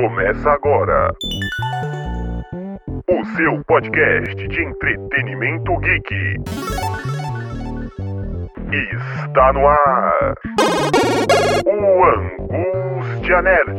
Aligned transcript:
Começa 0.00 0.52
agora. 0.52 1.14
O 3.06 3.24
seu 3.36 3.62
podcast 3.66 4.48
de 4.48 4.62
entretenimento 4.62 5.76
geek. 5.76 6.36
Está 9.26 9.52
no 9.52 9.66
ar. 9.66 10.34
O 11.66 12.04
Angústia 12.06 13.42
Nerd. 13.42 13.76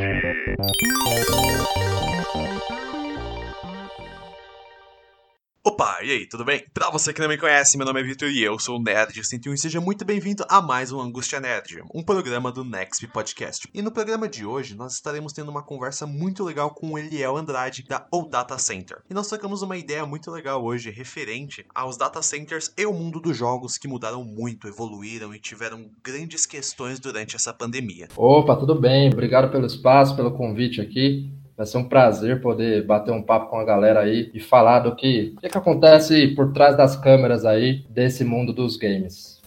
Opa, 5.64 6.00
e 6.02 6.10
aí, 6.10 6.28
tudo 6.28 6.44
bem? 6.44 6.66
Pra 6.74 6.90
você 6.90 7.14
que 7.14 7.22
não 7.22 7.28
me 7.28 7.38
conhece, 7.38 7.78
meu 7.78 7.86
nome 7.86 8.00
é 8.00 8.04
Vitor 8.04 8.28
e 8.32 8.42
eu 8.42 8.58
sou 8.58 8.80
o 8.80 8.84
Nerd101 8.84 9.54
e 9.54 9.58
seja 9.60 9.80
muito 9.80 10.04
bem-vindo 10.04 10.44
a 10.50 10.60
mais 10.60 10.92
um 10.92 11.00
Angústia 11.00 11.40
Nerd, 11.40 11.84
um 11.94 12.02
programa 12.02 12.52
do 12.52 12.64
Nexp 12.64 13.06
Podcast. 13.14 13.70
E 13.72 13.80
no 13.80 13.92
programa 13.92 14.28
de 14.28 14.44
hoje, 14.44 14.76
nós 14.76 14.94
estaremos 14.94 15.34
tendo 15.34 15.52
uma 15.52 15.62
conversa 15.62 16.08
muito 16.08 16.44
legal 16.44 16.72
com 16.72 16.94
o 16.94 16.98
Eliel 16.98 17.38
Andrade, 17.38 17.86
da 17.88 18.08
O 18.12 18.24
Data 18.24 18.58
Center. 18.58 19.04
E 19.08 19.14
nós 19.14 19.30
tocamos 19.30 19.62
uma 19.62 19.78
ideia 19.78 20.04
muito 20.04 20.32
legal 20.32 20.64
hoje, 20.64 20.90
referente 20.90 21.64
aos 21.76 21.96
data 21.96 22.24
centers 22.24 22.74
e 22.76 22.84
o 22.88 22.92
mundo 22.92 23.22
dos 23.22 23.38
jogos 23.38 23.78
que 23.78 23.88
mudaram 23.88 24.24
muito, 24.24 24.68
evoluíram 24.68 25.32
e 25.32 25.40
tiveram 25.40 25.92
grandes 26.04 26.48
questões 26.48 27.00
durante 27.00 27.36
essa 27.36 27.54
pandemia. 27.54 28.08
Opa, 28.18 28.56
tudo 28.56 28.74
bem? 28.74 29.14
Obrigado 29.14 29.52
pelo 29.52 29.68
espaço, 29.68 30.16
pelo 30.16 30.32
convite 30.32 30.82
aqui. 30.82 31.40
Vai 31.62 31.68
ser 31.68 31.78
um 31.78 31.88
prazer 31.88 32.42
poder 32.42 32.84
bater 32.88 33.12
um 33.12 33.22
papo 33.22 33.52
com 33.52 33.60
a 33.60 33.64
galera 33.64 34.00
aí 34.00 34.32
e 34.34 34.40
falar 34.40 34.80
do 34.80 34.96
que, 34.96 35.36
que, 35.40 35.48
que 35.48 35.58
acontece 35.60 36.30
por 36.30 36.52
trás 36.52 36.76
das 36.76 36.96
câmeras 36.96 37.46
aí 37.46 37.86
desse 37.88 38.24
mundo 38.24 38.52
dos 38.52 38.78
games. 38.78 39.40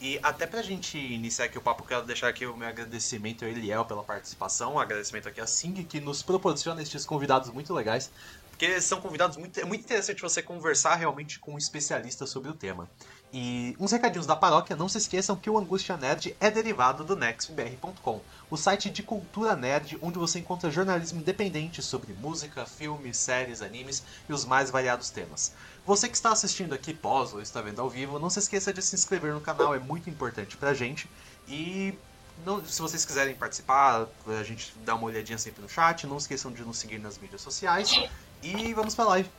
E 0.00 0.18
até 0.22 0.46
pra 0.46 0.62
gente 0.62 0.96
iniciar 0.96 1.44
aqui 1.44 1.58
o 1.58 1.60
papo, 1.60 1.84
quero 1.86 2.06
deixar 2.06 2.28
aqui 2.28 2.46
o 2.46 2.56
meu 2.56 2.66
agradecimento 2.66 3.44
ao 3.44 3.50
Eliel 3.50 3.84
pela 3.84 4.02
participação, 4.02 4.76
um 4.76 4.78
agradecimento 4.78 5.28
aqui 5.28 5.38
a 5.38 5.46
Sing, 5.46 5.74
que 5.84 6.00
nos 6.00 6.22
proporciona 6.22 6.80
estes 6.80 7.04
convidados 7.04 7.50
muito 7.50 7.74
legais, 7.74 8.10
porque 8.48 8.80
são 8.80 8.98
convidados 8.98 9.36
muito. 9.36 9.60
É 9.60 9.64
muito 9.66 9.84
interessante 9.84 10.22
você 10.22 10.40
conversar 10.40 10.94
realmente 10.94 11.38
com 11.38 11.52
um 11.52 11.58
especialista 11.58 12.24
sobre 12.24 12.48
o 12.48 12.54
tema. 12.54 12.88
E 13.32 13.76
uns 13.78 13.92
recadinhos 13.92 14.26
da 14.26 14.34
paróquia, 14.34 14.74
não 14.74 14.88
se 14.88 14.98
esqueçam 14.98 15.36
que 15.36 15.48
o 15.48 15.56
Angústia 15.56 15.96
Nerd 15.96 16.36
é 16.40 16.50
derivado 16.50 17.04
do 17.04 17.14
nextbr.com, 17.14 18.20
o 18.50 18.56
site 18.56 18.90
de 18.90 19.04
cultura 19.04 19.54
nerd 19.54 19.96
onde 20.02 20.18
você 20.18 20.40
encontra 20.40 20.68
jornalismo 20.68 21.20
independente 21.20 21.80
sobre 21.80 22.12
música, 22.12 22.66
filmes, 22.66 23.16
séries, 23.16 23.62
animes 23.62 24.02
e 24.28 24.32
os 24.32 24.44
mais 24.44 24.68
variados 24.70 25.10
temas. 25.10 25.52
Você 25.86 26.08
que 26.08 26.16
está 26.16 26.32
assistindo 26.32 26.74
aqui 26.74 26.92
pós 26.92 27.32
ou 27.32 27.40
está 27.40 27.60
vendo 27.60 27.80
ao 27.80 27.88
vivo, 27.88 28.18
não 28.18 28.28
se 28.28 28.40
esqueça 28.40 28.72
de 28.72 28.82
se 28.82 28.96
inscrever 28.96 29.32
no 29.32 29.40
canal, 29.40 29.74
é 29.74 29.78
muito 29.78 30.10
importante 30.10 30.56
pra 30.56 30.74
gente. 30.74 31.08
E 31.46 31.94
não, 32.44 32.64
se 32.64 32.82
vocês 32.82 33.04
quiserem 33.04 33.36
participar, 33.36 34.08
a 34.26 34.42
gente 34.42 34.74
dá 34.84 34.96
uma 34.96 35.04
olhadinha 35.04 35.38
sempre 35.38 35.62
no 35.62 35.68
chat, 35.68 36.04
não 36.04 36.16
esqueçam 36.16 36.50
de 36.50 36.62
nos 36.62 36.78
seguir 36.78 36.98
nas 36.98 37.16
mídias 37.16 37.42
sociais. 37.42 37.90
E 38.42 38.74
vamos 38.74 38.94
pra 38.94 39.04
live. 39.04 39.30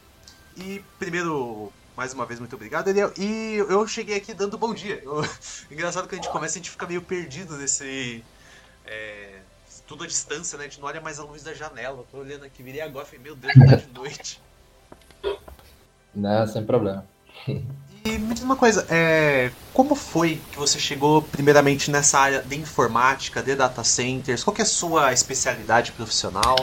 E 0.56 0.84
primeiro, 1.00 1.72
mais 2.02 2.16
uma 2.16 2.26
vez, 2.26 2.40
muito 2.40 2.56
obrigado, 2.56 2.88
Eliel. 2.88 3.14
E 3.16 3.58
eu 3.58 3.88
cheguei 3.88 4.18
aqui 4.18 4.34
dando 4.34 4.58
bom 4.58 4.74
dia. 4.74 5.00
Eu... 5.04 5.22
Engraçado 5.70 6.08
que 6.08 6.16
a 6.16 6.18
gente 6.18 6.30
começa, 6.30 6.56
a 6.56 6.58
gente 6.58 6.72
fica 6.72 6.88
meio 6.88 7.04
perdido 7.04 7.56
nesse. 7.56 8.24
É... 8.88 9.38
Tudo 9.86 10.04
à 10.04 10.08
distância, 10.08 10.58
né? 10.58 10.64
A 10.64 10.68
gente 10.68 10.80
não 10.80 10.88
olha 10.88 11.00
mais 11.00 11.20
a 11.20 11.24
luz 11.24 11.44
da 11.44 11.54
janela. 11.54 12.00
Eu 12.00 12.08
tô 12.10 12.18
olhando 12.18 12.44
aqui, 12.44 12.64
virei 12.64 12.82
agora 12.82 13.06
e 13.06 13.08
falei, 13.08 13.24
meu 13.24 13.36
Deus, 13.36 13.54
tá 13.54 13.76
de 13.76 13.94
noite. 13.94 14.42
Não, 16.16 16.48
sem 16.48 16.66
problema. 16.66 17.06
E 17.48 18.18
me 18.18 18.34
diz 18.34 18.44
uma 18.44 18.56
coisa, 18.56 18.86
é, 18.90 19.52
como 19.72 19.94
foi 19.94 20.42
que 20.52 20.58
você 20.58 20.80
chegou 20.80 21.22
primeiramente 21.22 21.92
nessa 21.92 22.20
área 22.20 22.42
de 22.42 22.56
informática, 22.58 23.44
de 23.44 23.56
data 23.56 23.84
centers? 23.84 24.44
Qual 24.44 24.56
é 24.58 24.64
a 24.64 24.66
sua 24.66 25.14
especialidade 25.14 25.92
profissional? 25.92 26.56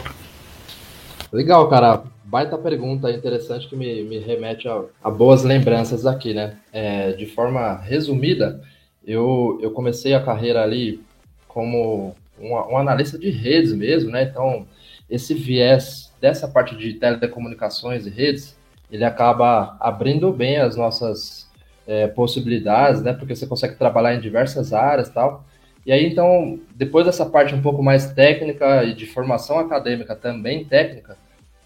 Legal, 1.33 1.69
cara. 1.71 2.03
Baita 2.31 2.59
pergunta 2.59 3.11
interessante 3.11 3.67
que 3.67 3.75
me, 3.75 4.03
me 4.03 4.19
remete 4.19 4.69
a, 4.69 4.85
a 5.03 5.11
boas 5.11 5.45
lembranças 5.45 6.05
aqui, 6.05 6.35
né? 6.35 6.59
É, 6.71 7.13
de 7.13 7.25
forma 7.25 7.79
resumida, 7.79 8.61
eu, 9.03 9.59
eu 9.63 9.71
comecei 9.71 10.13
a 10.13 10.23
carreira 10.23 10.63
ali 10.63 11.01
como 11.47 12.15
um, 12.39 12.53
um 12.53 12.77
analista 12.77 13.19
de 13.19 13.31
redes 13.31 13.73
mesmo, 13.73 14.11
né? 14.11 14.25
Então, 14.25 14.67
esse 15.09 15.33
viés 15.33 16.13
dessa 16.21 16.47
parte 16.47 16.77
de 16.77 16.93
telecomunicações 16.93 18.07
e 18.07 18.11
redes, 18.11 18.59
ele 18.93 19.07
acaba 19.07 19.79
abrindo 19.81 20.31
bem 20.31 20.59
as 20.59 20.77
nossas 20.77 21.49
é, 21.87 22.09
possibilidades, 22.09 23.01
né? 23.01 23.15
Porque 23.15 23.35
você 23.35 23.47
consegue 23.47 23.77
trabalhar 23.77 24.15
em 24.15 24.21
diversas 24.21 24.75
áreas 24.75 25.09
tal. 25.09 25.47
E 25.87 25.91
aí, 25.91 26.05
então, 26.05 26.61
depois 26.75 27.07
dessa 27.07 27.25
parte 27.25 27.55
um 27.55 27.63
pouco 27.63 27.83
mais 27.83 28.13
técnica 28.13 28.85
e 28.85 28.93
de 28.93 29.07
formação 29.07 29.59
acadêmica 29.59 30.15
também 30.15 30.63
técnica, 30.63 31.17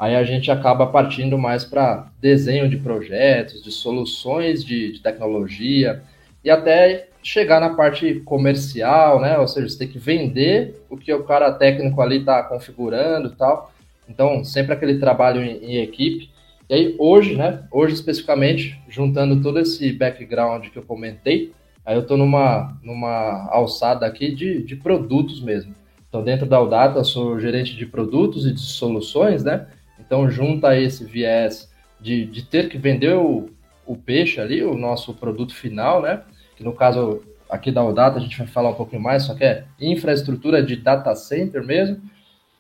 aí 0.02 0.16
a 0.16 0.24
gente 0.24 0.50
acaba 0.50 0.84
partindo 0.88 1.38
mais 1.38 1.64
para 1.64 2.10
desenho 2.20 2.68
de 2.68 2.76
projetos, 2.76 3.62
de 3.62 3.70
soluções 3.70 4.64
de, 4.64 4.94
de, 4.94 5.00
tecnologia 5.00 6.02
e 6.42 6.50
até 6.50 7.06
chegar 7.22 7.60
na 7.60 7.70
parte 7.70 8.14
comercial, 8.24 9.20
né? 9.20 9.38
Ou 9.38 9.46
seja, 9.46 9.68
você 9.68 9.78
tem 9.78 9.86
que 9.86 10.00
vender 10.00 10.84
o 10.90 10.96
que 10.96 11.14
o 11.14 11.22
cara 11.22 11.52
técnico 11.52 12.00
ali 12.00 12.18
está 12.18 12.42
configurando 12.42 13.28
e 13.28 13.36
tal. 13.36 13.72
Então, 14.08 14.42
sempre 14.42 14.72
aquele 14.72 14.98
trabalho 14.98 15.40
em, 15.40 15.58
em 15.64 15.76
equipe. 15.76 16.30
E 16.69 16.74
aí, 16.74 16.96
hoje, 16.98 17.36
né? 17.36 17.62
Hoje 17.70 17.94
especificamente, 17.94 18.76
juntando 18.88 19.40
todo 19.40 19.60
esse 19.60 19.92
background 19.92 20.66
que 20.66 20.78
eu 20.80 20.82
comentei, 20.82 21.52
aí 21.86 21.94
eu 21.94 22.02
estou 22.02 22.16
numa, 22.16 22.76
numa 22.82 23.48
alçada 23.52 24.04
aqui 24.04 24.34
de, 24.34 24.64
de 24.64 24.74
produtos 24.74 25.40
mesmo. 25.40 25.72
Então, 26.08 26.24
dentro 26.24 26.44
da 26.44 26.60
Udata, 26.60 26.98
eu 26.98 27.04
sou 27.04 27.38
gerente 27.38 27.76
de 27.76 27.86
produtos 27.86 28.44
e 28.46 28.52
de 28.52 28.60
soluções, 28.60 29.44
né? 29.44 29.69
Então, 30.12 30.30
junta 30.30 30.78
esse 30.78 31.06
viés 31.06 31.72
de, 31.98 32.26
de 32.26 32.42
ter 32.42 32.68
que 32.68 32.76
vender 32.76 33.14
o, 33.14 33.48
o 33.86 33.96
peixe 33.96 34.42
ali, 34.42 34.62
o 34.62 34.74
nosso 34.74 35.14
produto 35.14 35.54
final, 35.54 36.02
né? 36.02 36.20
Que 36.54 36.62
no 36.62 36.74
caso 36.74 37.22
aqui 37.48 37.72
da 37.72 37.82
Udata 37.82 38.18
a 38.18 38.20
gente 38.20 38.36
vai 38.36 38.46
falar 38.46 38.68
um 38.68 38.74
pouquinho 38.74 39.00
mais, 39.00 39.22
só 39.22 39.34
que 39.34 39.42
é 39.42 39.64
infraestrutura 39.80 40.62
de 40.62 40.76
data 40.76 41.14
center 41.14 41.64
mesmo, 41.64 41.98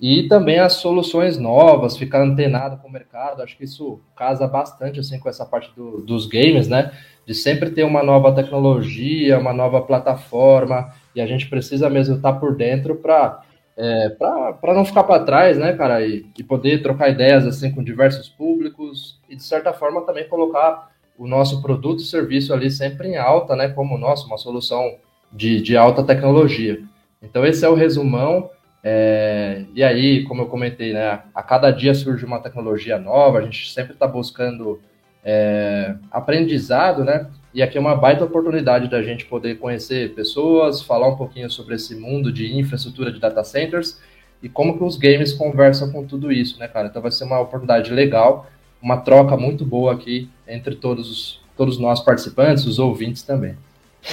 e 0.00 0.26
também 0.28 0.60
as 0.60 0.72
soluções 0.76 1.36
novas, 1.36 1.98
ficar 1.98 2.22
antenado 2.22 2.78
com 2.78 2.88
o 2.88 2.90
mercado, 2.90 3.42
acho 3.42 3.54
que 3.58 3.64
isso 3.64 4.00
casa 4.16 4.48
bastante 4.48 4.98
assim 4.98 5.18
com 5.18 5.28
essa 5.28 5.44
parte 5.44 5.70
do, 5.76 6.00
dos 6.00 6.24
games, 6.24 6.68
né? 6.68 6.90
De 7.26 7.34
sempre 7.34 7.68
ter 7.68 7.84
uma 7.84 8.02
nova 8.02 8.34
tecnologia, 8.34 9.38
uma 9.38 9.52
nova 9.52 9.82
plataforma, 9.82 10.90
e 11.14 11.20
a 11.20 11.26
gente 11.26 11.50
precisa 11.50 11.90
mesmo 11.90 12.16
estar 12.16 12.32
por 12.32 12.56
dentro 12.56 12.96
para 12.96 13.42
é, 13.76 14.08
para 14.10 14.74
não 14.74 14.84
ficar 14.84 15.04
para 15.04 15.24
trás, 15.24 15.56
né, 15.58 15.72
cara, 15.72 16.04
e, 16.06 16.26
e, 16.38 16.42
poder 16.42 16.82
trocar 16.82 17.08
ideias 17.08 17.46
assim 17.46 17.70
com 17.72 17.82
diversos 17.82 18.28
públicos 18.28 19.18
e 19.28 19.36
de 19.36 19.42
certa 19.42 19.72
forma 19.72 20.02
também 20.02 20.28
colocar 20.28 20.90
o 21.16 21.26
nosso 21.26 21.62
produto 21.62 22.00
e 22.00 22.06
serviço 22.06 22.52
ali 22.52 22.70
sempre 22.70 23.08
em 23.08 23.16
alta, 23.16 23.56
né, 23.56 23.68
como 23.68 23.98
nosso, 23.98 24.26
uma 24.26 24.36
solução 24.36 24.96
de, 25.32 25.60
de 25.62 25.76
alta 25.76 26.02
tecnologia. 26.04 26.82
Então 27.22 27.46
esse 27.46 27.64
é 27.64 27.68
o 27.68 27.74
resumão. 27.74 28.50
É, 28.84 29.64
e 29.74 29.82
aí, 29.82 30.24
como 30.24 30.42
eu 30.42 30.46
comentei, 30.46 30.92
né, 30.92 31.20
a 31.34 31.42
cada 31.42 31.70
dia 31.70 31.94
surge 31.94 32.26
uma 32.26 32.40
tecnologia 32.40 32.98
nova, 32.98 33.38
a 33.38 33.42
gente 33.42 33.72
sempre 33.72 33.92
está 33.92 34.08
buscando 34.08 34.80
é, 35.24 35.94
aprendizado, 36.10 37.04
né? 37.04 37.30
E 37.54 37.62
aqui 37.62 37.76
é 37.76 37.80
uma 37.80 37.94
baita 37.94 38.24
oportunidade 38.24 38.88
da 38.88 39.02
gente 39.02 39.26
poder 39.26 39.58
conhecer 39.58 40.14
pessoas, 40.14 40.80
falar 40.82 41.08
um 41.08 41.16
pouquinho 41.16 41.50
sobre 41.50 41.74
esse 41.74 41.94
mundo 41.94 42.32
de 42.32 42.58
infraestrutura 42.58 43.12
de 43.12 43.20
data 43.20 43.44
centers 43.44 44.00
e 44.42 44.48
como 44.48 44.76
que 44.76 44.84
os 44.84 44.96
games 44.96 45.32
conversam 45.32 45.92
com 45.92 46.06
tudo 46.06 46.32
isso, 46.32 46.58
né, 46.58 46.66
cara? 46.66 46.88
Então 46.88 47.02
vai 47.02 47.10
ser 47.10 47.24
uma 47.24 47.38
oportunidade 47.38 47.90
legal, 47.90 48.50
uma 48.80 48.96
troca 48.96 49.36
muito 49.36 49.64
boa 49.64 49.92
aqui 49.92 50.30
entre 50.48 50.74
todos 50.74 51.10
os, 51.10 51.40
todos 51.56 51.78
nós 51.78 52.00
participantes, 52.00 52.64
os 52.64 52.78
ouvintes 52.78 53.22
também. 53.22 53.56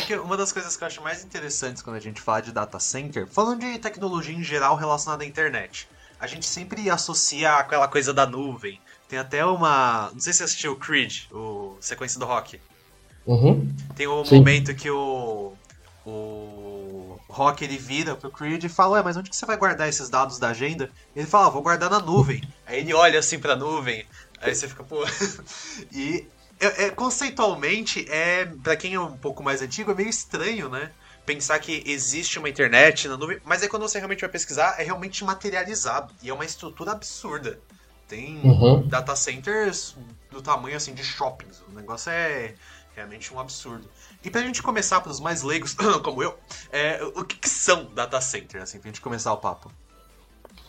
É 0.10 0.20
uma 0.20 0.38
das 0.38 0.52
coisas 0.52 0.78
que 0.78 0.84
eu 0.84 0.88
acho 0.88 1.02
mais 1.02 1.24
interessantes 1.24 1.82
quando 1.82 1.96
a 1.96 2.02
gente 2.02 2.22
fala 2.22 2.42
de 2.42 2.52
data 2.52 2.80
center, 2.80 3.26
falando 3.26 3.62
de 3.62 3.80
tecnologia 3.80 4.36
em 4.36 4.44
geral 4.44 4.76
relacionada 4.76 5.24
à 5.24 5.26
internet, 5.26 5.88
a 6.20 6.28
gente 6.28 6.46
sempre 6.46 6.90
associa 6.90 7.54
aquela 7.54 7.88
coisa 7.88 8.14
da 8.14 8.28
nuvem. 8.28 8.80
Tem 9.08 9.18
até 9.18 9.44
uma. 9.44 10.12
Não 10.14 10.20
sei 10.20 10.34
se 10.34 10.38
você 10.38 10.44
assistiu 10.44 10.74
o 10.74 10.76
Creed, 10.76 11.24
o 11.32 11.78
sequência 11.80 12.20
do 12.20 12.26
rock. 12.26 12.60
Uhum. 13.30 13.72
Tem 13.96 14.08
o 14.08 14.24
um 14.24 14.26
momento 14.26 14.74
que 14.74 14.90
o. 14.90 15.54
O 16.04 17.20
Rock 17.28 17.64
ele 17.64 17.78
vira 17.78 18.16
pro 18.16 18.32
Creed 18.32 18.64
e 18.64 18.70
fala: 18.70 18.94
Ué, 18.94 19.04
mas 19.04 19.16
onde 19.16 19.30
que 19.30 19.36
você 19.36 19.46
vai 19.46 19.56
guardar 19.56 19.88
esses 19.88 20.10
dados 20.10 20.40
da 20.40 20.50
agenda? 20.50 20.90
Ele 21.16 21.28
fala: 21.28 21.46
ah, 21.46 21.50
Vou 21.52 21.62
guardar 21.62 21.92
na 21.92 22.00
nuvem. 22.00 22.42
Aí 22.66 22.80
ele 22.80 22.92
olha 22.92 23.20
assim 23.20 23.38
pra 23.38 23.56
nuvem. 23.56 24.04
Aí 24.42 24.56
você 24.56 24.68
fica, 24.68 24.84
pô. 24.84 25.06
e 25.94 26.26
é, 26.60 26.86
é, 26.86 26.90
conceitualmente, 26.90 28.04
é 28.10 28.46
para 28.64 28.76
quem 28.76 28.96
é 28.96 29.00
um 29.00 29.16
pouco 29.16 29.44
mais 29.44 29.62
antigo, 29.62 29.92
é 29.92 29.96
meio 29.96 30.10
estranho, 30.10 30.68
né? 30.68 30.92
Pensar 31.24 31.60
que 31.60 31.84
existe 31.86 32.40
uma 32.40 32.50
internet 32.50 33.08
na 33.08 33.16
nuvem, 33.16 33.38
mas 33.46 33.62
aí 33.62 33.70
quando 33.70 33.84
você 33.84 34.00
realmente 34.00 34.22
vai 34.22 34.30
pesquisar, 34.30 34.76
é 34.80 34.84
realmente 34.84 35.24
materializado. 35.24 36.12
E 36.24 36.30
é 36.32 36.34
uma 36.34 36.46
estrutura 36.46 36.94
absurda. 36.94 37.60
Tem 38.08 38.42
uhum. 38.44 38.88
data 38.88 39.16
centers 39.16 39.96
do 40.32 40.42
tamanho 40.42 40.76
assim 40.76 40.96
de 40.96 41.04
shoppings. 41.04 41.62
O 41.70 41.76
negócio 41.76 42.12
é 42.12 42.56
realmente 43.00 43.34
um 43.34 43.40
absurdo. 43.40 43.88
E 44.24 44.30
pra 44.30 44.42
gente 44.42 44.62
começar 44.62 45.02
para 45.02 45.12
os 45.12 45.20
mais 45.20 45.42
leigos, 45.42 45.74
como 46.04 46.22
eu, 46.22 46.38
é, 46.72 47.02
o 47.16 47.24
que, 47.24 47.38
que, 47.38 47.50
são 47.50 47.88
data 47.96 48.20
centers, 48.20 48.64
assim, 48.64 48.80
pra 48.80 48.90
gente 48.90 49.02
começar 49.02 49.34
o 49.34 49.38
papo? 49.38 49.72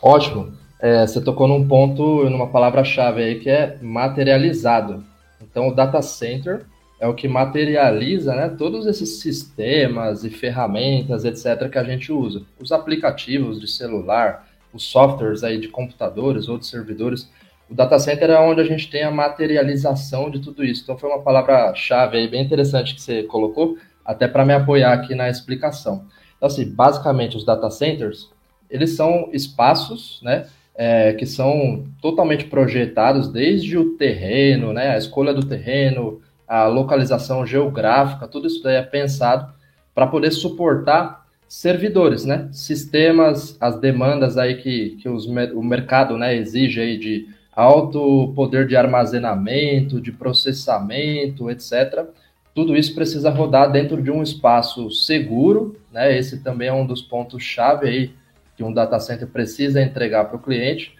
Ótimo. 0.00 0.56
é, 0.80 1.06
você 1.06 1.20
tocou 1.20 1.46
num 1.46 1.66
ponto, 1.66 2.28
numa 2.30 2.48
palavra-chave 2.48 3.22
aí, 3.22 3.40
que 3.40 3.50
é 3.50 3.78
materializado. 3.82 5.04
Então, 5.40 5.68
o 5.68 5.74
data 5.74 6.00
center 6.00 6.64
é 7.00 7.06
o 7.06 7.14
que 7.14 7.26
materializa 7.26 8.34
né, 8.34 8.48
todos 8.50 8.86
esses 8.86 9.20
sistemas 9.20 10.22
e 10.22 10.30
ferramentas, 10.30 11.24
etc., 11.24 11.68
que 11.70 11.78
a 11.78 11.84
gente 11.84 12.12
usa. 12.12 12.42
Os 12.60 12.72
aplicativos 12.72 13.60
de 13.60 13.66
celular, 13.66 14.46
os 14.72 14.84
softwares 14.84 15.42
aí 15.42 15.58
de 15.58 15.68
computadores 15.68 16.48
ou 16.48 16.58
de 16.58 16.66
servidores. 16.66 17.28
O 17.70 17.74
data 17.74 17.98
center 18.00 18.30
é 18.30 18.40
onde 18.40 18.60
a 18.60 18.64
gente 18.64 18.90
tem 18.90 19.04
a 19.04 19.12
materialização 19.12 20.28
de 20.28 20.40
tudo 20.40 20.64
isso. 20.64 20.82
Então, 20.82 20.98
foi 20.98 21.08
uma 21.08 21.22
palavra-chave 21.22 22.18
aí 22.18 22.28
bem 22.28 22.42
interessante 22.42 22.96
que 22.96 23.00
você 23.00 23.22
colocou, 23.22 23.78
até 24.04 24.26
para 24.26 24.44
me 24.44 24.52
apoiar 24.52 24.92
aqui 24.92 25.14
na 25.14 25.30
explicação. 25.30 26.04
Então, 26.36 26.48
assim, 26.48 26.68
basicamente, 26.68 27.36
os 27.36 27.44
data 27.44 27.70
centers, 27.70 28.28
eles 28.68 28.96
são 28.96 29.28
espaços, 29.32 30.20
né, 30.20 30.46
é, 30.74 31.12
que 31.12 31.24
são 31.24 31.84
totalmente 32.02 32.46
projetados 32.46 33.28
desde 33.28 33.78
o 33.78 33.96
terreno, 33.96 34.72
né, 34.72 34.90
a 34.90 34.98
escolha 34.98 35.32
do 35.32 35.46
terreno, 35.46 36.20
a 36.48 36.66
localização 36.66 37.46
geográfica, 37.46 38.26
tudo 38.26 38.48
isso 38.48 38.62
daí 38.64 38.76
é 38.76 38.82
pensado 38.82 39.52
para 39.94 40.08
poder 40.08 40.32
suportar 40.32 41.24
servidores, 41.46 42.24
né, 42.24 42.48
sistemas, 42.50 43.56
as 43.60 43.78
demandas 43.78 44.36
aí 44.36 44.56
que, 44.56 44.96
que 45.00 45.08
os, 45.08 45.26
o 45.26 45.62
mercado 45.62 46.16
né, 46.16 46.34
exige 46.34 46.80
aí 46.80 46.98
de 46.98 47.28
alto 47.60 48.32
poder 48.34 48.66
de 48.66 48.74
armazenamento, 48.74 50.00
de 50.00 50.10
processamento, 50.10 51.50
etc. 51.50 52.06
Tudo 52.54 52.76
isso 52.76 52.94
precisa 52.94 53.30
rodar 53.30 53.70
dentro 53.70 54.02
de 54.02 54.10
um 54.10 54.22
espaço 54.22 54.90
seguro, 54.90 55.76
né? 55.92 56.16
Esse 56.16 56.42
também 56.42 56.68
é 56.68 56.72
um 56.72 56.86
dos 56.86 57.02
pontos 57.02 57.42
chave 57.42 57.86
aí 57.86 58.10
que 58.56 58.64
um 58.64 58.72
data 58.72 58.98
center 58.98 59.28
precisa 59.28 59.80
entregar 59.82 60.24
para 60.24 60.36
o 60.36 60.40
cliente. 60.40 60.94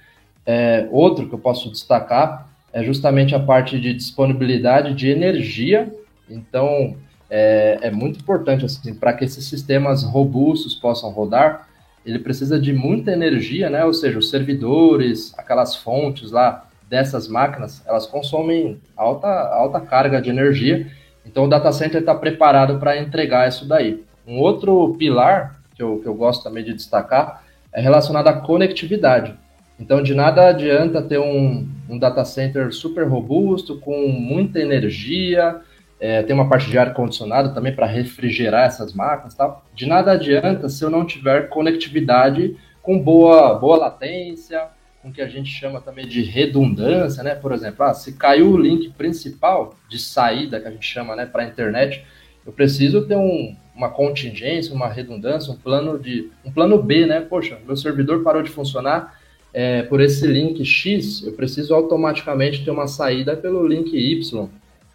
É, 0.44 0.88
outro 0.90 1.28
que 1.28 1.34
eu 1.34 1.38
posso 1.38 1.70
destacar 1.70 2.48
é 2.72 2.82
justamente 2.82 3.34
a 3.34 3.40
parte 3.40 3.80
de 3.80 3.94
disponibilidade 3.94 4.94
de 4.94 5.08
energia. 5.08 5.92
Então, 6.28 6.96
é, 7.28 7.78
é 7.82 7.90
muito 7.90 8.20
importante 8.20 8.64
assim, 8.64 8.94
para 8.94 9.12
que 9.12 9.24
esses 9.24 9.44
sistemas 9.46 10.02
robustos 10.02 10.74
possam 10.74 11.10
rodar, 11.10 11.68
ele 12.04 12.18
precisa 12.18 12.58
de 12.58 12.72
muita 12.72 13.12
energia, 13.12 13.68
né? 13.68 13.84
Ou 13.84 13.92
seja, 13.92 14.18
os 14.18 14.30
servidores, 14.30 15.34
aquelas 15.38 15.76
fontes 15.76 16.30
lá 16.30 16.66
dessas 16.88 17.28
máquinas, 17.28 17.82
elas 17.86 18.06
consomem 18.06 18.80
alta, 18.96 19.28
alta 19.28 19.80
carga 19.80 20.20
de 20.20 20.30
energia. 20.30 20.90
Então, 21.24 21.44
o 21.44 21.48
data 21.48 21.70
center 21.70 22.00
está 22.00 22.14
preparado 22.14 22.78
para 22.78 22.98
entregar 22.98 23.48
isso 23.48 23.66
daí. 23.66 24.02
Um 24.26 24.38
outro 24.38 24.96
pilar 24.98 25.60
que 25.76 25.82
eu, 25.82 25.98
que 25.98 26.06
eu 26.06 26.14
gosto 26.14 26.42
também 26.42 26.64
de 26.64 26.74
destacar 26.74 27.44
é 27.72 27.80
relacionada 27.80 28.30
à 28.30 28.40
conectividade. 28.40 29.34
Então, 29.78 30.02
de 30.02 30.14
nada 30.14 30.48
adianta 30.48 31.00
ter 31.00 31.18
um, 31.18 31.66
um 31.88 31.98
data 31.98 32.24
center 32.24 32.72
super 32.72 33.06
robusto, 33.06 33.78
com 33.78 34.08
muita 34.08 34.60
energia, 34.60 35.60
é, 36.00 36.22
tem 36.22 36.34
uma 36.34 36.48
parte 36.48 36.70
de 36.70 36.78
ar-condicionado 36.78 37.52
também 37.52 37.74
para 37.74 37.86
refrigerar 37.86 38.66
essas 38.66 38.94
máquinas 38.94 39.34
tal. 39.34 39.64
De 39.74 39.86
nada 39.86 40.12
adianta 40.12 40.68
se 40.68 40.82
eu 40.82 40.88
não 40.88 41.04
tiver 41.04 41.48
conectividade 41.48 42.56
com 42.82 42.98
boa, 42.98 43.54
boa 43.54 43.76
latência, 43.76 44.68
com 45.02 45.10
o 45.10 45.12
que 45.12 45.20
a 45.20 45.28
gente 45.28 45.50
chama 45.50 45.80
também 45.80 46.06
de 46.06 46.22
redundância, 46.22 47.22
né? 47.22 47.34
Por 47.34 47.52
exemplo, 47.52 47.84
ah, 47.84 47.92
se 47.92 48.14
caiu 48.14 48.50
o 48.50 48.58
link 48.58 48.90
principal 48.90 49.74
de 49.88 49.98
saída, 49.98 50.58
que 50.58 50.68
a 50.68 50.70
gente 50.70 50.86
chama 50.86 51.14
né, 51.14 51.26
para 51.26 51.42
a 51.42 51.46
internet, 51.46 52.04
eu 52.44 52.52
preciso 52.52 53.06
ter 53.06 53.16
um, 53.16 53.54
uma 53.74 53.90
contingência, 53.90 54.74
uma 54.74 54.88
redundância, 54.88 55.52
um 55.52 55.56
plano 55.56 55.98
de 55.98 56.30
um 56.44 56.50
plano 56.50 56.82
B, 56.82 57.06
né? 57.06 57.20
Poxa, 57.20 57.58
meu 57.66 57.76
servidor 57.76 58.22
parou 58.22 58.42
de 58.42 58.50
funcionar 58.50 59.18
é, 59.52 59.82
por 59.82 60.00
esse 60.00 60.26
link 60.26 60.64
X, 60.64 61.22
eu 61.24 61.32
preciso 61.32 61.74
automaticamente 61.74 62.64
ter 62.64 62.70
uma 62.70 62.86
saída 62.86 63.36
pelo 63.36 63.66
link 63.66 63.94
Y. 63.94 64.48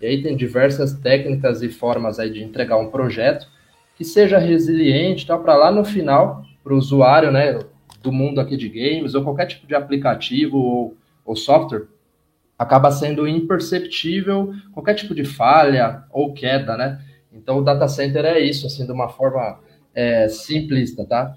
E 0.06 0.08
aí 0.08 0.22
tem 0.22 0.38
diversas 0.38 0.94
técnicas 0.94 1.64
e 1.64 1.70
formas 1.70 2.20
aí 2.20 2.30
de 2.30 2.44
entregar 2.44 2.78
um 2.78 2.92
projeto 2.92 3.48
que 3.96 4.06
seja 4.06 4.38
resiliente, 4.38 5.26
tá? 5.26 5.36
Para 5.36 5.56
lá 5.56 5.72
no 5.72 5.84
final, 5.84 6.46
para 6.64 6.76
o 6.76 6.78
usuário, 6.78 7.32
né, 7.32 7.58
do 8.04 8.12
mundo 8.12 8.40
aqui 8.40 8.56
de 8.56 8.70
games 8.70 9.16
ou 9.16 9.24
qualquer 9.24 9.48
tipo 9.48 9.66
de 9.66 9.74
aplicativo 9.74 10.60
ou, 10.60 10.98
ou 11.26 11.36
software, 11.36 11.88
acaba 12.56 12.92
sendo 12.92 13.28
imperceptível 13.28 14.54
qualquer 14.74 14.94
tipo 14.94 15.16
de 15.16 15.26
falha 15.26 16.04
ou 16.12 16.34
queda, 16.34 16.78
né? 16.78 17.02
Então, 17.34 17.58
o 17.58 17.64
data 17.64 17.88
center 17.88 18.26
é 18.26 18.40
isso, 18.40 18.68
assim, 18.68 18.86
de 18.86 18.92
uma 18.92 19.10
forma 19.10 19.60
é, 19.96 20.28
simplista, 20.28 21.04
tá? 21.04 21.36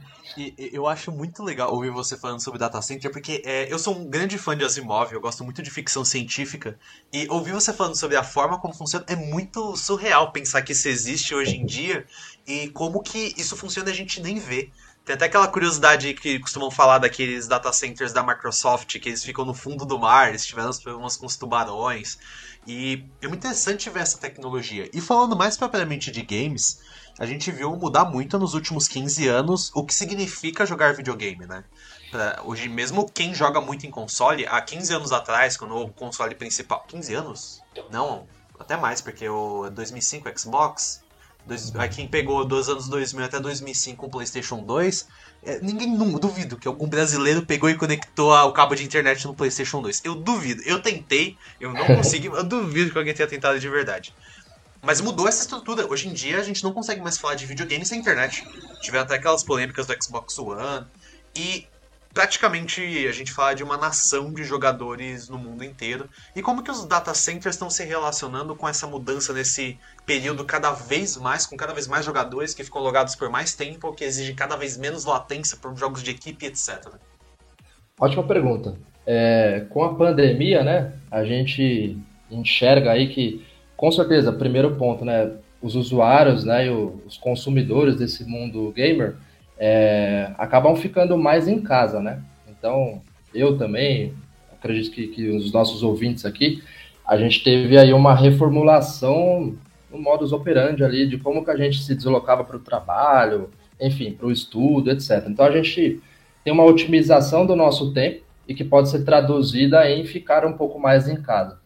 Eu 0.57 0.87
acho 0.87 1.11
muito 1.11 1.43
legal 1.43 1.73
ouvir 1.73 1.91
você 1.91 2.17
falando 2.17 2.41
sobre 2.41 2.59
data 2.59 2.81
center, 2.83 3.11
porque 3.11 3.43
é, 3.45 3.73
eu 3.73 3.79
sou 3.79 3.97
um 3.97 4.09
grande 4.09 4.39
fã 4.39 4.57
de 4.57 4.65
Asimov, 4.65 5.13
eu 5.13 5.21
gosto 5.21 5.43
muito 5.43 5.63
de 5.63 5.71
ficção 5.71 6.05
científica, 6.05 6.79
e 7.13 7.27
ouvir 7.29 7.53
você 7.53 7.73
falando 7.73 7.97
sobre 7.97 8.17
a 8.17 8.23
forma 8.23 8.59
como 8.59 8.75
funciona 8.75 9.05
é 9.09 9.17
muito 9.17 9.77
surreal 9.77 10.31
pensar 10.31 10.63
que 10.63 10.73
isso 10.73 10.89
existe 10.89 11.35
hoje 11.35 11.57
em 11.57 11.67
dia 11.67 12.07
e 12.47 12.69
como 12.71 13.03
que 13.03 13.35
isso 13.37 13.57
funciona 13.57 13.91
a 13.91 13.95
gente 13.95 14.21
nem 14.21 14.39
vê. 14.39 14.71
Tem 15.05 15.15
até 15.15 15.25
aquela 15.25 15.49
curiosidade 15.49 16.13
que 16.13 16.39
costumam 16.39 16.71
falar 16.71 16.99
daqueles 16.99 17.49
data 17.49 17.73
centers 17.73 18.13
da 18.13 18.23
Microsoft, 18.23 18.99
que 18.99 19.09
eles 19.09 19.25
ficam 19.25 19.43
no 19.43 19.55
fundo 19.55 19.87
do 19.87 19.99
mar, 19.99 20.29
eles 20.29 20.45
tiveram 20.45 20.69
uns 20.69 20.79
problemas 20.79 21.17
com 21.17 21.25
os 21.25 21.35
tubarões. 21.35 22.19
E 22.67 23.03
é 23.23 23.27
muito 23.27 23.41
interessante 23.41 23.89
ver 23.89 24.01
essa 24.01 24.19
tecnologia. 24.19 24.91
E 24.93 25.01
falando 25.01 25.35
mais 25.35 25.57
propriamente 25.57 26.11
de 26.11 26.21
games, 26.21 26.81
a 27.19 27.27
gente 27.27 27.51
viu 27.51 27.75
mudar 27.77 28.05
muito 28.05 28.39
nos 28.39 28.55
últimos 28.55 28.87
15 28.87 29.27
anos 29.27 29.71
o 29.75 29.85
que 29.85 29.93
significa 29.93 30.65
jogar 30.65 30.95
videogame, 30.95 31.47
né? 31.47 31.65
Pra, 32.11 32.41
hoje, 32.45 32.69
mesmo 32.69 33.11
quem 33.11 33.35
joga 33.35 33.61
muito 33.61 33.87
em 33.87 33.91
console, 33.91 34.47
há 34.47 34.61
15 34.61 34.95
anos 34.95 35.13
atrás, 35.13 35.57
quando 35.57 35.77
o 35.77 35.89
console 35.89 36.35
principal. 36.35 36.85
15 36.87 37.15
anos? 37.15 37.61
Não, 37.91 38.27
até 38.59 38.77
mais, 38.77 39.01
porque 39.01 39.29
o 39.29 39.69
2005 39.71 40.39
Xbox, 40.39 41.03
Dois, 41.49 41.73
quem 41.95 42.07
pegou 42.07 42.45
dos 42.45 42.69
anos 42.69 42.89
2000 42.89 43.25
até 43.25 43.41
2005 43.41 44.05
o 44.05 44.11
PlayStation 44.11 44.63
2, 44.63 45.09
é, 45.43 45.59
ninguém 45.61 45.89
não 45.89 46.13
duvido 46.13 46.59
que 46.59 46.69
algum 46.69 46.87
brasileiro 46.87 47.47
pegou 47.47 47.71
e 47.71 47.75
conectou 47.75 48.33
o 48.33 48.53
cabo 48.53 48.75
de 48.75 48.85
internet 48.85 49.27
no 49.27 49.35
PlayStation 49.35 49.81
2. 49.81 50.03
Eu 50.05 50.15
duvido. 50.15 50.61
Eu 50.67 50.83
tentei, 50.83 51.39
eu 51.59 51.73
não 51.73 51.87
consegui, 51.97 52.27
eu 52.27 52.45
duvido 52.45 52.93
que 52.93 52.99
alguém 52.99 53.15
tenha 53.15 53.27
tentado 53.27 53.59
de 53.59 53.67
verdade. 53.67 54.15
Mas 54.83 55.01
mudou 55.01 55.29
essa 55.29 55.43
estrutura. 55.43 55.87
Hoje 55.87 56.09
em 56.09 56.13
dia 56.13 56.39
a 56.39 56.43
gente 56.43 56.63
não 56.63 56.73
consegue 56.73 57.01
mais 57.01 57.19
falar 57.19 57.35
de 57.35 57.47
videogame 57.47 57.85
sem 57.85 58.01
internet. 58.01 58.47
Tiveram 58.81 59.05
até 59.05 59.17
aquelas 59.17 59.43
polêmicas 59.43 59.87
do 59.87 59.95
Xbox 60.03 60.39
One. 60.39 60.87
E 61.37 61.67
praticamente 62.13 62.81
a 63.07 63.13
gente 63.13 63.33
fala 63.33 63.55
de 63.55 63.63
uma 63.63 63.77
nação 63.77 64.33
de 64.33 64.43
jogadores 64.45 65.29
no 65.29 65.39
mundo 65.39 65.65
inteiro. 65.65 66.09
E 66.35 66.43
como 66.43 66.63
que 66.63 66.71
os 66.71 66.85
data 66.85 67.15
centers 67.15 67.55
estão 67.55 67.69
se 67.69 67.85
relacionando 67.85 68.55
com 68.57 68.69
essa 68.69 68.87
mudança 68.87 69.33
nesse 69.33 69.79
período 70.07 70.45
cada 70.45 70.73
vez 70.73 71.17
mais, 71.17 71.47
com 71.47 71.57
cada 71.57 71.73
vez 71.73 71.87
mais 71.87 72.05
jogadores 72.05 72.55
que 72.55 72.65
ficam 72.65 72.83
logados 72.83 73.15
por 73.15 73.29
mais 73.29 73.55
tempo, 73.55 73.93
que 73.93 74.05
exige 74.05 74.35
cada 74.35 74.57
vez 74.57 74.77
menos 74.77 75.05
latência 75.05 75.57
para 75.61 75.75
jogos 75.75 76.03
de 76.03 76.11
equipe, 76.11 76.47
etc. 76.47 76.89
Ótima 78.01 78.23
pergunta. 78.25 78.77
É, 79.07 79.67
com 79.71 79.83
a 79.85 79.95
pandemia, 79.95 80.63
né, 80.63 80.93
a 81.11 81.25
gente 81.25 81.99
enxerga 82.31 82.93
aí 82.93 83.09
que, 83.09 83.47
com 83.79 83.93
certeza, 83.93 84.33
primeiro 84.33 84.75
ponto, 84.75 85.05
né, 85.05 85.31
os 85.63 85.77
usuários, 85.77 86.45
né, 86.45 86.67
e 86.67 86.71
os 86.71 87.17
consumidores 87.17 87.95
desse 87.95 88.25
mundo 88.25 88.73
gamer, 88.73 89.15
é, 89.57 90.33
acabam 90.37 90.75
ficando 90.75 91.17
mais 91.17 91.47
em 91.47 91.63
casa, 91.63 92.01
né? 92.01 92.21
Então, 92.49 93.01
eu 93.33 93.57
também, 93.57 94.13
acredito 94.53 94.91
que, 94.91 95.07
que 95.07 95.29
os 95.29 95.53
nossos 95.53 95.85
ouvintes 95.85 96.25
aqui, 96.25 96.61
a 97.07 97.17
gente 97.17 97.43
teve 97.45 97.79
aí 97.79 97.93
uma 97.93 98.17
reformulação 98.17 99.55
no 99.89 99.99
modus 99.99 100.33
operandi 100.33 100.83
ali 100.83 101.07
de 101.07 101.17
como 101.17 101.45
que 101.45 101.51
a 101.53 101.57
gente 101.57 101.81
se 101.81 101.95
deslocava 101.95 102.43
para 102.43 102.57
o 102.57 102.61
trabalho, 102.61 103.49
enfim, 103.81 104.11
para 104.11 104.27
o 104.27 104.33
estudo, 104.33 104.91
etc. 104.91 105.25
Então 105.29 105.47
a 105.47 105.53
gente 105.53 106.01
tem 106.43 106.53
uma 106.53 106.65
otimização 106.65 107.47
do 107.47 107.55
nosso 107.55 107.93
tempo 107.93 108.23
e 108.47 108.55
que 108.55 108.65
pode 108.65 108.91
ser 108.91 109.05
traduzida 109.05 109.89
em 109.89 110.05
ficar 110.05 110.45
um 110.45 110.55
pouco 110.55 110.81
mais 110.81 111.09
em 111.09 111.23
casa. 111.23 111.58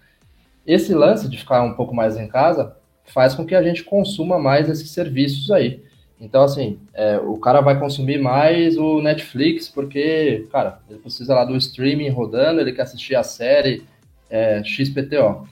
Esse 0.67 0.95
lance 0.95 1.29
de 1.29 1.39
ficar 1.39 1.63
um 1.63 1.75
pouco 1.75 1.95
mais 1.95 2.17
em 2.17 2.29
casa 2.29 2.77
faz 3.05 3.35
com 3.35 3.45
que 3.45 3.55
a 3.55 3.63
gente 3.63 3.85
consuma 3.85 4.39
mais 4.39 4.69
esses 4.69 4.91
serviços 4.91 5.51
aí. 5.51 5.83
Então, 6.21 6.45
assim, 6.45 6.79
é, 6.95 7.19
o 7.19 7.37
cara 7.37 7.61
vai 7.61 7.79
consumir 7.81 8.17
mais 8.19 8.79
o 8.79 9.03
Netflix 9.03 9.69
porque, 9.69 10.47
cara, 10.53 10.79
ele 10.89 11.01
precisa 11.01 11.35
lá 11.35 11.45
do 11.45 11.57
streaming 11.57 12.11
rodando, 12.11 12.61
ele 12.61 12.73
quer 12.73 12.83
assistir 12.83 13.17
a 13.17 13.25
série 13.25 13.83
é, 14.31 14.63
XPTO. 14.63 15.49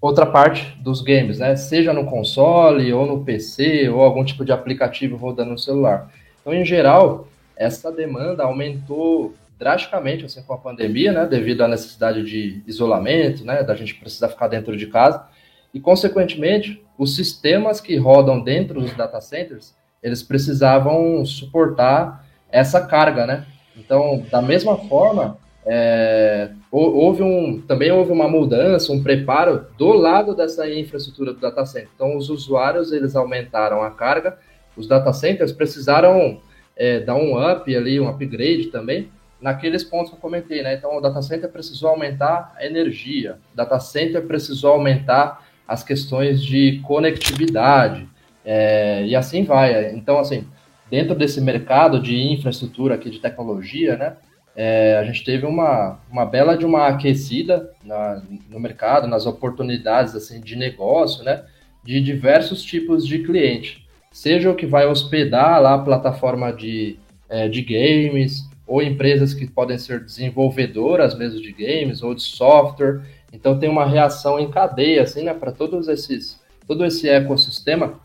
Outra 0.00 0.24
parte 0.24 0.76
dos 0.80 1.02
games, 1.02 1.38
né? 1.38 1.56
Seja 1.56 1.92
no 1.92 2.06
console, 2.06 2.90
ou 2.92 3.06
no 3.06 3.22
PC, 3.22 3.88
ou 3.90 4.02
algum 4.02 4.24
tipo 4.24 4.44
de 4.44 4.52
aplicativo 4.52 5.16
rodando 5.16 5.50
no 5.50 5.58
celular. 5.58 6.10
Então, 6.40 6.54
em 6.54 6.64
geral, 6.64 7.28
essa 7.54 7.92
demanda 7.92 8.44
aumentou 8.44 9.34
drasticamente 9.58 10.24
assim, 10.24 10.42
com 10.42 10.54
a 10.54 10.58
pandemia, 10.58 11.12
né? 11.12 11.26
Devido 11.26 11.62
à 11.62 11.68
necessidade 11.68 12.22
de 12.22 12.62
isolamento, 12.66 13.44
né? 13.44 13.62
Da 13.62 13.74
gente 13.74 13.94
precisar 13.94 14.28
ficar 14.28 14.48
dentro 14.48 14.76
de 14.76 14.86
casa. 14.86 15.26
E, 15.72 15.80
consequentemente, 15.80 16.84
os 16.98 17.16
sistemas 17.16 17.80
que 17.80 17.96
rodam 17.96 18.40
dentro 18.40 18.80
dos 18.80 18.94
data 18.94 19.20
centers 19.20 19.74
eles 20.04 20.22
precisavam 20.22 21.24
suportar 21.24 22.26
essa 22.52 22.86
carga, 22.86 23.26
né? 23.26 23.46
Então, 23.74 24.22
da 24.30 24.42
mesma 24.42 24.76
forma, 24.76 25.38
é, 25.64 26.50
houve 26.70 27.22
um, 27.22 27.60
também 27.62 27.90
houve 27.90 28.12
uma 28.12 28.28
mudança, 28.28 28.92
um 28.92 29.02
preparo 29.02 29.66
do 29.78 29.94
lado 29.94 30.36
dessa 30.36 30.70
infraestrutura 30.70 31.32
do 31.32 31.40
data 31.40 31.64
center. 31.64 31.88
Então, 31.94 32.16
os 32.18 32.28
usuários 32.28 32.92
eles 32.92 33.16
aumentaram 33.16 33.82
a 33.82 33.90
carga, 33.90 34.38
os 34.76 34.86
data 34.86 35.10
centers 35.12 35.52
precisaram 35.52 36.40
é, 36.76 37.00
dar 37.00 37.14
um 37.14 37.40
up 37.50 37.74
ali, 37.74 37.98
um 37.98 38.08
upgrade 38.08 38.66
também, 38.66 39.08
naqueles 39.44 39.84
pontos 39.84 40.10
que 40.10 40.16
eu 40.16 40.20
comentei, 40.20 40.62
né? 40.62 40.74
Então, 40.74 40.96
o 40.96 41.00
data 41.00 41.20
center 41.20 41.50
precisou 41.50 41.90
aumentar 41.90 42.54
a 42.56 42.64
energia, 42.64 43.38
o 43.52 43.56
data 43.56 43.78
center 43.78 44.22
precisou 44.22 44.72
aumentar 44.72 45.46
as 45.68 45.84
questões 45.84 46.42
de 46.42 46.80
conectividade, 46.84 48.08
é, 48.44 49.04
e 49.04 49.14
assim 49.14 49.44
vai. 49.44 49.92
Então, 49.94 50.18
assim, 50.18 50.46
dentro 50.90 51.14
desse 51.14 51.40
mercado 51.40 52.00
de 52.00 52.16
infraestrutura 52.32 52.94
aqui 52.94 53.10
de 53.10 53.20
tecnologia, 53.20 53.96
né? 53.96 54.16
é, 54.56 54.96
a 54.98 55.04
gente 55.04 55.24
teve 55.24 55.44
uma, 55.46 55.98
uma 56.10 56.24
bela 56.24 56.56
de 56.56 56.64
uma 56.64 56.86
aquecida 56.86 57.70
na, 57.84 58.22
no 58.48 58.60
mercado, 58.60 59.06
nas 59.06 59.26
oportunidades 59.26 60.14
assim, 60.14 60.40
de 60.40 60.56
negócio, 60.56 61.24
né, 61.24 61.44
de 61.82 62.00
diversos 62.00 62.62
tipos 62.62 63.06
de 63.06 63.18
cliente. 63.20 63.84
Seja 64.12 64.50
o 64.50 64.54
que 64.54 64.64
vai 64.64 64.86
hospedar 64.86 65.60
lá 65.60 65.74
a 65.74 65.78
plataforma 65.78 66.52
de, 66.52 66.96
é, 67.28 67.48
de 67.48 67.62
games, 67.62 68.48
ou 68.66 68.82
empresas 68.82 69.34
que 69.34 69.46
podem 69.46 69.78
ser 69.78 70.00
desenvolvedoras 70.00 71.16
mesmo 71.16 71.40
de 71.40 71.52
games, 71.52 72.02
ou 72.02 72.14
de 72.14 72.22
software. 72.22 73.02
Então 73.32 73.58
tem 73.58 73.68
uma 73.68 73.86
reação 73.86 74.38
em 74.38 74.50
cadeia, 74.50 75.02
assim, 75.02 75.24
né, 75.24 75.34
para 75.34 75.52
todos 75.52 75.88
esses, 75.88 76.40
todo 76.66 76.84
esse 76.84 77.08
ecossistema 77.08 78.00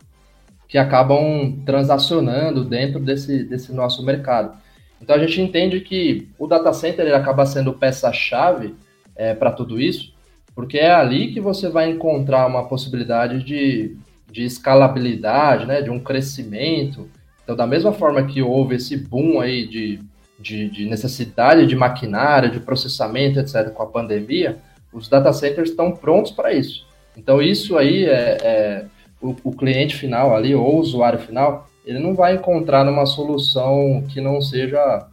que 0.68 0.78
acabam 0.78 1.58
transacionando 1.64 2.64
dentro 2.64 3.00
desse, 3.00 3.42
desse 3.44 3.72
nosso 3.72 4.04
mercado. 4.04 4.56
Então 5.00 5.16
a 5.16 5.18
gente 5.18 5.40
entende 5.40 5.80
que 5.80 6.28
o 6.38 6.46
data 6.46 6.72
center 6.72 7.06
ele 7.06 7.14
acaba 7.14 7.46
sendo 7.46 7.72
peça-chave 7.72 8.74
é, 9.16 9.34
para 9.34 9.50
tudo 9.50 9.80
isso, 9.80 10.12
porque 10.54 10.78
é 10.78 10.92
ali 10.92 11.32
que 11.32 11.40
você 11.40 11.68
vai 11.68 11.90
encontrar 11.90 12.46
uma 12.46 12.68
possibilidade 12.68 13.42
de, 13.42 13.96
de 14.30 14.44
escalabilidade, 14.44 15.66
né, 15.66 15.80
de 15.80 15.90
um 15.90 15.98
crescimento. 15.98 17.08
Então, 17.42 17.56
da 17.56 17.66
mesma 17.66 17.92
forma 17.92 18.26
que 18.26 18.42
houve 18.42 18.76
esse 18.76 18.96
boom 18.96 19.40
aí 19.40 19.66
de, 19.66 20.00
de, 20.40 20.70
de 20.70 20.86
necessidade 20.86 21.66
de 21.66 21.76
maquinário, 21.76 22.50
de 22.50 22.60
processamento, 22.60 23.38
etc., 23.38 23.70
com 23.70 23.82
a 23.82 23.86
pandemia, 23.86 24.58
os 24.92 25.08
data 25.08 25.32
centers 25.32 25.70
estão 25.70 25.92
prontos 25.92 26.32
para 26.32 26.52
isso. 26.52 26.86
Então, 27.16 27.42
isso 27.42 27.76
aí 27.76 28.06
é, 28.06 28.38
é 28.40 28.84
o, 29.20 29.36
o 29.44 29.52
cliente 29.52 29.96
final 29.96 30.34
ali, 30.34 30.54
ou 30.54 30.76
o 30.76 30.80
usuário 30.80 31.18
final, 31.18 31.68
ele 31.84 31.98
não 31.98 32.14
vai 32.14 32.34
encontrar 32.34 32.84
numa 32.84 33.06
solução 33.06 34.04
que 34.08 34.20
não 34.20 34.40
seja 34.40 35.06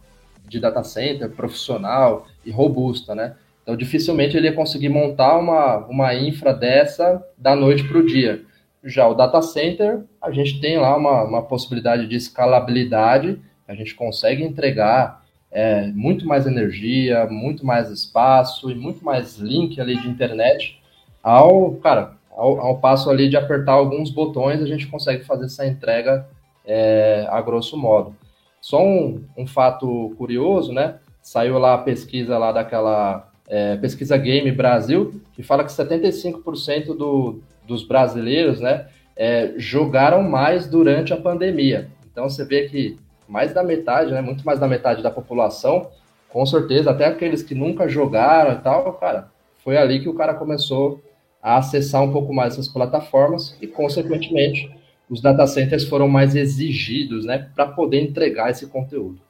de 0.48 0.58
data 0.58 0.82
center, 0.82 1.30
profissional 1.30 2.26
e 2.44 2.50
robusta, 2.50 3.14
né? 3.14 3.34
Então, 3.62 3.76
dificilmente 3.76 4.34
ele 4.34 4.46
ia 4.46 4.54
conseguir 4.54 4.88
montar 4.88 5.36
uma, 5.36 5.76
uma 5.88 6.14
infra 6.14 6.54
dessa 6.54 7.22
da 7.36 7.54
noite 7.54 7.84
para 7.84 7.98
o 7.98 8.06
dia. 8.06 8.42
Já 8.82 9.06
o 9.06 9.14
data 9.14 9.42
center, 9.42 10.04
a 10.22 10.30
gente 10.30 10.58
tem 10.58 10.78
lá 10.78 10.96
uma, 10.96 11.24
uma 11.24 11.42
possibilidade 11.42 12.06
de 12.06 12.16
escalabilidade, 12.16 13.38
a 13.68 13.74
gente 13.74 13.94
consegue 13.94 14.42
entregar 14.42 15.24
é, 15.52 15.86
muito 15.88 16.26
mais 16.26 16.46
energia, 16.46 17.26
muito 17.26 17.64
mais 17.64 17.90
espaço 17.90 18.70
e 18.70 18.74
muito 18.74 19.04
mais 19.04 19.36
link 19.36 19.80
ali 19.80 20.00
de 20.00 20.08
internet 20.08 20.78
ao, 21.22 21.72
cara, 21.74 22.12
ao, 22.30 22.60
ao 22.60 22.78
passo 22.78 23.10
ali 23.10 23.28
de 23.28 23.36
apertar 23.36 23.72
alguns 23.72 24.10
botões, 24.10 24.62
a 24.62 24.66
gente 24.66 24.86
consegue 24.86 25.24
fazer 25.24 25.46
essa 25.46 25.66
entrega 25.66 26.26
é, 26.64 27.26
a 27.28 27.40
grosso 27.40 27.76
modo. 27.76 28.16
Só 28.60 28.82
um, 28.82 29.22
um, 29.36 29.46
fato 29.46 30.14
curioso, 30.16 30.72
né? 30.72 30.96
Saiu 31.22 31.58
lá 31.58 31.74
a 31.74 31.78
pesquisa 31.78 32.38
lá 32.38 32.50
daquela 32.50 33.28
é, 33.46 33.76
pesquisa 33.76 34.16
Game 34.16 34.50
Brasil, 34.52 35.20
que 35.34 35.42
fala 35.42 35.64
que 35.64 35.70
75% 35.70 36.96
do, 36.96 37.40
dos 37.66 37.86
brasileiros, 37.86 38.60
né, 38.60 38.86
é, 39.14 39.52
jogaram 39.56 40.22
mais 40.22 40.66
durante 40.66 41.12
a 41.12 41.16
pandemia. 41.16 41.88
Então 42.10 42.28
você 42.28 42.44
vê 42.44 42.68
que 42.68 42.98
mais 43.28 43.52
da 43.52 43.62
metade, 43.62 44.10
né, 44.10 44.22
muito 44.22 44.44
mais 44.44 44.58
da 44.58 44.66
metade 44.66 45.02
da 45.02 45.10
população, 45.10 45.90
com 46.28 46.44
certeza, 46.44 46.90
até 46.90 47.06
aqueles 47.06 47.42
que 47.42 47.54
nunca 47.54 47.88
jogaram 47.88 48.52
e 48.52 48.62
tal, 48.62 48.92
cara, 48.94 49.30
foi 49.62 49.76
ali 49.76 50.00
que 50.00 50.08
o 50.08 50.14
cara 50.14 50.34
começou 50.34 51.02
a 51.42 51.58
acessar 51.58 52.02
um 52.02 52.12
pouco 52.12 52.32
mais 52.32 52.54
essas 52.54 52.68
plataformas 52.68 53.56
e, 53.60 53.66
consequentemente, 53.66 54.70
os 55.08 55.20
data 55.20 55.46
centers 55.46 55.84
foram 55.84 56.08
mais 56.08 56.34
exigidos, 56.34 57.24
né, 57.24 57.50
para 57.54 57.66
poder 57.66 58.00
entregar 58.00 58.50
esse 58.50 58.66
conteúdo. 58.66 59.20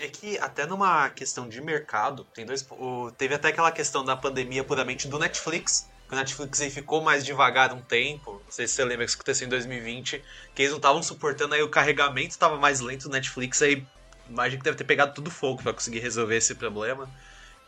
É 0.00 0.08
que 0.08 0.36
até 0.38 0.66
numa 0.66 1.08
questão 1.10 1.48
de 1.48 1.60
mercado, 1.60 2.24
tem 2.34 2.44
dois, 2.44 2.66
o, 2.72 3.10
teve 3.12 3.34
até 3.34 3.48
aquela 3.48 3.70
questão 3.70 4.04
da 4.04 4.16
pandemia 4.16 4.64
puramente 4.64 5.06
do 5.06 5.18
Netflix, 5.18 5.88
que 6.08 6.14
o 6.14 6.18
Netflix 6.18 6.60
aí 6.60 6.70
ficou 6.70 7.00
mais 7.00 7.24
devagar 7.24 7.72
um 7.72 7.80
tempo, 7.80 8.33
sei 8.54 8.66
se 8.68 8.74
você 8.74 8.84
lembra 8.84 9.04
que 9.04 9.10
isso 9.10 9.16
aconteceu 9.16 9.46
em 9.46 9.50
2020, 9.50 10.22
que 10.54 10.62
eles 10.62 10.70
não 10.70 10.78
estavam 10.78 11.02
suportando 11.02 11.54
aí 11.54 11.62
o 11.62 11.68
carregamento 11.68 12.30
estava 12.30 12.56
mais 12.56 12.80
lento 12.80 13.08
do 13.08 13.10
Netflix, 13.10 13.60
aí 13.60 13.84
imagino 14.28 14.58
que 14.58 14.64
deve 14.64 14.76
ter 14.76 14.84
pegado 14.84 15.12
tudo 15.12 15.30
fogo 15.30 15.62
para 15.62 15.72
conseguir 15.72 15.98
resolver 15.98 16.36
esse 16.36 16.54
problema. 16.54 17.10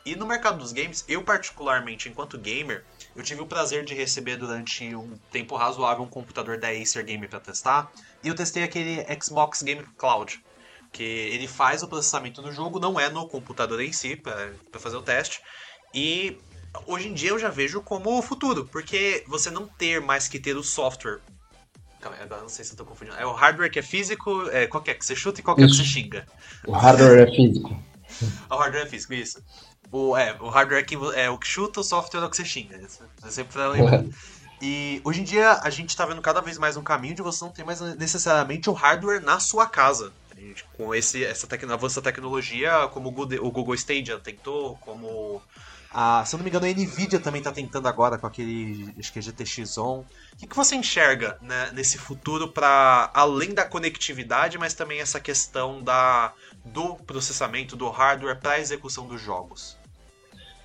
E 0.05 0.15
no 0.15 0.25
mercado 0.25 0.59
dos 0.59 0.73
games, 0.73 1.05
eu 1.09 1.21
particularmente, 1.23 2.09
enquanto 2.09 2.39
gamer, 2.39 2.85
eu 3.17 3.25
tive 3.25 3.43
o 3.43 3.47
prazer 3.47 3.85
de 3.85 3.93
receber 3.93 4.37
durante 4.37 4.95
um 4.95 5.19
tempo 5.33 5.57
razoável 5.57 6.05
um 6.05 6.09
computador 6.09 6.59
da 6.59 6.69
Acer 6.69 7.05
Game 7.05 7.27
para 7.27 7.41
testar, 7.41 7.91
e 8.23 8.29
eu 8.29 8.35
testei 8.35 8.63
aquele 8.63 9.05
Xbox 9.21 9.63
Game 9.63 9.83
Cloud, 9.99 10.41
que 10.93 11.03
ele 11.03 11.49
faz 11.49 11.83
o 11.83 11.89
processamento 11.89 12.41
do 12.41 12.53
jogo, 12.53 12.79
não 12.79 13.01
é 13.01 13.11
no 13.11 13.27
computador 13.27 13.81
em 13.81 13.93
si, 13.93 14.15
para 14.15 14.53
fazer 14.79 14.97
o 14.97 15.03
teste, 15.03 15.43
e 15.93 16.39
hoje 16.87 17.09
em 17.09 17.15
dia 17.15 17.31
eu 17.31 17.39
já 17.39 17.49
vejo 17.49 17.81
como 17.81 18.19
o 18.19 18.23
futuro, 18.23 18.67
porque 18.67 19.25
você 19.27 19.51
não 19.51 19.67
ter 19.67 20.01
mais 20.01 20.29
que 20.29 20.39
ter 20.39 20.57
o 20.57 20.63
software. 20.63 21.21
Calma, 22.01 22.19
agora 22.21 22.43
não 22.43 22.49
sei 22.49 22.65
se 22.65 22.73
eu 22.73 22.77
tô 22.77 22.85
confundindo. 22.85 23.17
É 23.17 23.27
o 23.27 23.33
hardware 23.33 23.71
que 23.71 23.79
é 23.79 23.83
físico, 23.83 24.49
é, 24.51 24.67
qual 24.67 24.83
que 24.83 24.91
é 24.91 24.97
você 24.99 25.17
chuta 25.17 25.41
e 25.41 25.43
qual 25.43 25.57
que 25.57 25.65
é 25.65 25.67
que 25.67 25.75
você 25.75 25.85
xinga. 25.85 26.27
O 26.67 26.73
hardware 26.73 27.29
é 27.29 27.35
físico. 27.35 27.83
o 28.51 28.57
hardware 28.57 28.87
é 28.87 28.87
físico, 28.87 29.15
isso. 29.15 29.43
O, 29.91 30.17
é, 30.17 30.37
o 30.41 30.49
hardware 30.49 30.85
que 30.85 30.97
é 31.15 31.31
o 31.31 31.39
que 31.39 31.47
chuta, 31.47 31.81
o 31.81 31.85
software 31.85 32.21
é 32.21 32.25
o 32.25 32.31
que 32.31 32.37
você 32.37 32.45
xinga. 32.45 32.79
Você 32.79 33.31
sempre 33.31 33.53
pra 33.53 33.69
lembrar. 33.69 34.05
E 34.61 35.03
hoje 35.05 35.21
em 35.21 35.25
dia 35.25 35.61
a 35.63 35.71
gente 35.71 35.91
está 35.91 36.07
vendo 36.07 36.23
cada 36.23 36.41
vez 36.41 36.59
mais 36.59 36.77
um 36.77 36.83
caminho 36.83 37.15
de 37.15 37.23
você 37.23 37.45
não 37.45 37.53
ter 37.53 37.65
mais 37.65 37.81
necessariamente 37.97 38.71
o 38.71 38.73
hardware 38.73 39.23
na 39.23 39.39
sua 39.39 39.67
casa. 39.67 40.13
Com 40.77 40.95
esse, 40.95 41.25
essa 41.25 41.47
tec 41.47 41.65
avanço 41.65 41.97
da 41.97 42.11
tecnologia, 42.11 42.89
como 42.93 43.09
o 43.09 43.13
Google, 43.13 43.47
o 43.47 43.51
Google 43.51 43.75
Stadia 43.75 44.19
tentou, 44.19 44.77
como 44.77 45.43
a, 45.99 46.23
se 46.27 46.35
eu 46.35 46.37
não 46.37 46.45
me 46.45 46.51
engano, 46.51 46.67
a 46.67 46.69
Nvidia 46.69 47.19
também 47.19 47.39
está 47.39 47.51
tentando 47.51 47.89
agora 47.89 48.19
com 48.19 48.27
aquele, 48.27 48.93
acho 48.99 49.11
que 49.11 49.19
é 49.19 49.23
GTX 49.23 49.79
On. 49.79 50.01
O 50.01 50.05
que, 50.37 50.47
que 50.47 50.55
você 50.55 50.77
enxerga 50.77 51.39
né, 51.41 51.71
nesse 51.73 51.97
futuro 51.97 52.49
para 52.49 53.11
além 53.15 53.55
da 53.55 53.65
conectividade, 53.65 54.59
mas 54.59 54.75
também 54.75 55.01
essa 55.01 55.19
questão 55.19 55.83
da, 55.83 56.35
do 56.63 56.97
processamento 56.97 57.77
do 57.77 57.89
hardware 57.89 58.39
para 58.39 58.53
a 58.53 58.61
execução 58.61 59.07
dos 59.07 59.23
jogos? 59.23 59.79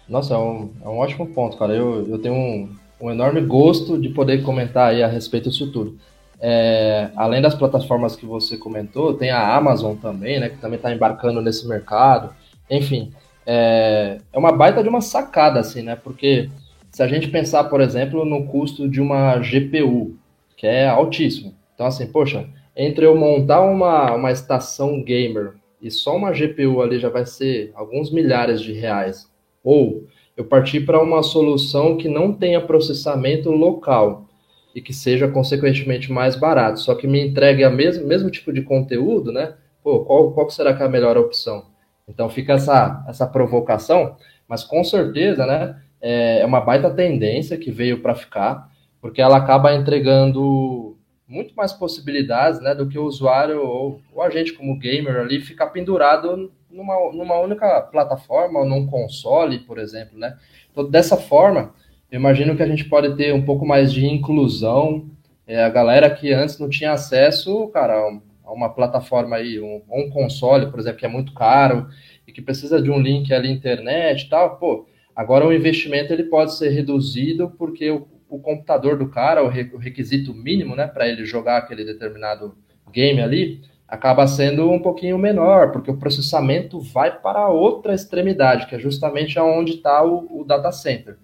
Nossa, 0.05 0.33
é 0.33 0.37
um, 0.37 0.73
é 0.83 0.89
um 0.89 0.97
ótimo 0.97 1.25
ponto, 1.27 1.55
cara. 1.55 1.73
Eu, 1.73 2.05
eu 2.09 2.19
tenho 2.19 2.35
um, 2.35 2.75
um 2.99 3.09
enorme 3.09 3.39
gosto 3.39 3.97
de 3.97 4.09
poder 4.09 4.43
comentar 4.43 4.89
aí 4.89 5.01
a 5.01 5.07
respeito 5.07 5.49
disso 5.49 5.71
tudo. 5.71 5.97
É, 6.41 7.09
além 7.15 7.41
das 7.41 7.55
plataformas 7.55 8.17
que 8.17 8.25
você 8.25 8.57
comentou, 8.57 9.13
tem 9.13 9.31
a 9.31 9.55
Amazon 9.55 9.95
também, 9.95 10.41
né, 10.41 10.49
que 10.49 10.57
também 10.57 10.75
está 10.75 10.93
embarcando 10.93 11.41
nesse 11.41 11.65
mercado. 11.69 12.35
Enfim, 12.69 13.13
é, 13.45 14.19
é 14.31 14.37
uma 14.37 14.51
baita 14.51 14.83
de 14.83 14.89
uma 14.89 15.01
sacada, 15.01 15.59
assim, 15.59 15.81
né? 15.81 15.95
Porque 15.95 16.49
se 16.91 17.01
a 17.01 17.07
gente 17.07 17.29
pensar, 17.29 17.65
por 17.65 17.81
exemplo, 17.81 18.25
no 18.25 18.45
custo 18.45 18.87
de 18.87 18.99
uma 19.01 19.37
GPU, 19.37 20.15
que 20.57 20.67
é 20.67 20.87
altíssimo. 20.87 21.55
Então, 21.73 21.85
assim, 21.85 22.05
poxa, 22.05 22.47
entre 22.75 23.05
eu 23.05 23.17
montar 23.17 23.61
uma, 23.61 24.13
uma 24.13 24.31
estação 24.31 25.01
gamer 25.01 25.53
e 25.81 25.89
só 25.89 26.15
uma 26.15 26.31
GPU 26.31 26.81
ali 26.81 26.99
já 26.99 27.09
vai 27.09 27.25
ser 27.25 27.71
alguns 27.73 28.11
milhares 28.11 28.61
de 28.61 28.73
reais. 28.73 29.27
Ou 29.63 30.05
eu 30.37 30.45
partir 30.45 30.81
para 30.81 31.01
uma 31.01 31.23
solução 31.23 31.97
que 31.97 32.07
não 32.07 32.33
tenha 32.33 32.61
processamento 32.61 33.49
local 33.51 34.27
e 34.73 34.81
que 34.81 34.93
seja 34.93 35.27
consequentemente 35.27 36.11
mais 36.11 36.35
barato, 36.35 36.79
só 36.79 36.95
que 36.95 37.07
me 37.07 37.19
entregue 37.19 37.65
o 37.65 37.71
mesmo, 37.71 38.07
mesmo 38.07 38.29
tipo 38.29 38.53
de 38.53 38.61
conteúdo, 38.61 39.31
né? 39.31 39.55
Pô, 39.83 40.05
qual, 40.05 40.31
qual 40.31 40.49
será 40.49 40.73
que 40.73 40.81
é 40.81 40.85
a 40.85 40.89
melhor 40.89 41.17
opção? 41.17 41.65
Então 42.13 42.29
fica 42.29 42.53
essa, 42.53 43.03
essa 43.07 43.25
provocação, 43.25 44.17
mas 44.47 44.63
com 44.63 44.83
certeza, 44.83 45.45
né? 45.45 45.81
É 46.03 46.43
uma 46.45 46.59
baita 46.59 46.89
tendência 46.89 47.57
que 47.57 47.69
veio 47.69 48.01
para 48.01 48.15
ficar, 48.15 48.69
porque 48.99 49.21
ela 49.21 49.37
acaba 49.37 49.73
entregando 49.73 50.97
muito 51.27 51.55
mais 51.55 51.71
possibilidades 51.71 52.59
né, 52.59 52.75
do 52.75 52.89
que 52.89 52.99
o 52.99 53.05
usuário 53.05 53.61
ou, 53.61 54.01
ou 54.13 54.21
a 54.21 54.29
gente 54.29 54.53
como 54.53 54.77
gamer 54.77 55.15
ali 55.15 55.39
ficar 55.39 55.67
pendurado 55.67 56.51
numa, 56.69 56.95
numa 57.13 57.39
única 57.39 57.81
plataforma 57.83 58.59
ou 58.59 58.65
num 58.65 58.85
console, 58.87 59.59
por 59.59 59.77
exemplo, 59.77 60.17
né? 60.17 60.37
Então, 60.71 60.89
dessa 60.89 61.15
forma, 61.15 61.73
eu 62.11 62.19
imagino 62.19 62.55
que 62.55 62.63
a 62.63 62.67
gente 62.67 62.85
pode 62.85 63.15
ter 63.15 63.33
um 63.33 63.43
pouco 63.43 63.65
mais 63.65 63.93
de 63.93 64.05
inclusão. 64.05 65.05
É, 65.45 65.63
a 65.63 65.69
galera 65.69 66.09
que 66.09 66.33
antes 66.33 66.59
não 66.59 66.69
tinha 66.69 66.91
acesso, 66.91 67.67
cara, 67.69 68.19
uma 68.53 68.69
plataforma 68.69 69.35
aí, 69.35 69.59
um, 69.59 69.81
um 69.91 70.09
console, 70.09 70.69
por 70.69 70.79
exemplo, 70.79 70.99
que 70.99 71.05
é 71.05 71.09
muito 71.09 71.33
caro 71.33 71.87
e 72.27 72.31
que 72.31 72.41
precisa 72.41 72.81
de 72.81 72.89
um 72.91 72.99
link 72.99 73.33
ali 73.33 73.49
internet 73.49 74.23
e 74.23 74.29
tal, 74.29 74.57
pô, 74.57 74.87
agora 75.15 75.47
o 75.47 75.53
investimento 75.53 76.11
ele 76.13 76.23
pode 76.23 76.55
ser 76.55 76.69
reduzido 76.69 77.49
porque 77.57 77.89
o, 77.89 78.07
o 78.29 78.39
computador 78.39 78.97
do 78.97 79.09
cara, 79.09 79.43
o, 79.43 79.47
re, 79.47 79.69
o 79.73 79.77
requisito 79.77 80.33
mínimo, 80.33 80.75
né, 80.75 80.87
para 80.87 81.07
ele 81.07 81.25
jogar 81.25 81.57
aquele 81.57 81.83
determinado 81.83 82.55
game 82.91 83.21
ali, 83.21 83.61
acaba 83.87 84.25
sendo 84.25 84.71
um 84.71 84.79
pouquinho 84.79 85.17
menor, 85.17 85.71
porque 85.71 85.91
o 85.91 85.97
processamento 85.97 86.79
vai 86.79 87.19
para 87.19 87.49
outra 87.49 87.93
extremidade, 87.93 88.67
que 88.67 88.75
é 88.75 88.79
justamente 88.79 89.37
aonde 89.37 89.73
está 89.73 90.01
o, 90.01 90.41
o 90.41 90.45
data 90.45 90.71
center. 90.71 91.17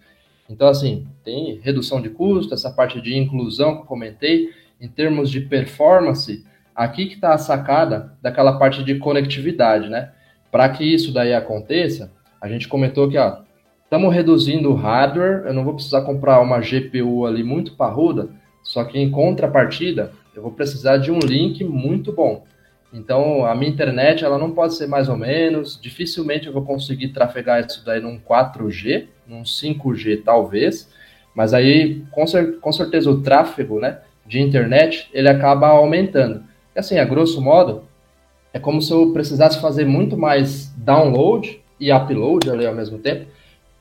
Então, 0.49 0.67
assim, 0.67 1.07
tem 1.23 1.59
redução 1.61 2.01
de 2.01 2.09
custo, 2.09 2.53
essa 2.53 2.69
parte 2.69 3.01
de 3.01 3.17
inclusão 3.17 3.75
que 3.75 3.81
eu 3.83 3.85
comentei, 3.85 4.49
em 4.79 4.87
termos 4.87 5.29
de 5.29 5.41
performance, 5.41 6.45
aqui 6.77 7.07
que 7.07 7.15
está 7.15 7.33
a 7.33 7.39
sacada 7.39 8.13
daquela 8.21 8.59
parte 8.59 8.83
de 8.83 8.99
conectividade, 8.99 9.89
né? 9.89 10.11
Para 10.51 10.69
que 10.69 10.83
isso 10.83 11.11
daí 11.11 11.33
aconteça, 11.33 12.11
a 12.39 12.47
gente 12.47 12.67
comentou 12.67 13.09
que, 13.09 13.17
ó, 13.17 13.39
estamos 13.83 14.13
reduzindo 14.13 14.69
o 14.69 14.75
hardware, 14.75 15.43
eu 15.47 15.53
não 15.55 15.63
vou 15.63 15.73
precisar 15.73 16.03
comprar 16.03 16.39
uma 16.39 16.59
GPU 16.59 17.25
ali 17.25 17.43
muito 17.43 17.73
parruda, 17.73 18.29
só 18.61 18.83
que 18.83 18.99
em 18.99 19.09
contrapartida, 19.09 20.11
eu 20.35 20.43
vou 20.43 20.51
precisar 20.51 20.97
de 20.97 21.11
um 21.11 21.17
link 21.17 21.63
muito 21.63 22.11
bom. 22.11 22.43
Então, 22.93 23.43
a 23.43 23.55
minha 23.55 23.71
internet, 23.71 24.23
ela 24.23 24.37
não 24.37 24.51
pode 24.51 24.75
ser 24.75 24.85
mais 24.85 25.09
ou 25.09 25.17
menos, 25.17 25.79
dificilmente 25.81 26.45
eu 26.45 26.53
vou 26.53 26.63
conseguir 26.63 27.09
trafegar 27.09 27.65
isso 27.65 27.83
daí 27.83 27.99
num 27.99 28.19
4G, 28.19 29.07
num 29.27 29.41
5G 29.41 30.21
talvez, 30.23 30.89
mas 31.33 31.53
aí, 31.55 32.03
com, 32.11 32.27
cer 32.27 32.59
com 32.59 32.71
certeza, 32.71 33.09
o 33.09 33.21
tráfego, 33.21 33.79
né, 33.79 33.99
de 34.25 34.39
internet, 34.39 35.09
ele 35.11 35.27
acaba 35.27 35.69
aumentando. 35.69 36.43
Assim, 36.77 36.99
a 36.99 37.05
grosso 37.05 37.41
modo, 37.41 37.83
é 38.53 38.59
como 38.59 38.81
se 38.81 38.91
eu 38.91 39.11
precisasse 39.11 39.59
fazer 39.59 39.85
muito 39.85 40.17
mais 40.17 40.67
download 40.77 41.61
e 41.79 41.91
upload 41.91 42.49
ali 42.49 42.65
ao 42.65 42.75
mesmo 42.75 42.97
tempo, 42.97 43.27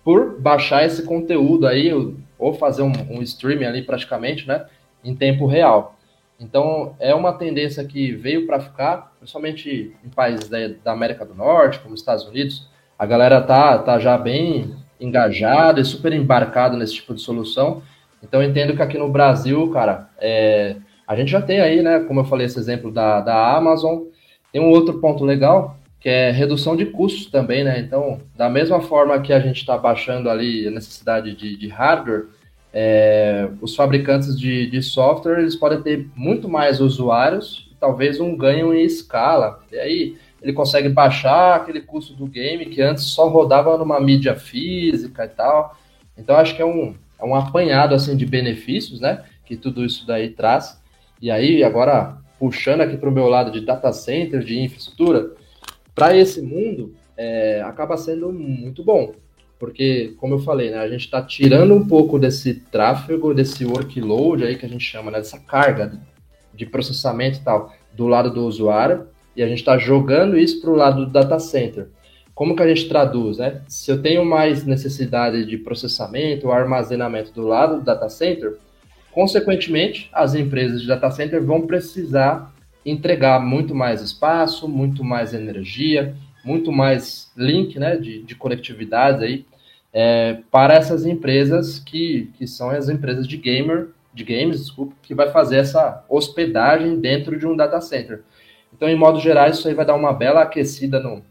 por 0.04 0.40
baixar 0.40 0.84
esse 0.84 1.02
conteúdo 1.02 1.66
aí, 1.66 1.92
ou 2.38 2.54
fazer 2.54 2.82
um, 2.82 2.92
um 3.10 3.22
streaming 3.22 3.64
ali 3.64 3.82
praticamente, 3.82 4.46
né, 4.46 4.66
em 5.04 5.14
tempo 5.14 5.46
real. 5.46 5.96
Então, 6.38 6.94
é 7.00 7.14
uma 7.14 7.32
tendência 7.32 7.82
que 7.84 8.12
veio 8.12 8.46
para 8.46 8.60
ficar, 8.60 9.12
principalmente 9.18 9.94
em 10.04 10.08
países 10.08 10.48
da, 10.48 10.58
da, 10.84 10.92
América 10.92 11.24
do 11.24 11.34
Norte, 11.34 11.80
como 11.80 11.94
Estados 11.94 12.24
Unidos. 12.24 12.68
A 12.98 13.06
galera 13.06 13.40
tá, 13.40 13.78
tá 13.78 13.98
já 13.98 14.18
bem 14.18 14.74
engajada 15.00 15.80
e 15.80 15.84
super 15.84 16.12
embarcada 16.12 16.76
nesse 16.76 16.94
tipo 16.94 17.14
de 17.14 17.22
solução. 17.22 17.82
Então, 18.22 18.42
entendo 18.42 18.76
que 18.76 18.82
aqui 18.82 18.98
no 18.98 19.08
Brasil, 19.08 19.70
cara, 19.70 20.10
é, 20.18 20.76
a 21.06 21.14
gente 21.14 21.30
já 21.30 21.40
tem 21.40 21.60
aí, 21.60 21.82
né, 21.82 22.00
como 22.00 22.20
eu 22.20 22.24
falei, 22.24 22.46
esse 22.46 22.58
exemplo 22.58 22.90
da, 22.90 23.20
da 23.20 23.56
Amazon. 23.56 24.04
Tem 24.52 24.60
um 24.60 24.70
outro 24.70 25.00
ponto 25.00 25.24
legal, 25.24 25.78
que 26.00 26.08
é 26.08 26.30
redução 26.30 26.76
de 26.76 26.86
custos 26.86 27.26
também, 27.26 27.62
né? 27.62 27.78
Então, 27.78 28.20
da 28.34 28.48
mesma 28.48 28.80
forma 28.80 29.20
que 29.20 29.32
a 29.32 29.40
gente 29.40 29.58
está 29.58 29.76
baixando 29.76 30.30
ali 30.30 30.66
a 30.66 30.70
necessidade 30.70 31.34
de, 31.34 31.56
de 31.56 31.68
hardware, 31.68 32.26
é, 32.72 33.48
os 33.60 33.74
fabricantes 33.74 34.38
de, 34.38 34.68
de 34.68 34.82
software 34.82 35.38
eles 35.38 35.56
podem 35.56 35.80
ter 35.80 36.08
muito 36.14 36.48
mais 36.48 36.80
usuários, 36.80 37.70
talvez 37.80 38.20
um 38.20 38.36
ganho 38.36 38.74
em 38.74 38.84
escala. 38.84 39.60
E 39.72 39.78
aí 39.78 40.16
ele 40.42 40.52
consegue 40.52 40.88
baixar 40.88 41.56
aquele 41.56 41.80
custo 41.80 42.12
do 42.14 42.26
game 42.26 42.66
que 42.66 42.82
antes 42.82 43.04
só 43.04 43.28
rodava 43.28 43.76
numa 43.78 44.00
mídia 44.00 44.36
física 44.36 45.24
e 45.24 45.28
tal. 45.28 45.76
Então 46.18 46.36
acho 46.36 46.54
que 46.54 46.62
é 46.62 46.66
um, 46.66 46.94
é 47.18 47.24
um 47.24 47.34
apanhado 47.34 47.94
assim 47.94 48.16
de 48.16 48.26
benefícios, 48.26 49.00
né? 49.00 49.24
Que 49.44 49.56
tudo 49.56 49.84
isso 49.84 50.06
daí 50.06 50.28
traz. 50.28 50.80
E 51.20 51.30
aí 51.30 51.62
agora 51.64 52.18
puxando 52.38 52.82
aqui 52.82 52.96
para 52.96 53.08
o 53.08 53.12
meu 53.12 53.28
lado 53.28 53.50
de 53.50 53.60
data 53.60 53.92
center, 53.92 54.40
de 54.40 54.60
infraestrutura, 54.60 55.32
para 55.94 56.16
esse 56.16 56.42
mundo 56.42 56.94
é, 57.16 57.62
acaba 57.62 57.96
sendo 57.96 58.30
muito 58.30 58.84
bom 58.84 59.14
porque, 59.58 60.14
como 60.18 60.34
eu 60.34 60.38
falei, 60.38 60.70
né, 60.70 60.78
a 60.78 60.88
gente 60.88 61.04
está 61.04 61.22
tirando 61.22 61.74
um 61.74 61.86
pouco 61.86 62.18
desse 62.18 62.54
tráfego, 62.54 63.32
desse 63.32 63.64
workload 63.64 64.44
aí 64.44 64.56
que 64.56 64.66
a 64.66 64.68
gente 64.68 64.84
chama, 64.84 65.10
né, 65.10 65.18
dessa 65.18 65.38
carga 65.38 65.98
de 66.54 66.66
processamento 66.66 67.38
e 67.38 67.42
tal, 67.42 67.72
do 67.94 68.06
lado 68.06 68.30
do 68.30 68.44
usuário, 68.44 69.06
e 69.34 69.42
a 69.42 69.48
gente 69.48 69.58
está 69.58 69.78
jogando 69.78 70.38
isso 70.38 70.60
para 70.60 70.70
o 70.70 70.74
lado 70.74 71.06
do 71.06 71.12
data 71.12 71.38
center. 71.38 71.88
Como 72.34 72.54
que 72.54 72.62
a 72.62 72.68
gente 72.68 72.86
traduz, 72.86 73.38
né? 73.38 73.62
Se 73.66 73.90
eu 73.90 74.02
tenho 74.02 74.22
mais 74.24 74.64
necessidade 74.64 75.46
de 75.46 75.56
processamento 75.56 76.50
armazenamento 76.50 77.32
do 77.32 77.46
lado 77.46 77.76
do 77.76 77.82
data 77.82 78.10
center, 78.10 78.58
consequentemente, 79.16 80.10
as 80.12 80.34
empresas 80.34 80.82
de 80.82 80.86
data 80.86 81.10
center 81.10 81.42
vão 81.42 81.62
precisar 81.66 82.52
entregar 82.84 83.40
muito 83.40 83.74
mais 83.74 84.02
espaço, 84.02 84.68
muito 84.68 85.02
mais 85.02 85.32
energia, 85.32 86.14
muito 86.44 86.70
mais 86.70 87.32
link 87.34 87.78
né, 87.78 87.96
de, 87.96 88.22
de 88.22 88.34
conectividade 88.34 89.24
aí, 89.24 89.46
é, 89.90 90.40
para 90.50 90.74
essas 90.74 91.06
empresas 91.06 91.78
que, 91.78 92.30
que 92.36 92.46
são 92.46 92.68
as 92.68 92.90
empresas 92.90 93.26
de 93.26 93.38
gamer, 93.38 93.88
de 94.12 94.22
games, 94.22 94.60
desculpa, 94.60 94.94
que 95.02 95.14
vai 95.14 95.30
fazer 95.30 95.60
essa 95.60 96.04
hospedagem 96.10 97.00
dentro 97.00 97.38
de 97.38 97.46
um 97.46 97.56
data 97.56 97.80
center. 97.80 98.22
Então, 98.70 98.86
em 98.86 98.96
modo 98.96 99.18
geral, 99.18 99.48
isso 99.48 99.66
aí 99.66 99.72
vai 99.72 99.86
dar 99.86 99.94
uma 99.94 100.12
bela 100.12 100.42
aquecida 100.42 101.00
no. 101.00 101.22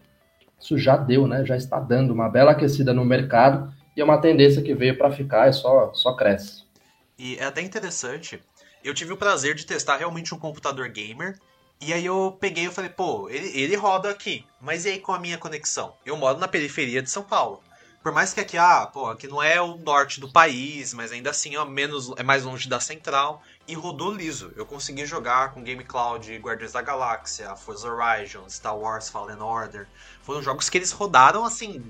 Isso 0.60 0.76
já 0.76 0.98
deu, 0.98 1.28
né? 1.28 1.46
Já 1.46 1.56
está 1.56 1.80
dando 1.80 2.12
uma 2.12 2.30
bela 2.30 2.50
aquecida 2.50 2.92
no 2.92 3.06
mercado 3.06 3.72
e 3.96 4.02
é 4.02 4.04
uma 4.04 4.18
tendência 4.18 4.64
que 4.64 4.74
veio 4.74 4.98
para 4.98 5.12
ficar 5.12 5.48
e 5.50 5.54
só, 5.54 5.94
só 5.94 6.16
cresce. 6.16 6.65
E 7.18 7.38
é 7.38 7.46
até 7.46 7.62
interessante. 7.62 8.42
Eu 8.84 8.94
tive 8.94 9.14
o 9.14 9.18
prazer 9.18 9.56
de 9.56 9.66
testar 9.66 9.98
realmente 9.98 10.34
um 10.34 10.40
computador 10.40 10.90
gamer 10.90 11.38
e 11.82 11.94
aí 11.94 12.06
eu 12.06 12.36
peguei 12.40 12.68
e 12.68 12.72
falei, 12.72 12.90
pô, 12.90 13.30
ele, 13.30 13.48
ele 13.60 13.76
roda 13.76 14.10
aqui. 14.10 14.46
Mas 14.62 14.86
e 14.86 14.90
aí 14.90 15.00
com 15.00 15.12
a 15.12 15.20
minha 15.20 15.38
conexão? 15.38 15.96
Eu 16.06 16.18
moro 16.18 16.40
na 16.40 16.48
periferia 16.48 17.02
de 17.02 17.10
São 17.10 17.24
Paulo. 17.24 17.62
Por 18.02 18.12
mais 18.12 18.34
que 18.34 18.40
aqui, 18.40 18.58
ah, 18.58 18.86
pô, 18.86 19.08
aqui 19.08 19.28
não 19.28 19.42
é 19.42 19.60
o 19.60 19.78
norte 19.78 20.20
do 20.20 20.32
país, 20.32 20.94
mas 20.94 21.12
ainda 21.12 21.32
assim 21.32 21.56
é, 21.56 21.66
menos, 21.66 22.12
é 22.18 22.24
mais 22.24 22.44
longe 22.44 22.70
da 22.70 22.80
central. 22.80 23.42
E 23.68 23.74
rodou 23.74 24.12
liso. 24.12 24.54
Eu 24.56 24.66
consegui 24.66 25.06
jogar 25.06 25.54
com 25.54 25.64
Game 25.64 25.84
Cloud, 25.84 26.36
Guardiões 26.38 26.72
da 26.72 26.82
Galáxia, 26.82 27.56
Forza 27.56 27.92
Horizon, 27.92 28.48
Star 28.48 28.78
Wars 28.78 29.10
Fallen 29.10 29.42
Order. 29.42 29.88
Foram 30.22 30.42
jogos 30.42 30.70
que 30.70 30.78
eles 30.78 30.92
rodaram 30.92 31.44
assim, 31.44 31.84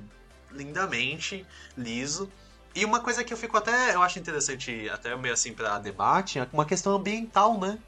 lindamente, 0.51 1.45
liso. 1.77 2.31
E 2.75 2.83
uma 2.83 2.99
coisa 2.99 3.23
que 3.23 3.31
eu 3.33 3.37
fico 3.37 3.57
até, 3.57 3.95
eu 3.95 4.01
acho 4.01 4.19
interessante, 4.19 4.89
até 4.89 5.15
meio 5.15 5.33
assim 5.33 5.53
para 5.53 5.79
debate, 5.79 6.39
é 6.39 6.47
uma 6.51 6.65
questão 6.65 6.93
ambiental, 6.93 7.57
né? 7.57 7.79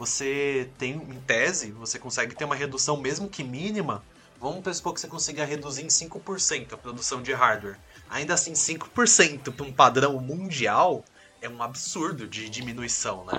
você 0.00 0.66
tem, 0.78 0.92
em 0.92 1.20
tese, 1.26 1.72
você 1.72 1.98
consegue 1.98 2.34
ter 2.34 2.46
uma 2.46 2.54
redução 2.54 2.96
mesmo 2.96 3.28
que 3.28 3.44
mínima. 3.44 4.02
Vamos 4.40 4.60
pressupor 4.60 4.94
que 4.94 5.00
você 5.00 5.06
consiga 5.06 5.44
reduzir 5.44 5.84
em 5.84 5.88
5% 5.88 6.72
a 6.72 6.76
produção 6.78 7.20
de 7.20 7.34
hardware. 7.34 7.76
Ainda 8.08 8.32
assim, 8.32 8.54
5% 8.54 9.52
para 9.52 9.66
um 9.66 9.70
padrão 9.70 10.18
mundial 10.18 11.04
é 11.42 11.50
um 11.50 11.62
absurdo 11.62 12.26
de 12.26 12.48
diminuição, 12.48 13.26
né? 13.26 13.36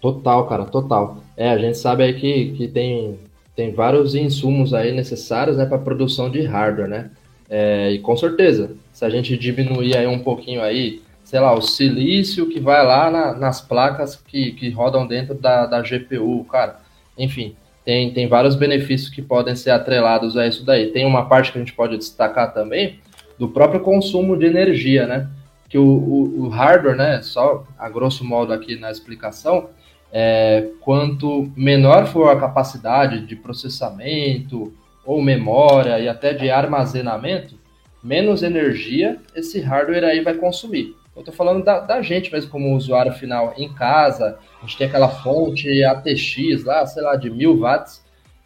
Total, 0.00 0.46
cara, 0.46 0.66
total. 0.66 1.20
É, 1.36 1.50
a 1.50 1.58
gente 1.58 1.76
sabe 1.76 2.04
aí 2.04 2.14
que, 2.14 2.52
que 2.52 2.68
tem, 2.68 3.18
tem 3.56 3.74
vários 3.74 4.14
insumos 4.14 4.72
aí 4.72 4.92
necessários 4.92 5.56
né, 5.56 5.66
para 5.66 5.78
produção 5.78 6.30
de 6.30 6.42
hardware, 6.42 6.88
né? 6.88 7.10
É, 7.48 7.90
e 7.90 7.98
com 7.98 8.16
certeza, 8.16 8.76
se 8.92 9.04
a 9.04 9.10
gente 9.10 9.36
diminuir 9.36 9.96
aí 9.96 10.06
um 10.06 10.18
pouquinho 10.18 10.62
aí 10.62 11.02
sei 11.30 11.38
lá, 11.38 11.54
o 11.54 11.62
silício 11.62 12.48
que 12.48 12.58
vai 12.58 12.84
lá 12.84 13.08
na, 13.08 13.32
nas 13.32 13.60
placas 13.60 14.16
que, 14.16 14.50
que 14.50 14.68
rodam 14.70 15.06
dentro 15.06 15.32
da, 15.32 15.64
da 15.64 15.80
GPU, 15.80 16.44
cara. 16.50 16.80
Enfim, 17.16 17.54
tem, 17.84 18.12
tem 18.12 18.26
vários 18.26 18.56
benefícios 18.56 19.08
que 19.08 19.22
podem 19.22 19.54
ser 19.54 19.70
atrelados 19.70 20.36
a 20.36 20.44
isso 20.48 20.64
daí. 20.64 20.88
Tem 20.88 21.06
uma 21.06 21.26
parte 21.26 21.52
que 21.52 21.58
a 21.58 21.60
gente 21.60 21.72
pode 21.72 21.96
destacar 21.96 22.52
também 22.52 22.98
do 23.38 23.48
próprio 23.48 23.78
consumo 23.78 24.36
de 24.36 24.46
energia, 24.46 25.06
né? 25.06 25.28
Que 25.68 25.78
o, 25.78 25.84
o, 25.84 26.46
o 26.46 26.48
hardware, 26.48 26.96
né, 26.96 27.22
só 27.22 27.64
a 27.78 27.88
grosso 27.88 28.24
modo 28.24 28.52
aqui 28.52 28.74
na 28.74 28.90
explicação, 28.90 29.70
é, 30.12 30.66
quanto 30.80 31.48
menor 31.56 32.08
for 32.08 32.28
a 32.28 32.40
capacidade 32.40 33.24
de 33.24 33.36
processamento 33.36 34.72
ou 35.06 35.22
memória 35.22 35.96
e 36.00 36.08
até 36.08 36.34
de 36.34 36.50
armazenamento, 36.50 37.54
menos 38.02 38.42
energia 38.42 39.18
esse 39.34 39.60
hardware 39.60 40.04
aí 40.04 40.20
vai 40.20 40.34
consumir. 40.34 40.96
Eu 41.14 41.20
estou 41.20 41.34
falando 41.34 41.64
da, 41.64 41.80
da, 41.80 42.00
gente 42.00 42.32
mesmo 42.32 42.50
como 42.50 42.74
usuário 42.74 43.12
final 43.12 43.52
em 43.56 43.72
casa. 43.74 44.38
A 44.58 44.66
gente 44.66 44.78
tem 44.78 44.86
aquela 44.86 45.08
fonte 45.08 45.84
ATX 45.84 46.64
lá, 46.64 46.86
sei 46.86 47.02
lá, 47.02 47.16
de 47.16 47.28
mil 47.28 47.58
watts. 47.58 48.02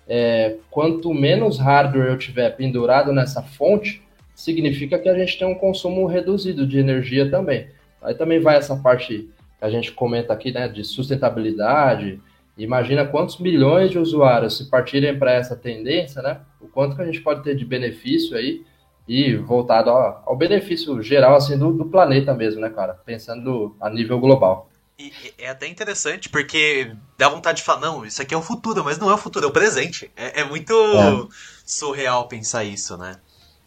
É, 0.09 0.57
quanto 0.71 1.15
menos 1.15 1.59
hardware 1.59 2.09
eu 2.09 2.19
tiver 2.19 2.51
pendurado 2.51 3.13
nessa 3.13 3.43
fonte, 3.43 4.03
significa 4.35 4.99
que 4.99 5.09
a 5.09 5.17
gente 5.17 5.39
tem 5.39 5.47
um 5.47 5.55
consumo 5.55 6.07
reduzido 6.07 6.67
de 6.67 6.79
energia 6.79 7.31
também. 7.31 7.69
Aí 8.03 8.15
também 8.15 8.41
vai 8.41 8.57
essa 8.57 8.77
parte 8.77 9.07
que 9.07 9.31
a 9.61 9.71
gente 9.71 9.93
comenta 9.93 10.33
aqui, 10.33 10.51
né, 10.51 10.69
de 10.69 10.85
sustentabilidade. 10.85 12.21
Imagina 12.57 13.07
quantos 13.07 13.39
milhões 13.39 13.91
de 13.91 13.99
usuários 13.99 14.59
se 14.59 14.69
partirem 14.69 15.19
para 15.19 15.33
essa 15.33 15.57
tendência, 15.57 16.21
né? 16.21 16.41
O 16.61 16.67
quanto 16.67 16.97
que 16.97 17.03
a 17.03 17.07
gente 17.07 17.21
pode 17.21 17.43
ter 17.43 17.55
de 17.55 17.65
benefício 17.65 18.37
aí 18.37 18.63
e 19.07 19.37
voltado 19.37 19.91
ao, 19.91 20.23
ao 20.27 20.37
benefício 20.37 21.03
geral 21.03 21.37
assim 21.37 21.59
do, 21.59 21.73
do, 21.73 21.85
planeta 21.85 22.33
mesmo, 22.35 22.61
né, 22.61 22.71
cara? 22.71 22.95
Pensando 23.05 23.77
a 23.81 23.91
nível 23.91 24.19
global. 24.19 24.69
E, 24.99 25.13
é 25.39 25.51
até 25.51 25.67
interessante, 25.67 26.29
porque 26.29 26.95
dá 27.19 27.29
vontade 27.29 27.59
de 27.59 27.65
falar, 27.65 27.81
não, 27.81 28.05
isso 28.05 28.23
aqui 28.23 28.35
é 28.35 28.37
o 28.37 28.43
futuro, 28.43 28.85
mas 28.85 28.99
não 28.99 29.11
é 29.11 29.15
o 29.15 29.19
futuro, 29.19 29.47
é 29.47 29.49
o 29.49 29.53
presente. 29.53 30.11
É, 30.17 30.41
é 30.41 30.45
muito 30.45 30.73
é. 30.75 31.27
surreal 31.67 32.29
pensar 32.29 32.65
isso, 32.65 32.97
né? 32.97 33.17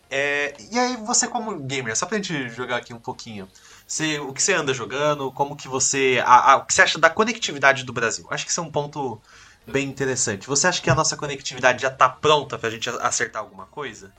É, 0.09 0.55
e 0.71 0.79
aí, 0.79 0.95
você 0.97 1.27
como 1.27 1.59
gamer, 1.59 1.95
só 1.95 2.05
pra 2.05 2.17
gente 2.17 2.49
jogar 2.49 2.77
aqui 2.77 2.93
um 2.93 2.99
pouquinho, 2.99 3.47
você, 3.85 4.19
o 4.19 4.33
que 4.33 4.41
você 4.41 4.53
anda 4.53 4.73
jogando, 4.73 5.31
como 5.31 5.55
que 5.55 5.67
você. 5.67 6.21
A, 6.25 6.53
a, 6.53 6.55
o 6.57 6.65
que 6.65 6.73
você 6.73 6.81
acha 6.81 6.97
da 6.97 7.09
conectividade 7.09 7.83
do 7.83 7.91
Brasil? 7.91 8.25
Acho 8.29 8.45
que 8.45 8.51
isso 8.51 8.59
é 8.61 8.63
um 8.63 8.71
ponto 8.71 9.21
bem 9.65 9.87
interessante. 9.87 10.47
Você 10.47 10.67
acha 10.67 10.81
que 10.81 10.89
a 10.89 10.95
nossa 10.95 11.17
conectividade 11.17 11.81
já 11.81 11.89
tá 11.89 12.07
pronta 12.07 12.57
pra 12.57 12.69
gente 12.69 12.89
acertar 12.89 13.41
alguma 13.41 13.65
coisa? 13.65 14.11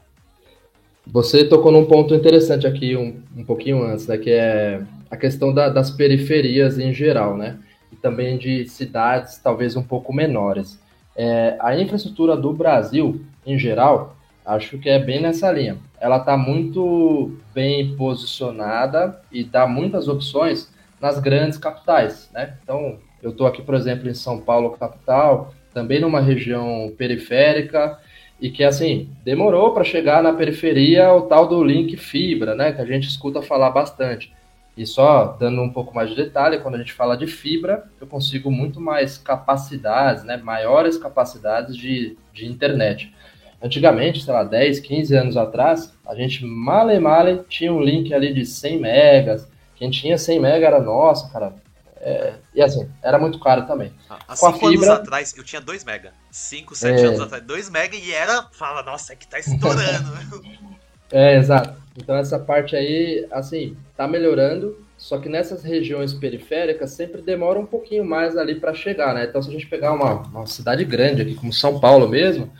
Você 1.10 1.44
tocou 1.44 1.72
num 1.72 1.86
ponto 1.86 2.14
interessante 2.14 2.66
aqui 2.66 2.94
um, 2.94 3.22
um 3.34 3.42
pouquinho 3.42 3.82
antes, 3.82 4.06
né? 4.06 4.18
Que 4.18 4.30
é 4.30 4.82
a 5.10 5.16
questão 5.16 5.54
da, 5.54 5.70
das 5.70 5.90
periferias 5.90 6.78
em 6.78 6.92
geral, 6.92 7.36
né? 7.36 7.58
E 7.90 7.96
também 7.96 8.36
de 8.36 8.68
cidades 8.68 9.38
talvez 9.38 9.74
um 9.74 9.82
pouco 9.82 10.12
menores. 10.12 10.78
É, 11.16 11.56
a 11.60 11.74
infraestrutura 11.78 12.36
do 12.36 12.52
Brasil, 12.52 13.22
em 13.46 13.58
geral, 13.58 14.16
acho 14.44 14.78
que 14.78 14.88
é 14.88 14.98
bem 14.98 15.20
nessa 15.20 15.50
linha. 15.50 15.78
Ela 15.98 16.18
está 16.18 16.36
muito 16.36 17.32
bem 17.54 17.96
posicionada 17.96 19.18
e 19.32 19.42
dá 19.42 19.66
muitas 19.66 20.08
opções 20.08 20.70
nas 21.00 21.18
grandes 21.18 21.56
capitais, 21.56 22.28
né? 22.34 22.54
Então, 22.62 22.98
eu 23.22 23.30
estou 23.30 23.46
aqui, 23.46 23.62
por 23.62 23.74
exemplo, 23.74 24.08
em 24.08 24.14
São 24.14 24.38
Paulo, 24.38 24.76
capital, 24.76 25.54
também 25.72 26.00
numa 26.00 26.20
região 26.20 26.92
periférica, 26.98 27.98
e 28.40 28.50
que, 28.50 28.62
assim, 28.62 29.10
demorou 29.24 29.72
para 29.72 29.84
chegar 29.84 30.22
na 30.22 30.32
periferia 30.32 31.12
o 31.12 31.22
tal 31.22 31.46
do 31.48 31.62
link 31.62 31.96
fibra, 31.96 32.54
né? 32.54 32.72
Que 32.72 32.80
a 32.80 32.84
gente 32.84 33.08
escuta 33.08 33.42
falar 33.42 33.70
bastante. 33.70 34.32
E 34.76 34.86
só 34.86 35.36
dando 35.40 35.60
um 35.60 35.70
pouco 35.70 35.92
mais 35.92 36.08
de 36.08 36.14
detalhe, 36.14 36.60
quando 36.60 36.76
a 36.76 36.78
gente 36.78 36.92
fala 36.92 37.16
de 37.16 37.26
fibra, 37.26 37.84
eu 38.00 38.06
consigo 38.06 38.48
muito 38.48 38.80
mais 38.80 39.18
capacidades, 39.18 40.22
né? 40.22 40.36
Maiores 40.36 40.96
capacidades 40.96 41.76
de, 41.76 42.16
de 42.32 42.46
internet. 42.46 43.12
Antigamente, 43.60 44.22
sei 44.22 44.32
lá, 44.32 44.44
10, 44.44 44.78
15 44.78 45.16
anos 45.16 45.36
atrás, 45.36 45.92
a 46.06 46.14
gente 46.14 46.44
male 46.44 46.96
male 47.00 47.40
tinha 47.48 47.72
um 47.72 47.82
link 47.82 48.14
ali 48.14 48.32
de 48.32 48.46
100 48.46 48.78
megas. 48.78 49.50
Quem 49.74 49.90
tinha 49.90 50.16
100 50.16 50.38
megas 50.38 50.62
era 50.62 50.80
nossa, 50.80 51.28
cara. 51.32 51.56
É, 52.00 52.34
e 52.54 52.62
assim, 52.62 52.88
era 53.02 53.18
muito 53.18 53.38
caro 53.40 53.66
também. 53.66 53.92
Há 54.08 54.36
5 54.36 54.52
fibra... 54.52 54.68
anos 54.68 54.88
atrás, 54.88 55.34
eu 55.36 55.44
tinha 55.44 55.60
2 55.60 55.84
mega. 55.84 56.12
5, 56.30 56.74
7 56.74 57.00
é... 57.00 57.04
anos 57.06 57.20
atrás, 57.20 57.44
2 57.44 57.70
mega 57.70 57.96
e 57.96 58.12
era. 58.12 58.44
Fala, 58.52 58.82
nossa, 58.82 59.12
é 59.12 59.16
que 59.16 59.26
tá 59.26 59.38
estourando. 59.38 60.12
é, 61.10 61.36
exato. 61.36 61.74
Então 61.96 62.16
essa 62.16 62.38
parte 62.38 62.76
aí, 62.76 63.26
assim, 63.30 63.76
tá 63.96 64.06
melhorando. 64.06 64.86
Só 64.96 65.18
que 65.18 65.28
nessas 65.28 65.62
regiões 65.62 66.12
periféricas 66.12 66.90
sempre 66.90 67.22
demora 67.22 67.58
um 67.58 67.66
pouquinho 67.66 68.04
mais 68.04 68.36
ali 68.36 68.56
para 68.56 68.74
chegar, 68.74 69.14
né? 69.14 69.26
Então 69.28 69.40
se 69.40 69.48
a 69.48 69.52
gente 69.52 69.66
pegar 69.66 69.92
uma, 69.92 70.22
uma 70.22 70.46
cidade 70.46 70.84
grande 70.84 71.22
aqui, 71.22 71.36
como 71.36 71.52
São 71.52 71.78
Paulo 71.78 72.08
mesmo, 72.08 72.50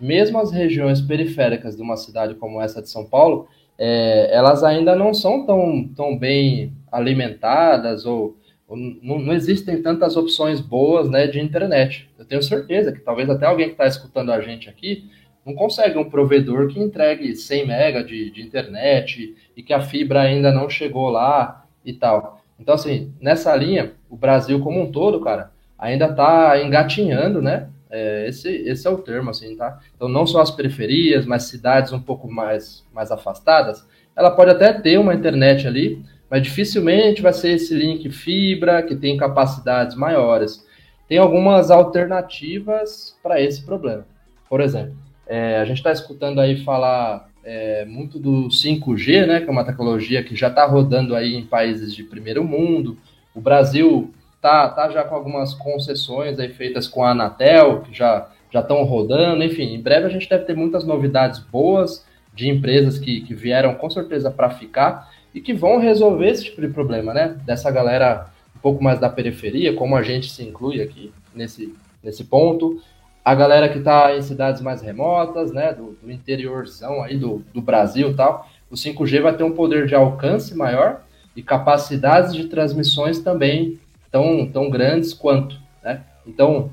mesmo 0.00 0.38
as 0.38 0.52
regiões 0.52 1.00
periféricas 1.00 1.76
de 1.76 1.82
uma 1.82 1.96
cidade 1.96 2.36
como 2.36 2.62
essa 2.62 2.80
de 2.80 2.88
São 2.88 3.04
Paulo, 3.04 3.48
é, 3.76 4.30
elas 4.32 4.62
ainda 4.62 4.94
não 4.94 5.12
são 5.12 5.44
tão, 5.44 5.88
tão 5.96 6.16
bem 6.16 6.72
alimentadas 6.90 8.06
ou, 8.06 8.36
ou 8.36 8.37
não, 8.76 9.18
não, 9.18 9.32
existem 9.32 9.80
tantas 9.80 10.16
opções 10.16 10.60
boas 10.60 11.08
né, 11.08 11.26
de 11.26 11.40
internet. 11.40 12.10
Eu 12.18 12.24
tenho 12.24 12.42
certeza 12.42 12.92
que 12.92 13.00
talvez 13.00 13.30
até 13.30 13.46
alguém 13.46 13.66
que 13.66 13.72
está 13.72 13.86
escutando 13.86 14.30
a 14.30 14.40
gente 14.40 14.68
aqui 14.68 15.10
não 15.44 15.54
consegue 15.54 15.96
um 15.96 16.10
provedor 16.10 16.68
que 16.68 16.78
entregue 16.78 17.34
100 17.34 17.66
mega 17.66 18.04
de, 18.04 18.30
de 18.30 18.42
internet 18.42 19.34
e 19.56 19.62
que 19.62 19.72
a 19.72 19.80
fibra 19.80 20.20
ainda 20.20 20.52
não 20.52 20.68
chegou 20.68 21.08
lá 21.08 21.64
e 21.82 21.94
tal. 21.94 22.42
Então, 22.60 22.74
assim, 22.74 23.14
nessa 23.18 23.56
linha, 23.56 23.92
o 24.10 24.16
Brasil 24.16 24.60
como 24.60 24.82
um 24.82 24.92
todo, 24.92 25.20
cara, 25.20 25.50
ainda 25.78 26.06
está 26.06 26.60
engatinhando, 26.62 27.40
né? 27.40 27.68
É, 27.90 28.28
esse, 28.28 28.50
esse 28.50 28.86
é 28.86 28.90
o 28.90 28.98
termo, 28.98 29.30
assim, 29.30 29.56
tá? 29.56 29.78
Então, 29.96 30.08
não 30.08 30.26
só 30.26 30.42
as 30.42 30.50
periferias, 30.50 31.24
mas 31.24 31.44
cidades 31.44 31.92
um 31.92 32.00
pouco 32.00 32.30
mais, 32.30 32.84
mais 32.92 33.10
afastadas, 33.10 33.86
ela 34.14 34.30
pode 34.30 34.50
até 34.50 34.72
ter 34.72 34.98
uma 34.98 35.14
internet 35.14 35.66
ali, 35.66 36.04
mas 36.30 36.42
dificilmente 36.42 37.22
vai 37.22 37.32
ser 37.32 37.52
esse 37.52 37.74
link 37.74 38.10
fibra, 38.10 38.82
que 38.82 38.94
tem 38.94 39.16
capacidades 39.16 39.96
maiores. 39.96 40.66
Tem 41.08 41.18
algumas 41.18 41.70
alternativas 41.70 43.16
para 43.22 43.40
esse 43.40 43.64
problema. 43.64 44.06
Por 44.48 44.60
exemplo, 44.60 44.94
é, 45.26 45.58
a 45.58 45.64
gente 45.64 45.78
está 45.78 45.90
escutando 45.90 46.40
aí 46.40 46.62
falar 46.64 47.28
é, 47.44 47.84
muito 47.84 48.18
do 48.18 48.48
5G, 48.48 49.26
né, 49.26 49.40
que 49.40 49.48
é 49.48 49.50
uma 49.50 49.64
tecnologia 49.64 50.22
que 50.22 50.36
já 50.36 50.48
está 50.48 50.66
rodando 50.66 51.14
aí 51.14 51.34
em 51.34 51.46
países 51.46 51.94
de 51.94 52.04
primeiro 52.04 52.44
mundo. 52.44 52.98
O 53.34 53.40
Brasil 53.40 54.12
tá, 54.40 54.68
tá 54.68 54.90
já 54.90 55.04
com 55.04 55.14
algumas 55.14 55.54
concessões 55.54 56.38
aí 56.38 56.50
feitas 56.50 56.86
com 56.86 57.02
a 57.02 57.10
Anatel, 57.10 57.80
que 57.80 57.96
já 57.96 58.28
já 58.50 58.60
estão 58.60 58.82
rodando, 58.84 59.44
enfim, 59.44 59.74
em 59.74 59.80
breve 59.80 60.06
a 60.06 60.08
gente 60.08 60.28
deve 60.28 60.44
ter 60.44 60.56
muitas 60.56 60.84
novidades 60.84 61.38
boas 61.38 62.06
de 62.34 62.48
empresas 62.48 62.98
que, 62.98 63.20
que 63.20 63.34
vieram 63.34 63.74
com 63.74 63.90
certeza 63.90 64.30
para 64.30 64.50
ficar 64.50 65.10
e 65.34 65.40
que 65.40 65.52
vão 65.52 65.78
resolver 65.78 66.28
esse 66.28 66.44
tipo 66.44 66.60
de 66.60 66.68
problema, 66.68 67.12
né? 67.12 67.36
Dessa 67.44 67.70
galera 67.70 68.26
um 68.56 68.60
pouco 68.60 68.82
mais 68.82 68.98
da 68.98 69.08
periferia, 69.08 69.74
como 69.74 69.96
a 69.96 70.02
gente 70.02 70.30
se 70.30 70.42
inclui 70.42 70.80
aqui 70.80 71.12
nesse, 71.34 71.74
nesse 72.02 72.24
ponto. 72.24 72.80
A 73.24 73.34
galera 73.34 73.68
que 73.68 73.78
está 73.78 74.16
em 74.16 74.22
cidades 74.22 74.60
mais 74.60 74.82
remotas, 74.82 75.52
né? 75.52 75.72
Do, 75.72 75.96
do 76.02 76.10
interiorzão 76.10 77.02
aí 77.02 77.16
do, 77.16 77.44
do 77.52 77.60
Brasil 77.60 78.10
e 78.10 78.14
tal. 78.14 78.48
O 78.70 78.74
5G 78.74 79.20
vai 79.20 79.36
ter 79.36 79.44
um 79.44 79.52
poder 79.52 79.86
de 79.86 79.94
alcance 79.94 80.54
maior 80.54 81.02
e 81.34 81.42
capacidades 81.42 82.34
de 82.34 82.48
transmissões 82.48 83.20
também 83.20 83.78
tão, 84.10 84.46
tão 84.46 84.68
grandes 84.68 85.14
quanto. 85.14 85.56
Né? 85.82 86.02
Então, 86.26 86.70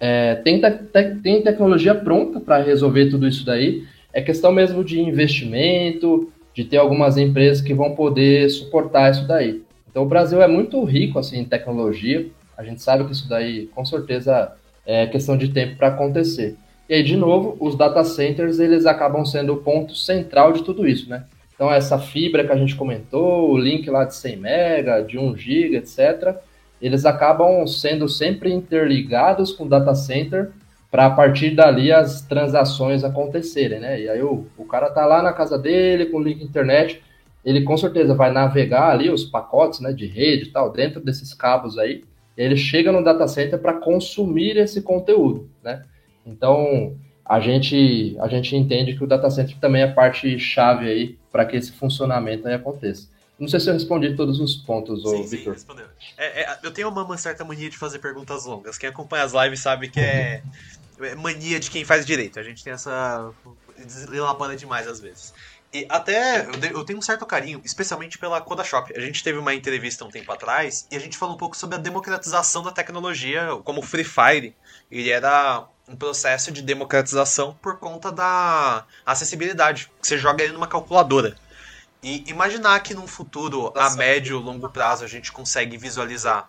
é, 0.00 0.36
tem, 0.36 0.60
te, 0.60 0.70
tem 1.22 1.42
tecnologia 1.42 1.94
pronta 1.94 2.40
para 2.40 2.62
resolver 2.62 3.10
tudo 3.10 3.26
isso 3.26 3.44
daí. 3.44 3.84
É 4.12 4.22
questão 4.22 4.52
mesmo 4.52 4.84
de 4.84 5.00
investimento, 5.00 6.32
de 6.58 6.64
ter 6.64 6.76
algumas 6.76 7.16
empresas 7.16 7.62
que 7.62 7.72
vão 7.72 7.94
poder 7.94 8.50
suportar 8.50 9.12
isso 9.12 9.24
daí. 9.28 9.62
Então, 9.88 10.02
o 10.02 10.08
Brasil 10.08 10.42
é 10.42 10.48
muito 10.48 10.82
rico 10.82 11.16
assim, 11.16 11.38
em 11.38 11.44
tecnologia. 11.44 12.26
A 12.56 12.64
gente 12.64 12.82
sabe 12.82 13.04
que 13.04 13.12
isso 13.12 13.28
daí, 13.28 13.66
com 13.68 13.84
certeza, 13.84 14.50
é 14.84 15.06
questão 15.06 15.36
de 15.36 15.50
tempo 15.50 15.76
para 15.76 15.86
acontecer. 15.86 16.56
E 16.88 16.94
aí, 16.94 17.04
de 17.04 17.16
novo, 17.16 17.56
os 17.60 17.76
data 17.76 18.02
centers 18.02 18.58
eles 18.58 18.86
acabam 18.86 19.24
sendo 19.24 19.52
o 19.52 19.58
ponto 19.58 19.94
central 19.94 20.52
de 20.52 20.64
tudo 20.64 20.84
isso, 20.84 21.08
né? 21.08 21.26
Então, 21.54 21.72
essa 21.72 21.96
fibra 21.96 22.44
que 22.44 22.50
a 22.50 22.56
gente 22.56 22.74
comentou, 22.74 23.52
o 23.52 23.56
link 23.56 23.88
lá 23.88 24.04
de 24.04 24.16
100 24.16 24.36
MB, 24.38 25.06
de 25.06 25.16
1 25.16 25.36
GB, 25.36 25.76
etc., 25.76 26.38
eles 26.82 27.06
acabam 27.06 27.64
sendo 27.68 28.08
sempre 28.08 28.52
interligados 28.52 29.52
com 29.52 29.62
o 29.62 29.68
data 29.68 29.94
center 29.94 30.50
para 30.90 31.06
a 31.06 31.10
partir 31.10 31.50
dali 31.50 31.92
as 31.92 32.22
transações 32.22 33.04
acontecerem, 33.04 33.78
né? 33.78 34.00
E 34.00 34.08
aí 34.08 34.22
o, 34.22 34.46
o 34.56 34.64
cara 34.64 34.90
tá 34.90 35.04
lá 35.04 35.22
na 35.22 35.32
casa 35.32 35.58
dele 35.58 36.06
com 36.06 36.18
o 36.18 36.22
link 36.22 36.42
internet, 36.42 37.02
ele 37.44 37.62
com 37.62 37.76
certeza 37.76 38.14
vai 38.14 38.32
navegar 38.32 38.90
ali 38.90 39.10
os 39.10 39.24
pacotes, 39.24 39.80
né, 39.80 39.92
de 39.92 40.06
rede 40.06 40.44
e 40.44 40.52
tal, 40.52 40.72
dentro 40.72 41.00
desses 41.00 41.32
cabos 41.34 41.78
aí, 41.78 42.04
ele 42.36 42.56
chega 42.56 42.92
no 42.92 43.02
data 43.02 43.26
center 43.26 43.58
para 43.58 43.74
consumir 43.74 44.56
esse 44.56 44.82
conteúdo, 44.82 45.48
né? 45.62 45.84
Então, 46.24 46.94
a 47.24 47.40
gente 47.40 48.16
a 48.20 48.28
gente 48.28 48.56
entende 48.56 48.94
que 48.96 49.04
o 49.04 49.06
data 49.06 49.28
center 49.28 49.56
também 49.58 49.82
é 49.82 49.88
parte 49.88 50.38
chave 50.38 50.88
aí 50.88 51.18
para 51.30 51.44
que 51.44 51.56
esse 51.56 51.72
funcionamento 51.72 52.46
aí 52.46 52.54
aconteça. 52.54 53.08
Não 53.38 53.46
sei 53.46 53.60
se 53.60 53.70
eu 53.70 53.74
respondi 53.74 54.16
todos 54.16 54.40
os 54.40 54.56
pontos, 54.56 55.02
sim, 55.02 55.22
Victor. 55.22 55.38
Sim, 55.38 55.50
respondeu. 55.50 55.86
É, 56.16 56.42
é, 56.42 56.58
eu 56.62 56.72
tenho 56.72 56.88
uma, 56.88 57.16
certa 57.16 57.44
mania 57.44 57.70
de 57.70 57.78
fazer 57.78 58.00
perguntas 58.00 58.44
longas. 58.44 58.76
Quem 58.76 58.88
acompanha 58.88 59.22
as 59.22 59.32
lives 59.32 59.60
sabe 59.60 59.88
que 59.88 60.00
é 60.00 60.42
mania 61.18 61.60
de 61.60 61.70
quem 61.70 61.84
faz 61.84 62.04
direito. 62.04 62.38
A 62.38 62.42
gente 62.42 62.62
tem 62.62 62.72
essa. 62.72 63.30
Deslapana 63.76 64.56
demais 64.56 64.86
às 64.86 65.00
vezes. 65.00 65.32
E 65.72 65.86
até 65.90 66.46
eu 66.72 66.82
tenho 66.82 66.98
um 66.98 67.02
certo 67.02 67.26
carinho, 67.26 67.60
especialmente 67.62 68.16
pela 68.16 68.40
Kodashop. 68.40 68.92
A 68.96 69.00
gente 69.00 69.22
teve 69.22 69.38
uma 69.38 69.54
entrevista 69.54 70.04
um 70.04 70.10
tempo 70.10 70.32
atrás 70.32 70.86
e 70.90 70.96
a 70.96 70.98
gente 70.98 71.18
falou 71.18 71.34
um 71.34 71.38
pouco 71.38 71.56
sobre 71.56 71.76
a 71.76 71.78
democratização 71.78 72.62
da 72.62 72.72
tecnologia, 72.72 73.48
como 73.64 73.80
o 73.80 73.82
Free 73.82 74.04
Fire. 74.04 74.56
Ele 74.90 75.10
era 75.10 75.66
um 75.86 75.94
processo 75.94 76.50
de 76.50 76.62
democratização 76.62 77.54
por 77.60 77.78
conta 77.78 78.10
da 78.10 78.86
acessibilidade. 79.04 79.90
Você 80.00 80.16
joga 80.16 80.42
ele 80.42 80.54
numa 80.54 80.66
calculadora. 80.66 81.36
E 82.02 82.24
imaginar 82.28 82.80
que 82.80 82.94
num 82.94 83.06
futuro, 83.06 83.72
a 83.76 83.90
médio, 83.90 84.38
longo 84.38 84.70
prazo, 84.70 85.04
a 85.04 85.08
gente 85.08 85.30
consegue 85.30 85.76
visualizar 85.76 86.48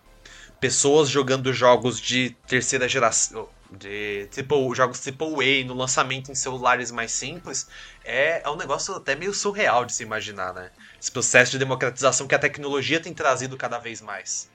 pessoas 0.59 1.09
jogando 1.09 1.51
jogos 1.51 1.99
de 1.99 2.35
terceira 2.47 2.87
geração, 2.87 3.49
de 3.71 4.27
tipo, 4.31 4.73
jogos 4.73 5.05
AAA 5.05 5.65
no 5.65 5.73
lançamento 5.73 6.31
em 6.31 6.35
celulares 6.35 6.91
mais 6.91 7.11
simples, 7.11 7.67
é, 8.03 8.41
é 8.43 8.49
um 8.49 8.55
negócio 8.55 8.95
até 8.95 9.15
meio 9.15 9.33
surreal 9.33 9.85
de 9.85 9.93
se 9.93 10.03
imaginar, 10.03 10.53
né? 10.53 10.69
Esse 10.99 11.11
processo 11.11 11.51
de 11.51 11.59
democratização 11.59 12.27
que 12.27 12.35
a 12.35 12.39
tecnologia 12.39 12.99
tem 12.99 13.13
trazido 13.13 13.55
cada 13.55 13.77
vez 13.77 14.01
mais. 14.01 14.49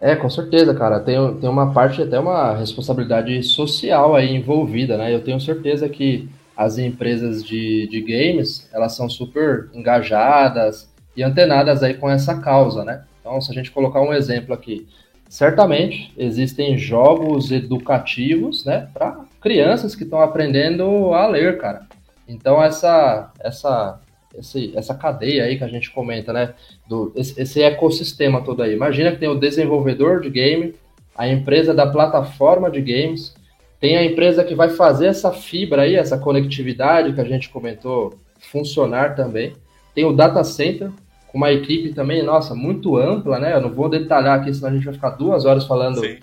É, 0.00 0.14
com 0.14 0.30
certeza, 0.30 0.74
cara. 0.74 1.00
Tem, 1.00 1.16
tem 1.40 1.48
uma 1.48 1.72
parte, 1.72 2.02
até 2.02 2.18
uma 2.18 2.54
responsabilidade 2.54 3.42
social 3.42 4.14
aí 4.14 4.34
envolvida, 4.34 4.96
né? 4.96 5.14
Eu 5.14 5.22
tenho 5.22 5.40
certeza 5.40 5.88
que 5.88 6.28
as 6.56 6.78
empresas 6.78 7.44
de, 7.44 7.86
de 7.88 8.00
games, 8.00 8.68
elas 8.72 8.94
são 8.96 9.08
super 9.08 9.68
engajadas 9.72 10.88
e 11.16 11.22
antenadas 11.22 11.82
aí 11.82 11.94
com 11.94 12.10
essa 12.10 12.40
causa, 12.40 12.84
né? 12.84 13.04
Então, 13.20 13.40
se 13.40 13.50
a 13.50 13.54
gente 13.54 13.70
colocar 13.70 14.00
um 14.00 14.12
exemplo 14.12 14.54
aqui, 14.54 14.88
certamente 15.28 16.12
existem 16.16 16.78
jogos 16.78 17.50
educativos, 17.50 18.64
né, 18.64 18.88
para 18.92 19.24
crianças 19.40 19.94
que 19.94 20.04
estão 20.04 20.20
aprendendo 20.20 21.12
a 21.12 21.26
ler, 21.26 21.58
cara. 21.58 21.86
Então, 22.26 22.62
essa, 22.62 23.30
essa, 23.40 24.00
esse, 24.36 24.72
essa 24.76 24.94
cadeia 24.94 25.44
aí 25.44 25.56
que 25.56 25.64
a 25.64 25.68
gente 25.68 25.90
comenta, 25.90 26.32
né, 26.32 26.54
do, 26.88 27.12
esse, 27.14 27.40
esse 27.40 27.62
ecossistema 27.62 28.42
todo 28.42 28.62
aí. 28.62 28.74
Imagina 28.74 29.12
que 29.12 29.18
tem 29.18 29.28
o 29.28 29.38
desenvolvedor 29.38 30.20
de 30.20 30.30
game, 30.30 30.74
a 31.16 31.28
empresa 31.28 31.74
da 31.74 31.86
plataforma 31.86 32.70
de 32.70 32.80
games, 32.80 33.34
tem 33.80 33.96
a 33.96 34.04
empresa 34.04 34.44
que 34.44 34.54
vai 34.54 34.70
fazer 34.70 35.06
essa 35.06 35.32
fibra 35.32 35.82
aí, 35.82 35.94
essa 35.94 36.18
conectividade 36.18 37.12
que 37.12 37.20
a 37.20 37.24
gente 37.24 37.48
comentou 37.48 38.14
funcionar 38.38 39.14
também. 39.14 39.54
Tem 39.94 40.04
o 40.04 40.12
data 40.12 40.42
center, 40.42 40.90
com 41.28 41.38
uma 41.38 41.52
equipe 41.52 41.92
também, 41.92 42.22
nossa, 42.22 42.54
muito 42.54 42.96
ampla, 42.96 43.38
né? 43.38 43.54
Eu 43.54 43.60
não 43.60 43.70
vou 43.70 43.88
detalhar 43.88 44.40
aqui, 44.40 44.52
senão 44.52 44.70
a 44.70 44.72
gente 44.72 44.84
vai 44.84 44.94
ficar 44.94 45.10
duas 45.10 45.44
horas 45.44 45.66
falando 45.66 46.00
Sim. 46.00 46.18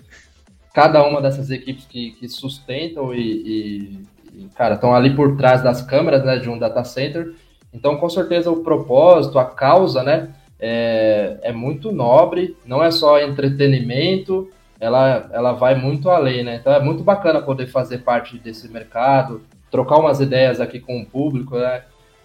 cada 0.74 1.06
uma 1.06 1.22
dessas 1.22 1.50
equipes 1.50 1.86
que, 1.86 2.10
que 2.12 2.28
sustentam 2.28 3.14
e, 3.14 3.20
e, 3.20 4.00
e 4.34 4.48
cara, 4.56 4.74
estão 4.74 4.94
ali 4.94 5.14
por 5.14 5.36
trás 5.36 5.62
das 5.62 5.80
câmeras, 5.80 6.24
né, 6.24 6.38
de 6.38 6.50
um 6.50 6.58
data 6.58 6.82
center. 6.82 7.34
Então, 7.72 7.96
com 7.96 8.08
certeza, 8.08 8.50
o 8.50 8.64
propósito, 8.64 9.38
a 9.38 9.44
causa, 9.44 10.02
né, 10.02 10.30
é, 10.58 11.38
é 11.42 11.52
muito 11.52 11.92
nobre, 11.92 12.56
não 12.66 12.82
é 12.82 12.90
só 12.90 13.20
entretenimento, 13.20 14.50
ela, 14.80 15.30
ela 15.32 15.52
vai 15.52 15.74
muito 15.74 16.10
além, 16.10 16.42
né? 16.42 16.56
Então, 16.56 16.72
é 16.72 16.80
muito 16.80 17.02
bacana 17.02 17.40
poder 17.40 17.66
fazer 17.66 17.98
parte 17.98 18.38
desse 18.38 18.68
mercado, 18.70 19.42
trocar 19.70 19.98
umas 19.98 20.20
ideias 20.20 20.60
aqui 20.60 20.80
com 20.80 21.00
o 21.00 21.06
público, 21.06 21.56
né? 21.56 21.82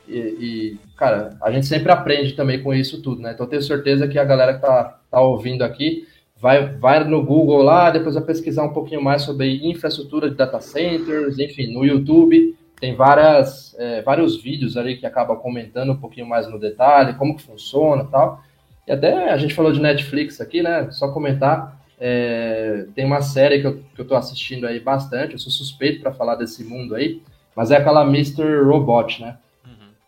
E, 0.07 0.17
e, 0.17 0.77
cara, 0.97 1.37
a 1.41 1.51
gente 1.51 1.65
sempre 1.65 1.91
aprende 1.91 2.33
também 2.33 2.61
com 2.61 2.73
isso 2.73 3.01
tudo, 3.01 3.21
né? 3.21 3.31
Então, 3.33 3.47
tenho 3.47 3.61
certeza 3.61 4.07
que 4.07 4.19
a 4.19 4.25
galera 4.25 4.55
que 4.55 4.61
tá, 4.61 4.99
tá 5.09 5.21
ouvindo 5.21 5.63
aqui 5.63 6.07
vai, 6.39 6.67
vai 6.77 7.03
no 7.03 7.23
Google 7.23 7.61
lá, 7.61 7.89
depois 7.89 8.15
vai 8.15 8.23
pesquisar 8.23 8.63
um 8.63 8.73
pouquinho 8.73 9.01
mais 9.01 9.21
sobre 9.21 9.67
infraestrutura 9.67 10.29
de 10.29 10.35
data 10.35 10.59
centers, 10.59 11.39
enfim, 11.39 11.73
no 11.73 11.85
YouTube 11.85 12.55
tem 12.81 12.95
várias, 12.95 13.75
é, 13.77 14.01
vários 14.01 14.41
vídeos 14.41 14.75
ali 14.75 14.97
que 14.97 15.05
acabam 15.05 15.37
comentando 15.37 15.91
um 15.91 15.97
pouquinho 15.97 16.25
mais 16.25 16.49
no 16.49 16.59
detalhe, 16.59 17.13
como 17.13 17.35
que 17.35 17.43
funciona 17.43 18.03
tal. 18.05 18.43
E 18.87 18.91
até 18.91 19.29
a 19.29 19.37
gente 19.37 19.53
falou 19.53 19.71
de 19.71 19.79
Netflix 19.79 20.41
aqui, 20.41 20.63
né? 20.63 20.89
Só 20.89 21.11
comentar. 21.11 21.79
É, 21.99 22.87
tem 22.95 23.05
uma 23.05 23.21
série 23.21 23.61
que 23.61 23.67
eu, 23.67 23.83
que 23.93 24.01
eu 24.01 24.07
tô 24.07 24.15
assistindo 24.15 24.65
aí 24.65 24.79
bastante, 24.79 25.33
eu 25.33 25.37
sou 25.37 25.51
suspeito 25.51 26.01
para 26.01 26.11
falar 26.11 26.33
desse 26.33 26.63
mundo 26.63 26.95
aí, 26.95 27.21
mas 27.55 27.69
é 27.69 27.77
aquela 27.77 28.01
Mr. 28.03 28.63
Robot, 28.63 29.21
né? 29.21 29.37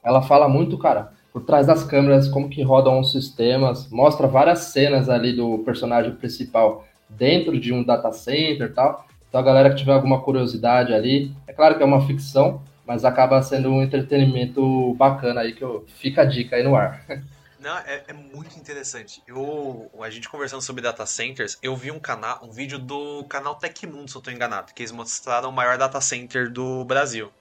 Ela 0.03 0.21
fala 0.21 0.47
muito, 0.47 0.77
cara, 0.77 1.13
por 1.31 1.43
trás 1.43 1.65
das 1.65 1.83
câmeras, 1.83 2.27
como 2.27 2.49
que 2.49 2.61
rodam 2.61 2.99
os 2.99 3.11
sistemas, 3.11 3.89
mostra 3.89 4.27
várias 4.27 4.59
cenas 4.59 5.09
ali 5.09 5.35
do 5.35 5.59
personagem 5.59 6.13
principal 6.13 6.85
dentro 7.09 7.59
de 7.59 7.73
um 7.73 7.83
data 7.83 8.11
center 8.11 8.69
e 8.69 8.73
tal. 8.73 9.05
Então 9.27 9.41
a 9.41 9.43
galera 9.43 9.69
que 9.71 9.77
tiver 9.77 9.93
alguma 9.93 10.21
curiosidade 10.21 10.93
ali, 10.93 11.35
é 11.47 11.53
claro 11.53 11.75
que 11.75 11.81
é 11.81 11.85
uma 11.85 12.05
ficção, 12.05 12.61
mas 12.85 13.03
acaba 13.03 13.41
sendo 13.41 13.69
um 13.69 13.81
entretenimento 13.81 14.93
bacana 14.93 15.41
aí 15.41 15.53
que 15.53 15.63
eu, 15.63 15.85
fica 15.87 16.21
a 16.21 16.25
dica 16.25 16.55
aí 16.55 16.63
no 16.63 16.75
ar. 16.75 17.03
Não, 17.59 17.77
é, 17.77 18.03
é, 18.09 18.13
muito 18.13 18.57
interessante. 18.59 19.23
Eu, 19.25 19.89
a 20.01 20.09
gente 20.09 20.27
conversando 20.27 20.61
sobre 20.61 20.81
data 20.81 21.05
centers, 21.05 21.57
eu 21.63 21.73
vi 21.77 21.91
um 21.91 21.99
canal, 21.99 22.41
um 22.43 22.51
vídeo 22.51 22.77
do 22.77 23.23
canal 23.23 23.55
Tecmundo, 23.55 24.11
se 24.11 24.17
eu 24.17 24.19
estou 24.19 24.33
enganado, 24.33 24.73
que 24.73 24.81
eles 24.81 24.91
mostraram 24.91 25.47
o 25.47 25.53
maior 25.53 25.77
data 25.77 26.01
center 26.01 26.51
do 26.51 26.83
Brasil. 26.83 27.31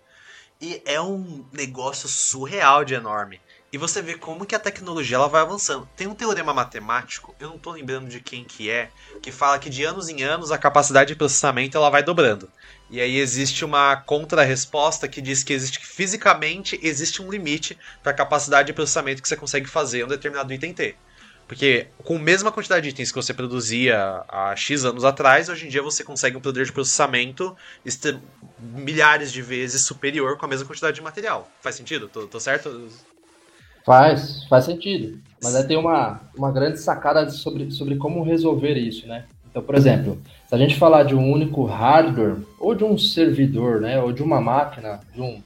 E 0.62 0.80
é 0.84 1.00
um 1.00 1.44
negócio 1.52 2.08
surreal 2.08 2.84
de 2.84 2.94
enorme. 2.94 3.40
E 3.72 3.76
você 3.76 4.00
vê 4.00 4.14
como 4.14 4.46
que 4.46 4.54
a 4.54 4.60
tecnologia 4.60 5.16
ela 5.16 5.26
vai 5.26 5.40
avançando. 5.42 5.88
Tem 5.96 6.06
um 6.06 6.14
teorema 6.14 6.54
matemático, 6.54 7.34
eu 7.40 7.48
não 7.48 7.56
estou 7.56 7.72
lembrando 7.72 8.08
de 8.08 8.20
quem 8.20 8.44
que 8.44 8.70
é, 8.70 8.88
que 9.20 9.32
fala 9.32 9.58
que 9.58 9.68
de 9.68 9.82
anos 9.82 10.08
em 10.08 10.22
anos 10.22 10.52
a 10.52 10.58
capacidade 10.58 11.08
de 11.08 11.16
processamento 11.16 11.76
ela 11.76 11.90
vai 11.90 12.00
dobrando. 12.00 12.48
E 12.88 13.00
aí 13.00 13.18
existe 13.18 13.64
uma 13.64 13.96
contra-resposta 13.96 15.08
que 15.08 15.20
diz 15.20 15.42
que 15.42 15.52
existe 15.52 15.80
que 15.80 15.86
fisicamente 15.86 16.78
existe 16.80 17.20
um 17.20 17.28
limite 17.28 17.76
para 18.00 18.12
a 18.12 18.14
capacidade 18.14 18.68
de 18.68 18.72
processamento 18.72 19.20
que 19.20 19.28
você 19.28 19.36
consegue 19.36 19.68
fazer 19.68 20.04
um 20.04 20.08
determinado 20.08 20.52
item 20.52 20.72
ter. 20.72 20.96
Porque 21.52 21.88
com 22.02 22.16
a 22.16 22.18
mesma 22.18 22.50
quantidade 22.50 22.84
de 22.84 22.88
itens 22.88 23.12
que 23.12 23.16
você 23.16 23.34
produzia 23.34 24.24
há 24.26 24.56
X 24.56 24.86
anos 24.86 25.04
atrás, 25.04 25.50
hoje 25.50 25.66
em 25.66 25.68
dia 25.68 25.82
você 25.82 26.02
consegue 26.02 26.34
um 26.34 26.40
poder 26.40 26.64
de 26.64 26.72
processamento 26.72 27.54
milhares 28.58 29.30
de 29.30 29.42
vezes 29.42 29.82
superior 29.82 30.38
com 30.38 30.46
a 30.46 30.48
mesma 30.48 30.66
quantidade 30.66 30.94
de 30.96 31.02
material. 31.02 31.46
Faz 31.60 31.74
sentido? 31.74 32.08
Tô, 32.08 32.26
tô 32.26 32.40
certo? 32.40 32.88
Faz, 33.84 34.44
faz 34.48 34.64
sentido. 34.64 35.20
Mas 35.42 35.54
aí 35.54 35.64
tem 35.64 35.76
uma, 35.76 36.22
uma 36.34 36.50
grande 36.50 36.80
sacada 36.80 37.28
sobre, 37.28 37.70
sobre 37.70 37.96
como 37.96 38.22
resolver 38.22 38.72
isso, 38.72 39.06
né? 39.06 39.26
Então, 39.50 39.62
por 39.62 39.74
exemplo, 39.74 40.22
se 40.48 40.54
a 40.54 40.56
gente 40.56 40.78
falar 40.78 41.02
de 41.02 41.14
um 41.14 41.30
único 41.30 41.66
hardware, 41.66 42.36
ou 42.58 42.74
de 42.74 42.82
um 42.82 42.96
servidor, 42.96 43.78
né? 43.78 44.00
Ou 44.00 44.10
de 44.10 44.22
uma 44.22 44.40
máquina, 44.40 45.00
de 45.14 45.20
um, 45.20 45.42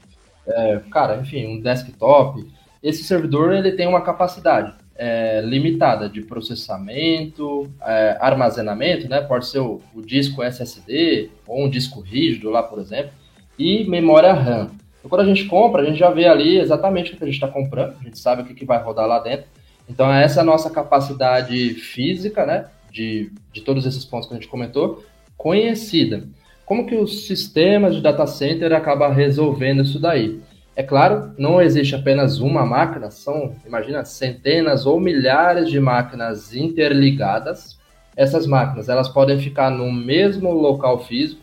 é, 0.46 0.80
cara, 0.88 1.16
enfim, 1.16 1.48
um 1.48 1.60
desktop, 1.60 2.48
esse 2.80 3.02
servidor 3.02 3.52
ele 3.52 3.72
tem 3.72 3.88
uma 3.88 4.02
capacidade 4.02 4.85
é, 4.98 5.40
limitada 5.42 6.08
de 6.08 6.22
processamento, 6.22 7.70
é, 7.82 8.16
armazenamento, 8.20 9.08
né? 9.08 9.20
Pode 9.20 9.46
ser 9.46 9.60
o, 9.60 9.80
o, 9.94 10.02
disco 10.02 10.42
SSD 10.42 11.30
ou 11.46 11.64
um 11.64 11.70
disco 11.70 12.00
rígido 12.00 12.50
lá, 12.50 12.62
por 12.62 12.78
exemplo, 12.78 13.12
e 13.58 13.84
memória 13.84 14.32
RAM. 14.32 14.70
Então, 14.98 15.08
quando 15.08 15.22
a 15.22 15.26
gente 15.26 15.44
compra, 15.44 15.82
a 15.82 15.84
gente 15.84 15.98
já 15.98 16.10
vê 16.10 16.26
ali 16.26 16.58
exatamente 16.58 17.12
o 17.12 17.16
que 17.16 17.22
a 17.22 17.26
gente 17.26 17.36
está 17.36 17.48
comprando, 17.48 17.94
a 18.00 18.04
gente 18.04 18.18
sabe 18.18 18.42
o 18.42 18.44
que, 18.44 18.54
que 18.54 18.64
vai 18.64 18.82
rodar 18.82 19.06
lá 19.06 19.18
dentro. 19.18 19.46
Então, 19.88 20.12
essa 20.12 20.40
é 20.40 20.42
a 20.42 20.46
nossa 20.46 20.70
capacidade 20.70 21.74
física, 21.74 22.44
né? 22.44 22.66
De, 22.90 23.30
de 23.52 23.60
todos 23.60 23.84
esses 23.86 24.04
pontos 24.04 24.28
que 24.28 24.34
a 24.34 24.38
gente 24.38 24.48
comentou, 24.48 25.04
conhecida. 25.36 26.24
Como 26.64 26.86
que 26.86 26.96
os 26.96 27.26
sistemas 27.26 27.94
de 27.94 28.00
data 28.00 28.26
center 28.26 28.72
acabam 28.72 29.12
resolvendo 29.12 29.82
isso 29.82 30.00
daí? 30.00 30.40
É 30.76 30.82
claro, 30.82 31.32
não 31.38 31.62
existe 31.62 31.94
apenas 31.94 32.38
uma 32.38 32.66
máquina, 32.66 33.10
são, 33.10 33.56
imagina, 33.66 34.04
centenas 34.04 34.84
ou 34.84 35.00
milhares 35.00 35.70
de 35.70 35.80
máquinas 35.80 36.54
interligadas. 36.54 37.78
Essas 38.14 38.46
máquinas, 38.46 38.90
elas 38.90 39.08
podem 39.08 39.38
ficar 39.38 39.70
no 39.70 39.90
mesmo 39.90 40.52
local 40.52 41.02
físico. 41.02 41.40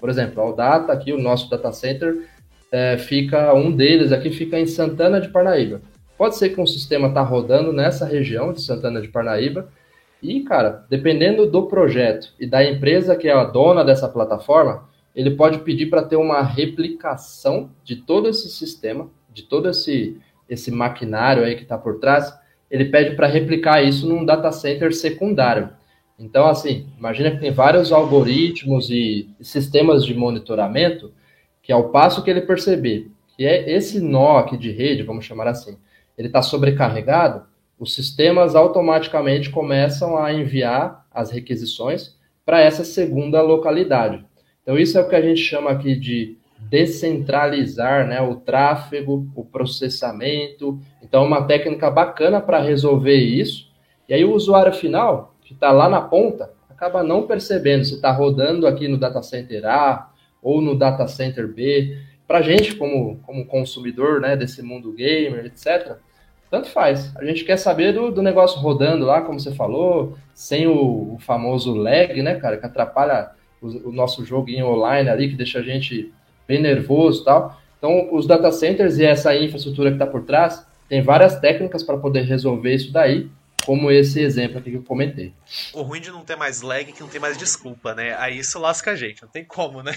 Por 0.00 0.10
exemplo, 0.10 0.42
o 0.44 0.52
Data 0.52 0.92
aqui, 0.92 1.12
o 1.12 1.20
nosso 1.20 1.48
data 1.48 1.70
center, 1.70 2.28
é, 2.72 2.98
fica 2.98 3.54
um 3.54 3.70
deles 3.70 4.10
aqui 4.10 4.30
fica 4.30 4.58
em 4.58 4.66
Santana 4.66 5.20
de 5.20 5.28
Parnaíba. 5.28 5.80
Pode 6.18 6.36
ser 6.36 6.48
que 6.48 6.60
um 6.60 6.66
sistema 6.66 7.06
está 7.06 7.22
rodando 7.22 7.72
nessa 7.72 8.04
região 8.04 8.52
de 8.52 8.62
Santana 8.62 9.00
de 9.00 9.08
Parnaíba. 9.08 9.68
E, 10.20 10.40
cara, 10.40 10.84
dependendo 10.90 11.48
do 11.48 11.66
projeto 11.66 12.32
e 12.38 12.46
da 12.46 12.64
empresa 12.64 13.14
que 13.14 13.28
é 13.28 13.32
a 13.32 13.44
dona 13.44 13.84
dessa 13.84 14.08
plataforma, 14.08 14.88
ele 15.14 15.32
pode 15.32 15.58
pedir 15.58 15.86
para 15.86 16.02
ter 16.02 16.16
uma 16.16 16.42
replicação 16.42 17.70
de 17.84 17.96
todo 17.96 18.28
esse 18.28 18.48
sistema, 18.48 19.10
de 19.32 19.42
todo 19.42 19.68
esse, 19.68 20.18
esse 20.48 20.70
maquinário 20.70 21.44
aí 21.44 21.54
que 21.54 21.62
está 21.62 21.76
por 21.76 21.98
trás. 22.00 22.32
Ele 22.70 22.86
pede 22.86 23.14
para 23.14 23.26
replicar 23.26 23.82
isso 23.82 24.08
num 24.08 24.24
data 24.24 24.50
center 24.50 24.94
secundário. 24.94 25.70
Então, 26.18 26.46
assim, 26.46 26.86
imagina 26.98 27.30
que 27.30 27.38
tem 27.38 27.50
vários 27.50 27.92
algoritmos 27.92 28.88
e 28.90 29.28
sistemas 29.40 30.04
de 30.04 30.14
monitoramento 30.14 31.12
que, 31.62 31.72
ao 31.72 31.90
passo 31.90 32.22
que 32.22 32.30
ele 32.30 32.42
perceber 32.42 33.10
que 33.36 33.46
é 33.46 33.70
esse 33.72 34.00
nó 34.00 34.38
aqui 34.38 34.56
de 34.56 34.70
rede, 34.70 35.02
vamos 35.02 35.24
chamar 35.24 35.48
assim, 35.48 35.78
ele 36.16 36.28
está 36.28 36.42
sobrecarregado, 36.42 37.44
os 37.78 37.94
sistemas 37.94 38.54
automaticamente 38.54 39.50
começam 39.50 40.16
a 40.16 40.32
enviar 40.32 41.06
as 41.10 41.30
requisições 41.30 42.16
para 42.44 42.60
essa 42.60 42.84
segunda 42.84 43.40
localidade. 43.40 44.24
Então, 44.62 44.78
isso 44.78 44.96
é 44.96 45.00
o 45.00 45.08
que 45.08 45.16
a 45.16 45.20
gente 45.20 45.40
chama 45.40 45.70
aqui 45.70 45.96
de 45.96 46.36
descentralizar 46.70 48.06
né, 48.06 48.20
o 48.20 48.36
tráfego, 48.36 49.28
o 49.34 49.44
processamento. 49.44 50.80
Então, 51.02 51.24
uma 51.24 51.42
técnica 51.42 51.90
bacana 51.90 52.40
para 52.40 52.60
resolver 52.60 53.16
isso. 53.16 53.70
E 54.08 54.14
aí, 54.14 54.24
o 54.24 54.32
usuário 54.32 54.72
final, 54.72 55.34
que 55.42 55.52
está 55.52 55.72
lá 55.72 55.88
na 55.88 56.00
ponta, 56.00 56.50
acaba 56.70 57.02
não 57.02 57.26
percebendo 57.26 57.84
se 57.84 57.94
está 57.94 58.10
rodando 58.10 58.66
aqui 58.66 58.88
no 58.88 58.96
data 58.96 59.22
center 59.22 59.64
A 59.66 60.10
ou 60.40 60.60
no 60.60 60.76
data 60.76 61.06
center 61.06 61.46
B. 61.46 61.96
Para 62.26 62.38
a 62.38 62.42
gente, 62.42 62.74
como, 62.76 63.18
como 63.18 63.46
consumidor 63.46 64.20
né, 64.20 64.36
desse 64.36 64.62
mundo 64.62 64.92
gamer, 64.92 65.46
etc., 65.46 65.96
tanto 66.50 66.68
faz. 66.68 67.14
A 67.16 67.24
gente 67.24 67.44
quer 67.44 67.56
saber 67.56 67.92
do, 67.92 68.10
do 68.10 68.20
negócio 68.20 68.60
rodando 68.60 69.06
lá, 69.06 69.22
como 69.22 69.40
você 69.40 69.54
falou, 69.54 70.18
sem 70.34 70.66
o, 70.66 71.14
o 71.14 71.18
famoso 71.18 71.74
lag, 71.74 72.20
né, 72.22 72.34
cara, 72.34 72.58
que 72.58 72.66
atrapalha 72.66 73.30
o, 73.62 73.88
o 73.88 73.92
nosso 73.92 74.24
joguinho 74.24 74.66
online 74.66 75.08
ali, 75.08 75.28
que 75.28 75.36
deixa 75.36 75.60
a 75.60 75.62
gente 75.62 76.12
bem 76.46 76.60
nervoso 76.60 77.22
e 77.22 77.24
tal. 77.24 77.62
Então, 77.78 78.14
os 78.14 78.26
data 78.26 78.50
centers 78.52 78.98
e 78.98 79.04
essa 79.04 79.34
infraestrutura 79.34 79.90
que 79.90 79.96
está 79.96 80.06
por 80.06 80.22
trás, 80.22 80.66
tem 80.88 81.02
várias 81.02 81.40
técnicas 81.40 81.82
para 81.82 81.96
poder 81.96 82.22
resolver 82.22 82.74
isso 82.74 82.92
daí, 82.92 83.30
como 83.64 83.90
esse 83.90 84.20
exemplo 84.20 84.58
aqui 84.58 84.70
que 84.70 84.76
eu 84.76 84.82
comentei. 84.82 85.32
O 85.72 85.82
ruim 85.82 86.00
de 86.00 86.10
não 86.10 86.24
ter 86.24 86.36
mais 86.36 86.60
lag 86.60 86.82
é 86.88 86.92
que 86.92 87.00
não 87.00 87.08
tem 87.08 87.20
mais 87.20 87.38
desculpa, 87.38 87.94
né? 87.94 88.14
Aí 88.18 88.38
isso 88.38 88.58
lasca 88.58 88.90
a 88.90 88.94
gente, 88.96 89.22
não 89.22 89.28
tem 89.28 89.44
como, 89.44 89.82
né? 89.82 89.92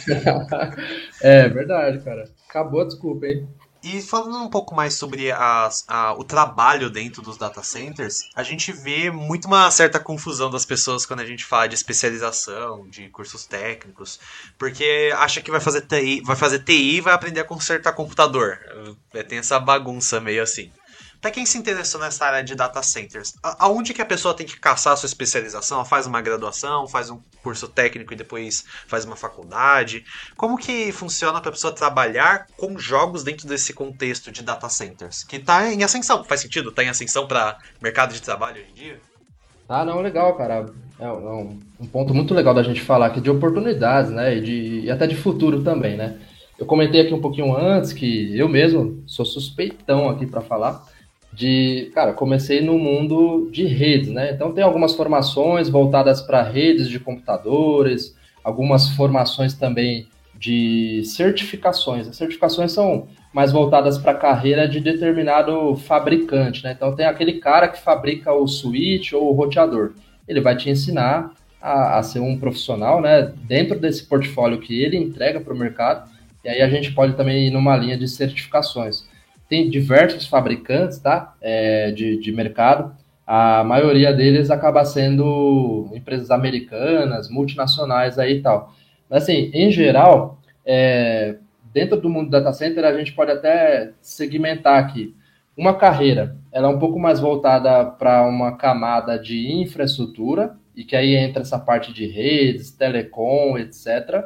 é 1.21 1.49
verdade, 1.49 1.99
cara. 2.03 2.29
Acabou 2.47 2.81
a 2.81 2.85
desculpa, 2.85 3.25
hein? 3.25 3.47
E 3.85 4.01
falando 4.01 4.43
um 4.43 4.49
pouco 4.49 4.73
mais 4.73 4.95
sobre 4.95 5.31
a, 5.31 5.69
o 6.17 6.23
trabalho 6.23 6.89
dentro 6.89 7.21
dos 7.21 7.37
data 7.37 7.61
centers, 7.61 8.27
a 8.35 8.41
gente 8.41 8.71
vê 8.71 9.11
muito 9.11 9.45
uma 9.45 9.69
certa 9.69 9.99
confusão 9.99 10.49
das 10.49 10.65
pessoas 10.65 11.05
quando 11.05 11.19
a 11.19 11.25
gente 11.25 11.45
fala 11.45 11.67
de 11.67 11.75
especialização, 11.75 12.87
de 12.89 13.07
cursos 13.09 13.45
técnicos, 13.45 14.19
porque 14.57 15.13
acha 15.15 15.39
que 15.39 15.51
vai 15.51 15.59
fazer 15.59 15.81
TI, 15.81 16.21
vai 16.21 16.35
fazer 16.35 16.63
TI 16.63 16.95
e 16.95 17.01
vai 17.01 17.13
aprender 17.13 17.41
a 17.41 17.43
consertar 17.43 17.93
computador. 17.93 18.59
É, 19.13 19.21
tem 19.21 19.37
essa 19.37 19.59
bagunça 19.59 20.19
meio 20.19 20.41
assim. 20.41 20.71
Para 21.21 21.31
quem 21.31 21.45
se 21.45 21.57
interessou 21.57 21.99
nessa 21.99 22.25
área 22.25 22.43
de 22.43 22.55
data 22.55 22.81
centers, 22.83 23.33
aonde 23.43 23.93
que 23.93 24.01
a 24.01 24.05
pessoa 24.05 24.33
tem 24.33 24.45
que 24.45 24.59
caçar 24.59 24.93
a 24.93 24.95
sua 24.95 25.07
especialização? 25.07 25.77
Ela 25.77 25.85
faz 25.85 26.05
uma 26.07 26.21
graduação, 26.21 26.87
faz 26.87 27.09
um 27.09 27.19
curso 27.41 27.67
técnico 27.67 28.13
e 28.13 28.15
depois 28.15 28.63
faz 28.87 29.05
uma 29.05 29.15
faculdade? 29.15 30.03
Como 30.35 30.57
que 30.57 30.91
funciona 30.91 31.39
para 31.39 31.49
a 31.49 31.53
pessoa 31.53 31.73
trabalhar 31.73 32.47
com 32.57 32.77
jogos 32.77 33.23
dentro 33.23 33.47
desse 33.47 33.73
contexto 33.73 34.31
de 34.31 34.43
data 34.43 34.69
centers? 34.69 35.23
Que 35.23 35.37
está 35.37 35.71
em 35.71 35.83
ascensão, 35.83 36.23
faz 36.23 36.41
sentido? 36.41 36.69
Está 36.69 36.83
em 36.83 36.89
ascensão 36.89 37.27
para 37.27 37.57
mercado 37.81 38.13
de 38.13 38.21
trabalho 38.21 38.61
hoje 38.61 38.71
em 38.71 38.73
dia? 38.73 38.99
Ah, 39.67 39.83
não, 39.83 40.01
legal, 40.01 40.35
cara. 40.35 40.67
É 40.99 41.07
um, 41.11 41.59
um, 41.79 41.87
ponto 41.87 42.13
muito 42.13 42.33
legal 42.33 42.53
da 42.53 42.63
gente 42.63 42.81
falar 42.81 43.07
aqui 43.07 43.19
de 43.19 43.29
oportunidades, 43.29 44.11
né? 44.11 44.37
E, 44.37 44.41
de, 44.41 44.79
e 44.81 44.91
até 44.91 45.07
de 45.07 45.15
futuro 45.15 45.63
também, 45.63 45.97
né? 45.97 46.19
Eu 46.57 46.65
comentei 46.65 47.01
aqui 47.01 47.13
um 47.13 47.19
pouquinho 47.19 47.55
antes 47.55 47.91
que 47.91 48.37
eu 48.37 48.47
mesmo 48.47 49.03
sou 49.05 49.25
suspeitão 49.25 50.09
aqui 50.09 50.25
para 50.25 50.39
falar 50.39 50.85
de, 51.35 51.91
cara, 51.93 52.13
comecei 52.13 52.61
no 52.61 52.79
mundo 52.79 53.49
de 53.51 53.65
redes, 53.65 54.09
né? 54.09 54.31
Então 54.31 54.53
tem 54.53 54.63
algumas 54.63 54.95
formações 54.95 55.67
voltadas 55.67 56.21
para 56.21 56.41
redes 56.41 56.87
de 56.87 56.97
computadores, 56.97 58.15
algumas 58.41 58.89
formações 58.91 59.53
também 59.53 60.07
de 60.33 61.03
certificações. 61.03 62.07
As 62.07 62.15
certificações 62.15 62.71
são 62.71 63.07
mais 63.33 63.51
voltadas 63.51 63.97
para 63.97 64.13
a 64.13 64.17
carreira 64.17 64.65
de 64.65 64.79
determinado 64.79 65.75
fabricante, 65.75 66.63
né? 66.63 66.71
Então 66.71 66.95
tem 66.95 67.05
aquele 67.05 67.33
cara 67.33 67.67
que 67.67 67.81
fabrica 67.81 68.31
o 68.31 68.47
switch 68.47 69.11
ou 69.11 69.29
o 69.29 69.33
roteador. 69.33 69.91
Ele 70.25 70.39
vai 70.39 70.55
te 70.55 70.69
ensinar 70.69 71.33
a, 71.61 71.99
a 71.99 72.03
ser 72.03 72.21
um 72.21 72.37
profissional, 72.37 73.01
né? 73.01 73.33
Dentro 73.43 73.77
desse 73.77 74.05
portfólio 74.05 74.61
que 74.61 74.81
ele 74.81 74.95
entrega 74.95 75.41
para 75.41 75.53
o 75.53 75.57
mercado. 75.57 76.09
E 76.45 76.49
aí 76.49 76.61
a 76.61 76.69
gente 76.69 76.93
pode 76.93 77.13
também 77.13 77.47
ir 77.47 77.51
numa 77.51 77.75
linha 77.75 77.97
de 77.97 78.07
certificações 78.07 79.05
tem 79.47 79.69
diversos 79.69 80.27
fabricantes 80.27 80.99
tá? 80.99 81.35
É, 81.41 81.91
de, 81.91 82.17
de 82.17 82.31
mercado. 82.31 82.95
A 83.25 83.63
maioria 83.63 84.13
deles 84.13 84.51
acaba 84.51 84.85
sendo 84.85 85.89
empresas 85.93 86.29
americanas, 86.29 87.29
multinacionais 87.29 88.19
aí 88.19 88.37
e 88.37 88.41
tal. 88.41 88.73
Mas 89.09 89.23
assim, 89.23 89.49
em 89.53 89.71
geral, 89.71 90.39
é, 90.65 91.37
dentro 91.73 91.99
do 91.99 92.09
mundo 92.09 92.29
data 92.29 92.53
center, 92.53 92.85
a 92.85 92.97
gente 92.97 93.13
pode 93.13 93.31
até 93.31 93.91
segmentar 94.01 94.77
aqui. 94.77 95.15
Uma 95.57 95.73
carreira, 95.73 96.35
ela 96.51 96.67
é 96.67 96.71
um 96.71 96.79
pouco 96.79 96.99
mais 96.99 97.19
voltada 97.19 97.85
para 97.85 98.27
uma 98.27 98.57
camada 98.57 99.17
de 99.17 99.51
infraestrutura, 99.61 100.55
e 100.75 100.83
que 100.83 100.95
aí 100.95 101.15
entra 101.15 101.41
essa 101.41 101.57
parte 101.57 101.93
de 101.93 102.05
redes, 102.05 102.71
telecom, 102.71 103.57
etc. 103.57 104.25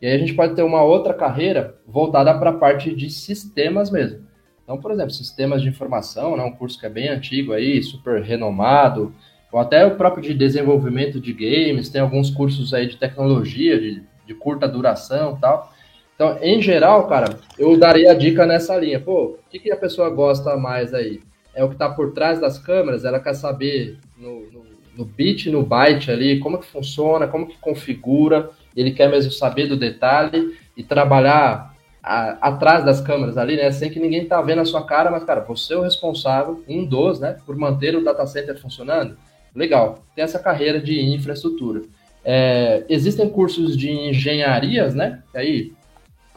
E 0.00 0.06
aí 0.06 0.14
a 0.14 0.18
gente 0.18 0.34
pode 0.34 0.54
ter 0.54 0.62
uma 0.62 0.82
outra 0.82 1.12
carreira 1.12 1.76
voltada 1.86 2.32
para 2.38 2.50
a 2.50 2.56
parte 2.56 2.94
de 2.94 3.10
sistemas 3.10 3.90
mesmo. 3.90 4.27
Então, 4.68 4.76
por 4.76 4.90
exemplo, 4.90 5.12
sistemas 5.12 5.62
de 5.62 5.68
informação, 5.70 6.36
né, 6.36 6.44
um 6.44 6.52
curso 6.52 6.78
que 6.78 6.84
é 6.84 6.90
bem 6.90 7.08
antigo 7.08 7.54
aí, 7.54 7.82
super 7.82 8.20
renomado, 8.20 9.14
ou 9.50 9.58
até 9.58 9.86
o 9.86 9.96
próprio 9.96 10.22
de 10.22 10.34
desenvolvimento 10.34 11.18
de 11.18 11.32
games, 11.32 11.88
tem 11.88 12.02
alguns 12.02 12.30
cursos 12.30 12.74
aí 12.74 12.86
de 12.86 12.98
tecnologia, 12.98 13.80
de, 13.80 14.02
de 14.26 14.34
curta 14.34 14.68
duração 14.68 15.38
tal. 15.40 15.72
Então, 16.14 16.36
em 16.42 16.60
geral, 16.60 17.08
cara, 17.08 17.38
eu 17.58 17.78
daria 17.78 18.10
a 18.10 18.14
dica 18.14 18.44
nessa 18.44 18.76
linha. 18.76 19.00
Pô, 19.00 19.38
o 19.38 19.38
que, 19.48 19.58
que 19.58 19.72
a 19.72 19.76
pessoa 19.76 20.10
gosta 20.10 20.54
mais 20.58 20.92
aí? 20.92 21.22
É 21.54 21.64
o 21.64 21.68
que 21.68 21.74
está 21.74 21.88
por 21.88 22.12
trás 22.12 22.38
das 22.38 22.58
câmeras, 22.58 23.06
ela 23.06 23.20
quer 23.20 23.32
saber 23.32 23.96
no, 24.18 24.52
no, 24.52 24.66
no 24.98 25.04
bit, 25.06 25.48
no 25.48 25.62
byte 25.62 26.10
ali, 26.10 26.40
como 26.40 26.58
que 26.58 26.66
funciona, 26.66 27.26
como 27.26 27.46
que 27.46 27.56
configura, 27.56 28.50
ele 28.76 28.90
quer 28.90 29.08
mesmo 29.08 29.32
saber 29.32 29.66
do 29.66 29.78
detalhe 29.78 30.58
e 30.76 30.82
trabalhar 30.82 31.74
a, 32.08 32.38
atrás 32.40 32.82
das 32.86 33.02
câmeras 33.02 33.36
ali, 33.36 33.54
né? 33.56 33.70
Sem 33.70 33.90
que 33.90 34.00
ninguém 34.00 34.24
tá 34.24 34.40
vendo 34.40 34.62
a 34.62 34.64
sua 34.64 34.82
cara, 34.86 35.10
mas, 35.10 35.24
cara, 35.24 35.42
você 35.42 35.74
é 35.74 35.76
o 35.76 35.82
responsável, 35.82 36.64
um 36.66 36.82
dos, 36.82 37.20
né? 37.20 37.36
Por 37.44 37.54
manter 37.54 37.94
o 37.94 38.02
data 38.02 38.26
center 38.26 38.58
funcionando. 38.58 39.14
Legal, 39.54 39.98
tem 40.14 40.24
essa 40.24 40.38
carreira 40.38 40.80
de 40.80 40.98
infraestrutura. 41.00 41.82
É, 42.24 42.82
existem 42.88 43.28
cursos 43.28 43.76
de 43.76 43.90
engenharias, 43.90 44.94
né? 44.94 45.22
Que 45.30 45.38
aí 45.38 45.72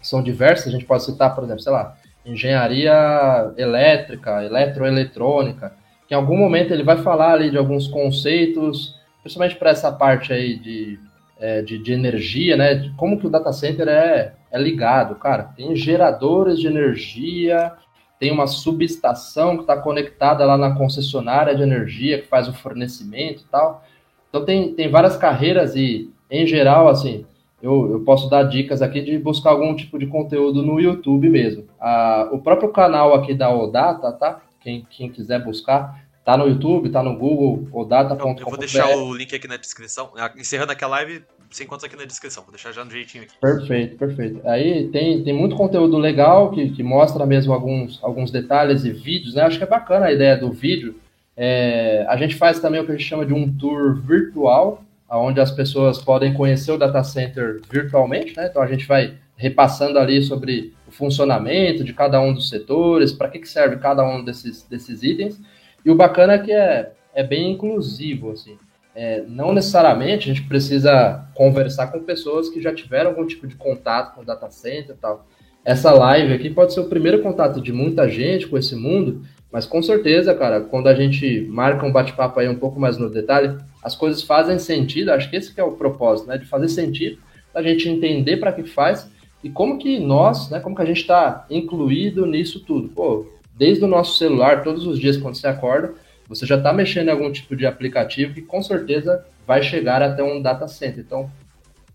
são 0.02 0.22
diversos, 0.22 0.68
a 0.68 0.72
gente 0.72 0.86
pode 0.86 1.04
citar, 1.06 1.34
por 1.34 1.46
exemplo, 1.46 1.62
sei 1.62 1.72
lá, 1.72 1.96
engenharia 2.26 3.54
elétrica, 3.56 4.44
eletroeletrônica, 4.44 5.74
que 6.06 6.14
em 6.14 6.18
algum 6.18 6.36
momento 6.36 6.74
ele 6.74 6.84
vai 6.84 6.98
falar 6.98 7.34
ali 7.34 7.50
de 7.50 7.58
alguns 7.58 7.88
conceitos, 7.88 9.00
principalmente 9.22 9.56
para 9.56 9.70
essa 9.70 9.90
parte 9.90 10.34
aí 10.34 10.58
de 10.58 11.00
é, 11.40 11.62
de, 11.62 11.80
de, 11.80 11.92
energia, 11.94 12.56
né? 12.56 12.76
De 12.76 12.90
como 12.92 13.20
que 13.20 13.26
o 13.26 13.30
data 13.30 13.52
center 13.52 13.88
é, 13.88 14.34
é 14.52 14.60
ligado, 14.60 15.16
cara. 15.16 15.44
Tem 15.56 15.76
geradores 15.76 16.60
de 16.60 16.68
energia, 16.68 17.74
tem 18.20 18.32
uma 18.32 18.48
subestação 18.48 19.56
que 19.56 19.64
está 19.64 19.78
conectada 19.78 20.46
lá 20.46 20.58
na 20.58 20.76
concessionária 20.76 21.56
de 21.56 21.64
energia 21.64 22.22
que 22.22 22.28
faz 22.28 22.48
o 22.48 22.54
fornecimento 22.54 23.44
e 23.44 23.46
tal. 23.52 23.84
Então 24.30 24.46
tem, 24.46 24.74
tem 24.74 24.90
várias 24.90 25.18
carreiras 25.18 25.76
e, 25.76 26.12
em 26.30 26.46
geral, 26.46 26.88
assim, 26.88 27.26
eu, 27.62 27.92
eu 27.92 28.00
posso 28.02 28.30
dar 28.30 28.44
dicas 28.44 28.82
aqui 28.82 29.02
de 29.02 29.18
buscar 29.18 29.52
algum 29.52 29.76
tipo 29.76 29.98
de 29.98 30.08
conteúdo 30.08 30.62
no 30.62 30.80
YouTube 30.80 31.30
mesmo. 31.30 31.66
Ah, 31.80 32.30
o 32.32 32.40
próprio 32.40 32.70
canal 32.70 33.14
aqui 33.14 33.34
da 33.34 33.54
Odata, 33.54 34.12
tá? 34.12 34.42
Quem, 34.60 34.86
quem 34.90 35.10
quiser 35.10 35.44
buscar, 35.44 36.02
Tá 36.24 36.38
no 36.38 36.48
YouTube, 36.48 36.92
tá 36.92 37.02
no 37.02 37.18
Google, 37.18 37.68
odata.com. 37.74 38.36
Eu 38.38 38.46
vou 38.46 38.58
deixar 38.58 38.88
o 38.96 39.12
link 39.12 39.36
aqui 39.36 39.48
na 39.48 39.58
descrição. 39.58 40.12
Ah, 40.16 40.32
encerrando 40.38 40.72
aqui 40.72 40.84
a 40.84 40.88
live, 40.88 41.24
você 41.52 41.64
encontra 41.66 41.88
aqui 41.88 41.96
na 41.96 42.06
descrição. 42.06 42.44
Vou 42.44 42.52
deixar 42.52 42.72
já 42.72 42.84
no 42.84 42.92
jeitinho 42.92 43.24
aqui. 43.24 43.34
Perfeito, 43.40 43.98
perfeito. 43.98 44.42
Aí 44.48 44.88
tem, 44.88 45.24
tem 45.24 45.34
muito 45.34 45.56
conteúdo 45.56 45.98
legal 45.98 46.52
que, 46.52 46.70
que 46.70 46.82
mostra 46.82 47.26
mesmo 47.26 47.54
alguns, 47.54 48.02
alguns 48.02 48.32
detalhes 48.32 48.86
e 48.86 48.92
vídeos, 48.92 49.36
né? 49.36 49.44
Acho 49.44 49.58
que 49.58 49.64
é 49.64 49.68
bacana 49.68 50.08
a 50.08 50.14
ideia 50.14 50.38
do 50.38 50.52
vídeo. 50.52 50.96
É, 51.36 52.06
a 52.08 52.16
gente 52.16 52.36
faz 52.36 52.60
também 52.60 52.80
o 52.80 52.86
que 52.86 52.92
a 52.92 52.96
gente 52.96 53.08
chama 53.08 53.26
de 53.26 53.34
um 53.34 53.52
tour 53.52 53.96
virtual, 53.96 54.84
onde 55.10 55.42
as 55.42 55.52
pessoas 55.52 56.02
podem 56.02 56.34
conhecer 56.34 56.72
o 56.72 56.78
data 56.78 57.04
center 57.04 57.62
virtualmente, 57.70 58.36
né? 58.36 58.48
Então 58.50 58.62
a 58.62 58.68
gente 58.68 58.88
vai 58.88 59.16
repassando 59.36 60.00
ali 60.00 60.22
sobre 60.22 60.74
o 60.88 60.92
funcionamento 60.92 61.84
de 61.84 61.94
cada 61.94 62.22
um 62.22 62.34
dos 62.34 62.48
setores, 62.48 63.12
para 63.12 63.28
que, 63.28 63.40
que 63.40 63.50
serve 63.50 63.78
cada 63.78 64.08
um 64.08 64.24
desses, 64.24 64.64
desses 64.64 65.04
itens. 65.04 65.42
E 65.84 65.90
o 65.90 65.96
bacana 65.96 66.34
é 66.34 66.40
que 66.40 66.52
é, 66.52 66.92
é 67.14 67.24
bem 67.24 67.52
inclusivo, 67.52 68.32
assim. 68.32 68.58
É, 68.94 69.24
não 69.28 69.54
necessariamente 69.54 70.30
a 70.30 70.34
gente 70.34 70.48
precisa 70.48 71.26
conversar 71.34 71.88
com 71.88 72.04
pessoas 72.04 72.50
que 72.50 72.62
já 72.62 72.74
tiveram 72.74 73.12
algum 73.12 73.26
tipo 73.26 73.48
de 73.48 73.56
contato 73.56 74.16
com 74.16 74.22
o 74.22 74.26
data 74.26 74.50
center 74.50 74.96
e 74.96 75.00
tal. 75.00 75.26
Essa 75.64 75.92
live 75.92 76.34
aqui 76.34 76.50
pode 76.50 76.74
ser 76.74 76.80
o 76.80 76.90
primeiro 76.90 77.22
contato 77.22 77.62
de 77.62 77.72
muita 77.72 78.10
gente 78.10 78.48
com 78.48 78.58
esse 78.58 78.76
mundo, 78.76 79.22
mas 79.52 79.66
com 79.66 79.82
certeza, 79.82 80.34
cara, 80.34 80.62
quando 80.62 80.88
a 80.88 80.96
gente 80.96 81.42
marca 81.50 81.86
um 81.86 81.92
bate-papo 81.92 82.40
aí 82.40 82.50
um 82.50 82.58
pouco 82.58 82.80
mais 82.80 82.98
no 82.98 83.10
detalhe, 83.10 83.58
as 83.84 83.96
coisas 83.96 84.24
fazem 84.24 84.58
sentido. 84.58 85.12
Acho 85.12 85.30
que 85.30 85.36
esse 85.36 85.54
que 85.54 85.60
é 85.60 85.64
o 85.64 85.74
propósito, 85.74 86.28
né? 86.28 86.38
De 86.38 86.46
fazer 86.46 86.70
sentido, 86.70 87.20
a 87.54 87.62
gente 87.62 87.88
entender 87.90 88.38
para 88.38 88.54
que 88.54 88.64
faz 88.64 89.10
e 89.44 89.50
como 89.50 89.78
que 89.78 90.00
nós, 90.00 90.50
né? 90.50 90.60
Como 90.60 90.76
que 90.76 90.82
a 90.82 90.86
gente 90.86 91.02
está 91.02 91.46
incluído 91.50 92.26
nisso 92.26 92.62
tudo. 92.62 92.90
Pô, 92.90 93.28
desde 93.56 93.84
o 93.84 93.88
nosso 93.88 94.18
celular, 94.18 94.64
todos 94.64 94.88
os 94.88 94.98
dias 94.98 95.18
quando 95.18 95.36
você 95.36 95.48
acorda, 95.48 95.94
você 96.32 96.46
já 96.46 96.56
está 96.56 96.72
mexendo 96.72 97.10
em 97.10 97.12
algum 97.12 97.30
tipo 97.30 97.56
de 97.58 97.66
aplicativo 97.66 98.34
que 98.34 98.42
com 98.42 98.62
certeza 98.62 99.26
vai 99.46 99.62
chegar 99.62 100.02
até 100.02 100.24
um 100.24 100.42
data 100.42 100.66
center. 100.66 101.04
Então, 101.06 101.30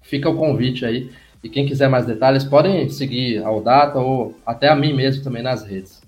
fica 0.03 0.29
o 0.29 0.37
convite 0.37 0.85
aí. 0.85 1.11
E 1.42 1.49
quem 1.49 1.66
quiser 1.66 1.88
mais 1.88 2.05
detalhes, 2.05 2.44
podem 2.44 2.88
seguir 2.90 3.42
ao 3.42 3.62
Data 3.62 3.99
ou 3.99 4.38
até 4.44 4.68
a 4.68 4.75
mim 4.75 4.92
mesmo 4.92 5.22
também 5.22 5.42
nas 5.42 5.62
redes. 5.62 6.03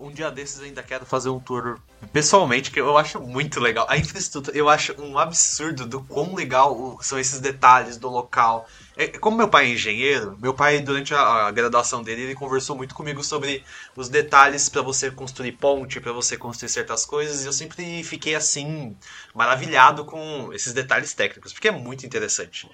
Um 0.00 0.10
dia 0.10 0.30
desses 0.30 0.60
ainda 0.62 0.82
quero 0.82 1.04
fazer 1.04 1.28
um 1.28 1.38
tour 1.38 1.78
pessoalmente, 2.12 2.70
que 2.70 2.80
eu 2.80 2.96
acho 2.96 3.20
muito 3.20 3.60
legal. 3.60 3.86
A 3.88 3.96
infraestrutura, 3.98 4.56
eu 4.56 4.68
acho 4.68 4.94
um 5.00 5.18
absurdo 5.18 5.86
do 5.86 6.02
quão 6.02 6.34
legal 6.34 6.98
são 7.02 7.18
esses 7.18 7.40
detalhes 7.40 7.96
do 7.96 8.08
local. 8.08 8.66
É, 8.96 9.08
como 9.08 9.36
meu 9.36 9.48
pai 9.48 9.66
é 9.66 9.68
engenheiro, 9.74 10.38
meu 10.40 10.54
pai, 10.54 10.80
durante 10.80 11.14
a, 11.14 11.20
a 11.20 11.50
graduação 11.50 12.02
dele, 12.02 12.22
ele 12.22 12.34
conversou 12.34 12.74
muito 12.74 12.94
comigo 12.94 13.22
sobre 13.22 13.62
os 13.94 14.08
detalhes 14.08 14.70
para 14.70 14.80
você 14.80 15.10
construir 15.10 15.52
ponte, 15.52 16.00
para 16.00 16.12
você 16.12 16.34
construir 16.38 16.70
certas 16.70 17.04
coisas, 17.04 17.44
e 17.44 17.46
eu 17.46 17.52
sempre 17.52 18.02
fiquei 18.02 18.34
assim, 18.34 18.96
maravilhado 19.34 20.06
com 20.06 20.50
esses 20.54 20.72
detalhes 20.72 21.12
técnicos, 21.12 21.52
porque 21.52 21.68
é 21.68 21.72
muito 21.72 22.06
interessante. 22.06 22.66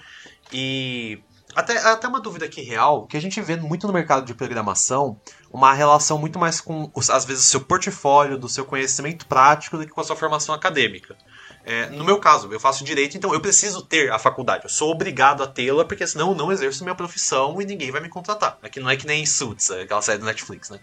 E 0.53 1.21
até, 1.57 1.77
até 1.79 2.07
uma 2.07 2.21
dúvida 2.21 2.45
aqui 2.47 2.63
real, 2.63 3.05
que 3.07 3.17
a 3.17 3.21
gente 3.21 3.41
vê 3.41 3.57
muito 3.57 3.89
no 3.89 3.93
mercado 3.93 4.25
de 4.25 4.33
programação, 4.33 5.21
uma 5.51 5.73
relação 5.73 6.19
muito 6.19 6.39
mais 6.39 6.61
com, 6.61 6.91
às 7.11 7.25
vezes, 7.25 7.47
o 7.47 7.49
seu 7.49 7.61
portfólio, 7.61 8.39
do 8.39 8.49
seu 8.49 8.65
conhecimento 8.65 9.27
prático, 9.27 9.77
do 9.77 9.85
que 9.85 9.93
com 9.93 10.01
a 10.01 10.05
sua 10.05 10.17
formação 10.17 10.55
acadêmica. 10.55 11.17
É, 11.65 11.87
no 11.91 12.03
meu 12.03 12.19
caso, 12.19 12.53
eu 12.53 12.59
faço 12.59 12.85
direito, 12.85 13.17
então 13.17 13.33
eu 13.33 13.41
preciso 13.41 13.83
ter 13.83 14.11
a 14.11 14.19
faculdade. 14.19 14.65
Eu 14.65 14.71
sou 14.71 14.91
obrigado 14.91 15.43
a 15.43 15.47
tê-la, 15.47 15.85
porque 15.85 16.07
senão 16.07 16.31
eu 16.31 16.35
não 16.35 16.51
exerço 16.51 16.83
minha 16.83 16.95
profissão 16.95 17.61
e 17.63 17.65
ninguém 17.65 17.91
vai 17.91 18.01
me 18.01 18.09
contratar. 18.09 18.59
Aqui 18.63 18.81
não 18.81 18.91
é 18.91 18.97
que 18.97 19.07
nem 19.07 19.25
Suits, 19.25 19.71
aquela 19.71 20.03
série 20.03 20.19
do 20.19 20.25
Netflix, 20.25 20.71
né? 20.71 20.81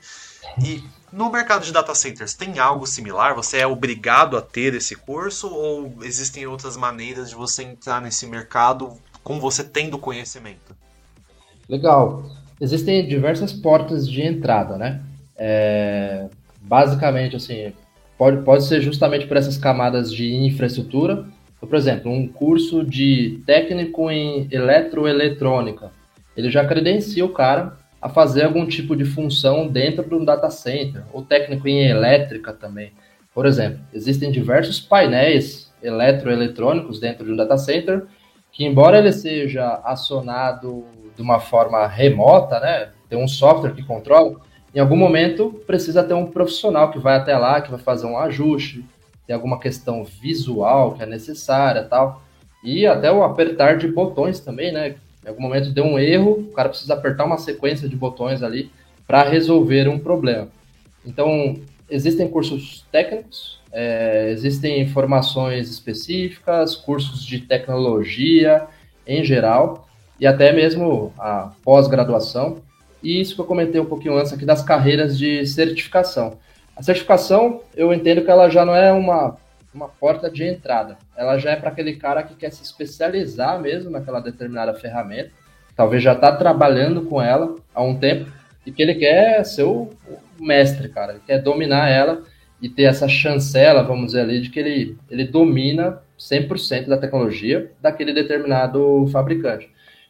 E 0.63 0.81
no 1.11 1.29
mercado 1.29 1.65
de 1.65 1.73
data 1.73 1.93
centers 1.93 2.33
tem 2.33 2.59
algo 2.59 2.87
similar? 2.87 3.35
Você 3.35 3.57
é 3.57 3.67
obrigado 3.67 4.37
a 4.37 4.41
ter 4.41 4.73
esse 4.73 4.95
curso 4.95 5.53
ou 5.53 5.93
existem 6.01 6.47
outras 6.47 6.77
maneiras 6.77 7.29
de 7.29 7.35
você 7.35 7.63
entrar 7.63 8.01
nesse 8.01 8.25
mercado 8.25 8.97
com 9.21 9.39
você 9.39 9.63
tendo 9.63 9.99
conhecimento? 9.99 10.75
Legal. 11.67 12.23
Existem 12.59 13.07
diversas 13.07 13.51
portas 13.53 14.07
de 14.07 14.21
entrada, 14.21 14.77
né? 14.77 15.01
É, 15.37 16.27
basicamente, 16.61 17.35
assim, 17.35 17.73
pode, 18.19 18.43
pode 18.43 18.65
ser 18.65 18.81
justamente 18.81 19.25
por 19.25 19.37
essas 19.37 19.57
camadas 19.57 20.13
de 20.13 20.35
infraestrutura. 20.35 21.25
Então, 21.55 21.69
por 21.69 21.77
exemplo, 21.77 22.11
um 22.11 22.27
curso 22.27 22.83
de 22.83 23.41
técnico 23.45 24.11
em 24.11 24.49
eletroeletrônica. 24.51 25.89
Ele 26.35 26.51
já 26.51 26.65
credencia 26.65 27.23
o 27.23 27.29
cara 27.29 27.77
a 28.01 28.09
fazer 28.09 28.43
algum 28.43 28.65
tipo 28.65 28.95
de 28.95 29.05
função 29.05 29.67
dentro 29.67 30.07
de 30.07 30.13
um 30.15 30.23
data 30.23 30.49
center, 30.49 31.03
ou 31.13 31.21
técnico 31.23 31.67
em 31.67 31.85
elétrica 31.85 32.51
também. 32.53 32.91
Por 33.33 33.45
exemplo, 33.45 33.79
existem 33.93 34.31
diversos 34.31 34.81
painéis 34.81 35.71
eletroeletrônicos 35.81 36.99
dentro 36.99 37.25
de 37.25 37.31
um 37.31 37.35
data 37.37 37.57
center 37.57 38.03
que, 38.51 38.65
embora 38.65 38.99
ele 38.99 39.13
seja 39.13 39.81
acionado 39.83 40.85
de 41.15 41.21
uma 41.21 41.39
forma 41.39 41.87
remota, 41.87 42.59
né, 42.59 42.89
tem 43.09 43.21
um 43.21 43.27
software 43.27 43.73
que 43.73 43.83
controla, 43.83 44.35
em 44.73 44.79
algum 44.79 44.95
momento 44.95 45.61
precisa 45.65 46.03
ter 46.03 46.13
um 46.13 46.25
profissional 46.25 46.91
que 46.91 46.99
vai 46.99 47.15
até 47.15 47.37
lá, 47.37 47.61
que 47.61 47.71
vai 47.71 47.79
fazer 47.79 48.05
um 48.05 48.17
ajuste, 48.17 48.85
tem 49.25 49.33
alguma 49.35 49.59
questão 49.59 50.03
visual 50.03 50.93
que 50.93 51.03
é 51.03 51.05
necessária 51.05 51.83
tal. 51.83 52.21
E 52.63 52.85
até 52.85 53.11
o 53.11 53.23
apertar 53.23 53.77
de 53.77 53.87
botões 53.87 54.39
também, 54.39 54.71
né? 54.71 54.95
Em 55.23 55.29
algum 55.29 55.41
momento 55.41 55.71
deu 55.71 55.85
um 55.85 55.99
erro, 55.99 56.31
o 56.31 56.51
cara 56.51 56.69
precisa 56.69 56.93
apertar 56.93 57.25
uma 57.25 57.37
sequência 57.37 57.87
de 57.87 57.95
botões 57.95 58.43
ali 58.43 58.71
para 59.07 59.23
resolver 59.23 59.87
um 59.87 59.99
problema. 59.99 60.47
Então, 61.05 61.55
existem 61.89 62.27
cursos 62.27 62.85
técnicos, 62.91 63.59
é, 63.71 64.29
existem 64.31 64.81
informações 64.81 65.69
específicas, 65.69 66.75
cursos 66.75 67.23
de 67.23 67.39
tecnologia 67.39 68.67
em 69.05 69.23
geral, 69.23 69.87
e 70.19 70.27
até 70.27 70.51
mesmo 70.51 71.13
a 71.17 71.51
pós-graduação, 71.63 72.61
e 73.01 73.19
isso 73.19 73.35
que 73.35 73.41
eu 73.41 73.45
comentei 73.45 73.79
um 73.79 73.85
pouquinho 73.85 74.17
antes 74.17 74.33
aqui 74.33 74.45
das 74.45 74.61
carreiras 74.61 75.17
de 75.17 75.45
certificação. 75.45 76.37
A 76.75 76.81
certificação, 76.81 77.61
eu 77.75 77.93
entendo 77.93 78.23
que 78.23 78.31
ela 78.31 78.49
já 78.49 78.65
não 78.65 78.75
é 78.75 78.91
uma, 78.91 79.37
uma 79.73 79.87
porta 79.87 80.29
de 80.29 80.43
entrada, 80.43 80.97
ela 81.15 81.37
já 81.37 81.51
é 81.51 81.55
para 81.55 81.69
aquele 81.69 81.95
cara 81.95 82.23
que 82.23 82.35
quer 82.35 82.51
se 82.51 82.63
especializar 82.63 83.59
mesmo 83.59 83.89
naquela 83.89 84.19
determinada 84.19 84.73
ferramenta, 84.73 85.31
talvez 85.75 86.03
já 86.03 86.13
está 86.13 86.35
trabalhando 86.35 87.03
com 87.03 87.21
ela 87.21 87.55
há 87.73 87.81
um 87.81 87.95
tempo, 87.95 88.31
e 88.65 88.71
que 88.71 88.81
ele 88.81 88.95
quer 88.95 89.43
ser 89.45 89.63
o, 89.63 89.89
o 90.39 90.43
mestre, 90.45 90.89
cara, 90.89 91.13
ele 91.13 91.21
quer 91.25 91.41
dominar 91.41 91.89
ela 91.89 92.23
e 92.61 92.67
ter 92.67 92.83
essa 92.83 93.07
chancela, 93.07 93.83
vamos 93.83 94.07
dizer 94.07 94.21
ali, 94.21 94.41
de 94.41 94.49
que 94.49 94.59
ele, 94.59 94.97
ele 95.09 95.25
domina 95.25 96.01
100% 96.19 96.87
da 96.87 96.97
tecnologia 96.97 97.71
daquele 97.81 98.13
determinado 98.13 99.07
fabricante. 99.11 99.69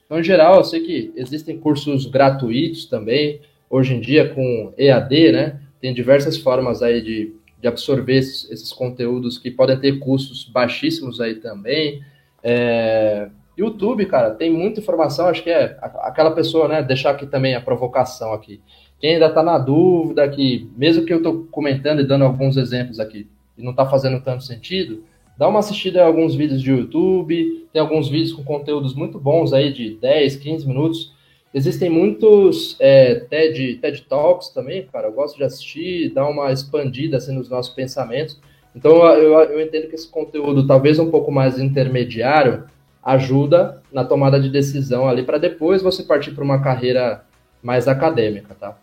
Então, 0.10 0.20
em 0.20 0.24
geral, 0.24 0.56
eu 0.56 0.64
sei 0.64 0.80
que 0.80 1.14
existem 1.16 1.60
cursos 1.60 2.08
gratuitos 2.08 2.88
também, 2.88 3.42
hoje 3.70 3.94
em 3.94 4.02
dia 4.02 4.34
com 4.34 4.74
EAD, 4.76 5.32
né? 5.32 5.60
Tem 5.80 5.94
diversas 5.94 6.36
formas 6.36 6.82
aí 6.82 7.00
de, 7.00 7.36
de 7.62 7.68
absorver 7.68 8.16
esses, 8.18 8.50
esses 8.50 8.74
conteúdos 8.74 9.38
que 9.38 9.52
podem 9.52 9.80
ter 9.80 10.00
custos 10.00 10.46
baixíssimos 10.46 11.22
aí 11.22 11.36
também. 11.36 12.04
É, 12.42 13.30
YouTube, 13.56 14.04
cara, 14.08 14.32
tem 14.32 14.52
muita 14.52 14.80
informação, 14.80 15.28
acho 15.28 15.44
que 15.44 15.52
é 15.52 15.78
aquela 15.82 16.32
pessoa, 16.32 16.68
né? 16.68 16.82
Deixar 16.82 17.12
aqui 17.12 17.28
também 17.28 17.54
a 17.54 17.62
provocação 17.62 18.34
aqui. 18.34 18.60
Quem 19.00 19.14
ainda 19.14 19.28
está 19.28 19.44
na 19.44 19.60
dúvida, 19.60 20.28
que 20.28 20.68
mesmo 20.76 21.06
que 21.06 21.14
eu 21.14 21.18
estou 21.18 21.48
comentando 21.52 22.02
e 22.02 22.08
dando 22.08 22.26
alguns 22.26 22.58
exemplos 22.58 23.00
aqui, 23.00 23.28
e 23.56 23.62
não 23.62 23.72
está 23.72 23.86
fazendo 23.86 24.20
tanto 24.22 24.44
sentido, 24.44 25.04
Dá 25.40 25.48
uma 25.48 25.60
assistida 25.60 26.00
em 26.00 26.04
alguns 26.04 26.36
vídeos 26.36 26.62
de 26.62 26.70
YouTube, 26.70 27.66
tem 27.72 27.82
alguns 27.82 28.10
vídeos 28.10 28.34
com 28.34 28.44
conteúdos 28.44 28.94
muito 28.94 29.18
bons 29.18 29.54
aí 29.54 29.72
de 29.72 29.92
10, 29.92 30.36
15 30.36 30.68
minutos. 30.68 31.14
Existem 31.54 31.90
muitos 31.90 32.76
é, 32.78 33.16
TED, 33.16 33.76
TED 33.76 34.02
Talks 34.02 34.50
também, 34.50 34.86
cara. 34.92 35.08
Eu 35.08 35.14
gosto 35.14 35.38
de 35.38 35.46
assistir, 35.46 36.10
dar 36.10 36.28
uma 36.28 36.52
expandida 36.52 37.16
assim, 37.16 37.34
nos 37.34 37.50
nossos 37.50 37.74
pensamentos. 37.74 38.38
Então 38.76 38.98
eu, 39.14 39.40
eu 39.40 39.62
entendo 39.62 39.88
que 39.88 39.96
esse 39.96 40.10
conteúdo, 40.10 40.68
talvez 40.68 41.00
um 41.00 41.10
pouco 41.10 41.32
mais 41.32 41.58
intermediário, 41.58 42.66
ajuda 43.02 43.82
na 43.94 44.04
tomada 44.04 44.42
de 44.42 44.50
decisão 44.50 45.08
ali 45.08 45.24
para 45.24 45.38
depois 45.38 45.82
você 45.82 46.04
partir 46.04 46.32
para 46.32 46.44
uma 46.44 46.62
carreira 46.62 47.24
mais 47.64 47.88
acadêmica, 47.88 48.54
tá? 48.56 48.78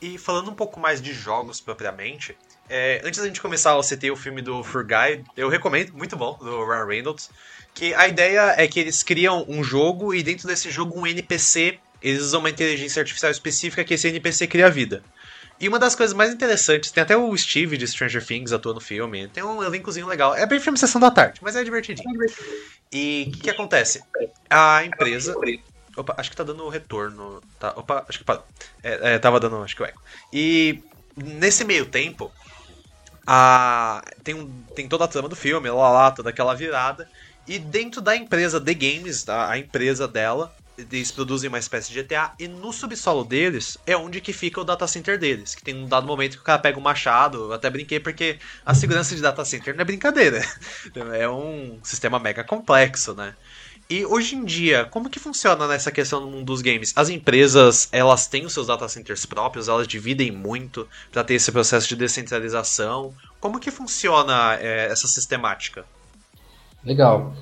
E 0.00 0.16
falando 0.16 0.50
um 0.50 0.54
pouco 0.54 0.80
mais 0.80 1.02
de 1.02 1.12
jogos 1.12 1.60
propriamente, 1.60 2.34
é, 2.68 3.00
antes 3.04 3.20
da 3.20 3.26
gente 3.26 3.40
começar, 3.40 3.72
eu 3.72 3.82
citei 3.82 4.10
o 4.10 4.16
filme 4.16 4.42
do 4.42 4.62
Fur 4.62 4.84
Guy, 4.84 5.24
eu 5.36 5.48
recomendo, 5.48 5.92
muito 5.92 6.16
bom, 6.16 6.38
do 6.40 6.64
Ryan 6.64 6.86
Reynolds, 6.86 7.30
que 7.74 7.94
a 7.94 8.08
ideia 8.08 8.54
é 8.56 8.66
que 8.66 8.80
eles 8.80 9.02
criam 9.02 9.44
um 9.48 9.62
jogo 9.62 10.14
e 10.14 10.22
dentro 10.22 10.46
desse 10.46 10.70
jogo 10.70 10.98
um 10.98 11.06
NPC, 11.06 11.78
eles 12.02 12.22
usam 12.22 12.40
uma 12.40 12.50
inteligência 12.50 13.00
artificial 13.00 13.30
específica 13.30 13.84
que 13.84 13.94
esse 13.94 14.08
NPC 14.08 14.46
cria 14.46 14.70
vida. 14.70 15.02
E 15.60 15.68
uma 15.68 15.78
das 15.78 15.96
coisas 15.96 16.14
mais 16.14 16.32
interessantes, 16.32 16.90
tem 16.90 17.02
até 17.02 17.16
o 17.16 17.36
Steve 17.36 17.76
de 17.76 17.86
Stranger 17.86 18.24
Things 18.24 18.52
atuando 18.52 18.78
no 18.78 18.84
filme, 18.84 19.26
tem 19.28 19.42
um 19.42 19.62
elencozinho 19.62 20.06
legal. 20.06 20.34
É 20.34 20.46
bem 20.46 20.60
filme 20.60 20.78
Sessão 20.78 21.00
da 21.00 21.10
Tarde, 21.10 21.40
mas 21.42 21.56
é 21.56 21.64
divertidinho. 21.64 22.08
E 22.92 23.26
o 23.28 23.32
que, 23.32 23.40
que 23.40 23.50
acontece? 23.50 24.00
A 24.48 24.84
empresa 24.84 25.34
Opa, 25.98 26.14
acho 26.16 26.30
que 26.30 26.36
tá 26.36 26.44
dando 26.44 26.68
retorno. 26.68 27.42
Tá, 27.58 27.72
opa, 27.76 28.06
acho 28.08 28.20
que. 28.24 28.32
É, 28.84 29.14
é, 29.14 29.18
tava 29.18 29.40
dando, 29.40 29.60
acho 29.64 29.74
que 29.74 29.82
o 29.82 29.84
eco. 29.84 30.00
E 30.32 30.80
nesse 31.16 31.64
meio 31.64 31.86
tempo, 31.86 32.30
a, 33.30 34.02
tem, 34.24 34.34
um, 34.34 34.50
tem 34.74 34.88
toda 34.88 35.04
a 35.04 35.08
trama 35.08 35.28
do 35.28 35.36
filme, 35.36 35.68
lá, 35.68 35.90
lá, 35.90 36.10
toda 36.10 36.30
aquela 36.30 36.54
virada. 36.54 37.06
E 37.46 37.58
dentro 37.58 38.00
da 38.00 38.16
empresa 38.16 38.58
The 38.58 38.72
Games, 38.72 39.28
a, 39.28 39.50
a 39.50 39.58
empresa 39.58 40.08
dela, 40.08 40.50
eles 40.78 41.12
produzem 41.12 41.48
uma 41.48 41.58
espécie 41.58 41.92
de 41.92 42.02
GTA 42.02 42.32
e 42.38 42.48
no 42.48 42.72
subsolo 42.72 43.24
deles 43.24 43.76
é 43.86 43.94
onde 43.94 44.22
que 44.22 44.32
fica 44.32 44.62
o 44.62 44.64
data 44.64 44.86
center 44.86 45.18
deles. 45.18 45.54
Que 45.54 45.62
tem 45.62 45.74
um 45.74 45.86
dado 45.86 46.06
momento 46.06 46.36
que 46.36 46.40
o 46.40 46.44
cara 46.44 46.58
pega 46.58 46.78
o 46.78 46.80
um 46.80 46.84
machado, 46.84 47.44
eu 47.44 47.52
até 47.52 47.68
brinquei 47.68 48.00
porque 48.00 48.38
a 48.64 48.72
segurança 48.72 49.14
de 49.14 49.20
data 49.20 49.44
center 49.44 49.74
não 49.74 49.82
é 49.82 49.84
brincadeira. 49.84 50.40
É 51.18 51.28
um 51.28 51.78
sistema 51.82 52.18
mega 52.18 52.42
complexo, 52.42 53.14
né? 53.14 53.34
E 53.90 54.04
hoje 54.04 54.36
em 54.36 54.44
dia, 54.44 54.84
como 54.84 55.08
que 55.08 55.18
funciona 55.18 55.66
nessa 55.66 55.90
questão 55.90 56.20
no 56.20 56.26
mundo 56.26 56.44
dos 56.44 56.60
games? 56.60 56.92
As 56.94 57.08
empresas, 57.08 57.88
elas 57.90 58.26
têm 58.26 58.44
os 58.44 58.52
seus 58.52 58.66
data 58.66 58.86
centers 58.86 59.24
próprios, 59.24 59.66
elas 59.66 59.88
dividem 59.88 60.30
muito 60.30 60.86
para 61.10 61.24
ter 61.24 61.32
esse 61.32 61.50
processo 61.50 61.88
de 61.88 61.96
descentralização. 61.96 63.14
Como 63.40 63.58
que 63.58 63.70
funciona 63.70 64.58
é, 64.60 64.88
essa 64.92 65.08
sistemática? 65.08 65.86
Legal. 66.84 67.32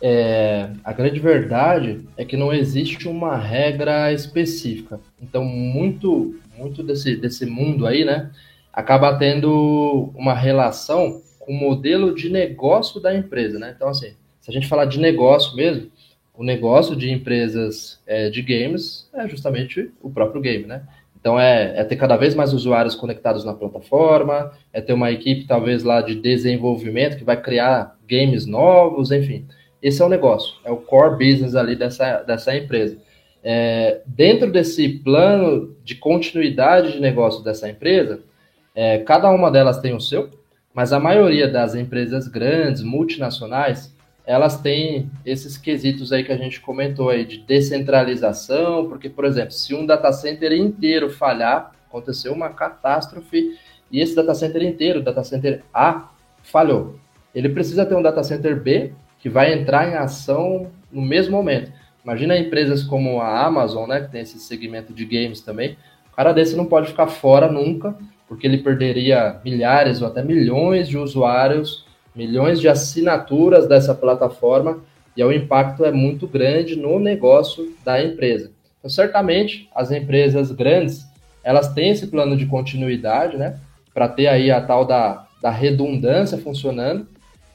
É, 0.00 0.70
a 0.84 0.92
grande 0.92 1.18
verdade 1.18 2.06
é 2.16 2.24
que 2.24 2.36
não 2.36 2.52
existe 2.52 3.08
uma 3.08 3.36
regra 3.36 4.12
específica. 4.12 5.00
Então, 5.20 5.44
muito, 5.44 6.38
muito 6.56 6.84
desse, 6.84 7.16
desse 7.16 7.44
mundo 7.46 7.84
aí, 7.84 8.04
né, 8.04 8.30
acaba 8.72 9.18
tendo 9.18 10.12
uma 10.14 10.34
relação 10.34 11.20
com 11.40 11.52
o 11.52 11.56
modelo 11.58 12.14
de 12.14 12.30
negócio 12.30 13.00
da 13.00 13.12
empresa, 13.12 13.58
né? 13.58 13.72
Então, 13.74 13.88
assim, 13.88 14.14
se 14.40 14.52
a 14.52 14.54
gente 14.54 14.68
falar 14.68 14.84
de 14.84 15.00
negócio 15.00 15.56
mesmo, 15.56 15.90
o 16.36 16.44
negócio 16.44 16.94
de 16.94 17.10
empresas 17.10 18.00
é, 18.06 18.28
de 18.28 18.42
games 18.42 19.08
é 19.14 19.26
justamente 19.28 19.90
o 20.02 20.10
próprio 20.10 20.40
game, 20.40 20.66
né? 20.66 20.82
Então 21.18 21.40
é, 21.40 21.80
é, 21.80 21.84
ter 21.84 21.96
cada 21.96 22.16
vez 22.16 22.34
mais 22.34 22.52
usuários 22.52 22.94
conectados 22.94 23.44
na 23.44 23.52
plataforma, 23.52 24.52
é 24.72 24.80
ter 24.80 24.92
uma 24.92 25.10
equipe 25.10 25.44
talvez 25.44 25.82
lá 25.82 26.00
de 26.00 26.14
desenvolvimento 26.14 27.16
que 27.16 27.24
vai 27.24 27.40
criar 27.40 27.96
games 28.08 28.46
novos, 28.46 29.10
enfim. 29.10 29.44
Esse 29.82 30.02
é 30.02 30.04
o 30.04 30.08
negócio, 30.08 30.54
é 30.64 30.70
o 30.70 30.76
core 30.76 31.12
business 31.12 31.56
ali 31.56 31.74
dessa, 31.74 32.22
dessa 32.22 32.56
empresa. 32.56 32.98
É, 33.42 34.02
dentro 34.06 34.50
desse 34.50 34.88
plano 34.88 35.74
de 35.84 35.94
continuidade 35.94 36.92
de 36.92 37.00
negócio 37.00 37.42
dessa 37.42 37.68
empresa, 37.68 38.20
é, 38.74 38.98
cada 38.98 39.30
uma 39.30 39.50
delas 39.50 39.80
tem 39.80 39.94
o 39.94 40.00
seu, 40.00 40.30
mas 40.74 40.92
a 40.92 41.00
maioria 41.00 41.48
das 41.48 41.74
empresas 41.74 42.28
grandes, 42.28 42.82
multinacionais, 42.82 43.95
elas 44.26 44.60
têm 44.60 45.08
esses 45.24 45.56
quesitos 45.56 46.12
aí 46.12 46.24
que 46.24 46.32
a 46.32 46.36
gente 46.36 46.60
comentou 46.60 47.10
aí 47.10 47.24
de 47.24 47.38
descentralização, 47.38 48.88
porque, 48.88 49.08
por 49.08 49.24
exemplo, 49.24 49.52
se 49.52 49.72
um 49.72 49.86
data 49.86 50.12
center 50.12 50.52
inteiro 50.52 51.08
falhar, 51.08 51.72
aconteceu 51.88 52.32
uma 52.32 52.48
catástrofe, 52.48 53.56
e 53.90 54.00
esse 54.00 54.16
data 54.16 54.34
center 54.34 54.64
inteiro, 54.64 55.00
data 55.00 55.22
center 55.22 55.62
A, 55.72 56.10
falhou. 56.42 56.98
Ele 57.32 57.48
precisa 57.48 57.86
ter 57.86 57.94
um 57.94 58.02
data 58.02 58.24
center 58.24 58.60
B 58.60 58.92
que 59.20 59.28
vai 59.28 59.52
entrar 59.52 59.88
em 59.88 59.94
ação 59.94 60.72
no 60.90 61.02
mesmo 61.02 61.36
momento. 61.36 61.72
Imagina 62.02 62.36
empresas 62.36 62.82
como 62.82 63.20
a 63.20 63.44
Amazon, 63.44 63.88
né, 63.88 64.00
que 64.00 64.10
tem 64.10 64.22
esse 64.22 64.40
segmento 64.40 64.92
de 64.92 65.04
games 65.04 65.40
também. 65.40 65.76
O 66.12 66.16
cara 66.16 66.32
desse 66.32 66.56
não 66.56 66.66
pode 66.66 66.88
ficar 66.88 67.06
fora 67.06 67.50
nunca, 67.50 67.96
porque 68.26 68.46
ele 68.46 68.58
perderia 68.58 69.40
milhares 69.44 70.02
ou 70.02 70.08
até 70.08 70.22
milhões 70.22 70.88
de 70.88 70.98
usuários 70.98 71.85
milhões 72.16 72.58
de 72.58 72.68
assinaturas 72.68 73.68
dessa 73.68 73.94
plataforma 73.94 74.80
e 75.16 75.22
o 75.22 75.32
impacto 75.32 75.84
é 75.84 75.92
muito 75.92 76.26
grande 76.26 76.74
no 76.74 76.98
negócio 76.98 77.74
da 77.84 78.02
empresa. 78.02 78.50
Então, 78.78 78.90
certamente, 78.90 79.68
as 79.74 79.90
empresas 79.90 80.50
grandes, 80.50 81.06
elas 81.44 81.72
têm 81.72 81.90
esse 81.90 82.06
plano 82.06 82.36
de 82.36 82.46
continuidade, 82.46 83.36
né, 83.36 83.58
para 83.92 84.08
ter 84.08 84.26
aí 84.26 84.50
a 84.50 84.60
tal 84.60 84.84
da, 84.84 85.26
da 85.40 85.50
redundância 85.50 86.38
funcionando. 86.38 87.06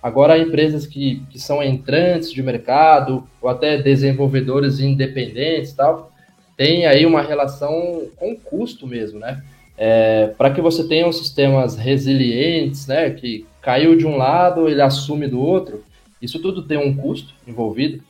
Agora, 0.01 0.37
empresas 0.37 0.87
que, 0.87 1.23
que 1.29 1.39
são 1.39 1.63
entrantes 1.63 2.31
de 2.31 2.41
mercado 2.41 3.27
ou 3.41 3.49
até 3.49 3.77
desenvolvedores 3.81 4.79
independentes 4.79 5.73
tal, 5.73 6.11
tem 6.57 6.85
aí 6.85 7.05
uma 7.05 7.21
relação 7.21 8.07
com 8.15 8.35
custo 8.35 8.87
mesmo, 8.87 9.19
né? 9.19 9.43
É, 9.83 10.27
para 10.37 10.51
que 10.51 10.61
você 10.61 10.87
tenha 10.87 11.11
sistemas 11.11 11.75
resilientes, 11.75 12.85
né, 12.85 13.09
que 13.09 13.47
caiu 13.63 13.95
de 13.95 14.05
um 14.05 14.15
lado, 14.15 14.69
ele 14.69 14.79
assume 14.79 15.27
do 15.27 15.41
outro, 15.41 15.83
isso 16.21 16.39
tudo 16.39 16.61
tem 16.61 16.77
um 16.77 16.95
custo 16.95 17.33
envolvido. 17.47 18.03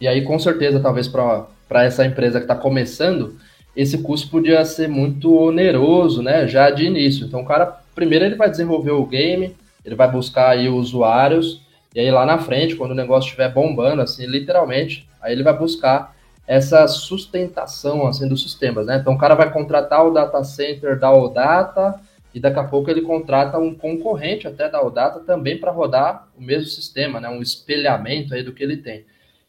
E 0.00 0.08
aí, 0.08 0.22
com 0.22 0.38
certeza, 0.38 0.80
talvez 0.80 1.06
para 1.06 1.84
essa 1.84 2.06
empresa 2.06 2.38
que 2.38 2.44
está 2.44 2.54
começando, 2.54 3.36
esse 3.76 3.98
custo 3.98 4.30
podia 4.30 4.64
ser 4.64 4.88
muito 4.88 5.36
oneroso, 5.36 6.22
né, 6.22 6.48
já 6.48 6.70
de 6.70 6.86
início. 6.86 7.26
Então, 7.26 7.42
o 7.42 7.44
cara, 7.44 7.78
primeiro 7.94 8.24
ele 8.24 8.34
vai 8.34 8.48
desenvolver 8.48 8.92
o 8.92 9.04
game, 9.04 9.54
ele 9.84 9.94
vai 9.94 10.10
buscar 10.10 10.52
aí 10.52 10.66
usuários, 10.66 11.60
e 11.94 12.00
aí 12.00 12.10
lá 12.10 12.24
na 12.24 12.38
frente, 12.38 12.74
quando 12.74 12.92
o 12.92 12.94
negócio 12.94 13.28
estiver 13.28 13.52
bombando, 13.52 14.00
assim, 14.00 14.24
literalmente, 14.24 15.06
aí 15.20 15.34
ele 15.34 15.42
vai 15.42 15.52
buscar 15.54 16.15
essa 16.46 16.86
sustentação 16.86 18.06
assim 18.06 18.28
dos 18.28 18.42
sistemas, 18.42 18.86
né? 18.86 18.98
Então 18.98 19.14
o 19.14 19.18
cara 19.18 19.34
vai 19.34 19.52
contratar 19.52 20.06
o 20.06 20.12
data 20.12 20.42
center 20.44 20.98
da 20.98 21.12
Odata 21.12 22.00
e 22.32 22.38
daqui 22.38 22.58
a 22.58 22.64
pouco 22.64 22.90
ele 22.90 23.02
contrata 23.02 23.58
um 23.58 23.74
concorrente 23.74 24.46
até 24.46 24.68
da 24.68 24.82
Odata 24.82 25.20
também 25.20 25.58
para 25.58 25.72
rodar 25.72 26.28
o 26.36 26.42
mesmo 26.42 26.66
sistema, 26.66 27.18
né? 27.18 27.28
Um 27.28 27.42
espelhamento 27.42 28.34
aí 28.34 28.42
do 28.42 28.52
que 28.52 28.62
ele 28.62 28.76
tem. 28.76 29.04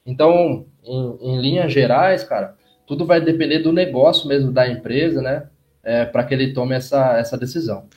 Então, 0.06 0.66
em, 0.84 1.18
em 1.22 1.42
linhas 1.42 1.72
gerais, 1.72 2.24
cara, 2.24 2.56
tudo 2.88 3.06
vai 3.06 3.20
depender 3.20 3.60
do 3.60 3.74
negócio 3.74 4.28
mesmo 4.28 4.52
da 4.52 4.68
empresa, 4.68 5.22
né? 5.22 5.48
É, 5.90 6.04
para 6.04 6.26
que 6.26 6.34
ele 6.34 6.52
tome 6.52 6.76
essa, 6.76 7.18
essa 7.18 7.38
decisão. 7.38 7.88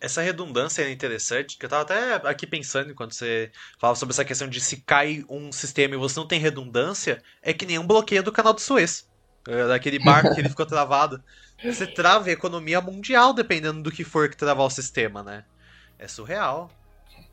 Essa 0.00 0.22
redundância 0.22 0.82
é 0.82 0.92
interessante, 0.92 1.58
que 1.58 1.64
eu 1.64 1.66
estava 1.66 1.82
até 1.82 2.28
aqui 2.28 2.46
pensando 2.46 2.92
enquanto 2.92 3.12
você 3.12 3.50
falava 3.76 3.98
sobre 3.98 4.12
essa 4.12 4.24
questão 4.24 4.46
de 4.46 4.60
se 4.60 4.82
cai 4.82 5.24
um 5.28 5.50
sistema 5.50 5.96
e 5.96 5.98
você 5.98 6.20
não 6.20 6.28
tem 6.28 6.38
redundância, 6.38 7.20
é 7.42 7.52
que 7.52 7.66
nem 7.66 7.76
um 7.76 7.86
bloqueio 7.86 8.22
do 8.22 8.30
canal 8.30 8.52
do 8.52 8.60
Suez. 8.60 9.04
É, 9.48 9.66
daquele 9.66 9.98
barco 9.98 10.32
que 10.32 10.40
ele 10.40 10.48
ficou 10.48 10.64
travado. 10.66 11.20
Você 11.64 11.88
trava 11.88 12.28
a 12.28 12.32
economia 12.32 12.80
mundial 12.80 13.32
dependendo 13.32 13.82
do 13.82 13.90
que 13.90 14.04
for 14.04 14.28
que 14.28 14.36
travar 14.36 14.66
o 14.66 14.70
sistema, 14.70 15.22
né? 15.24 15.42
É 15.98 16.06
surreal. 16.06 16.70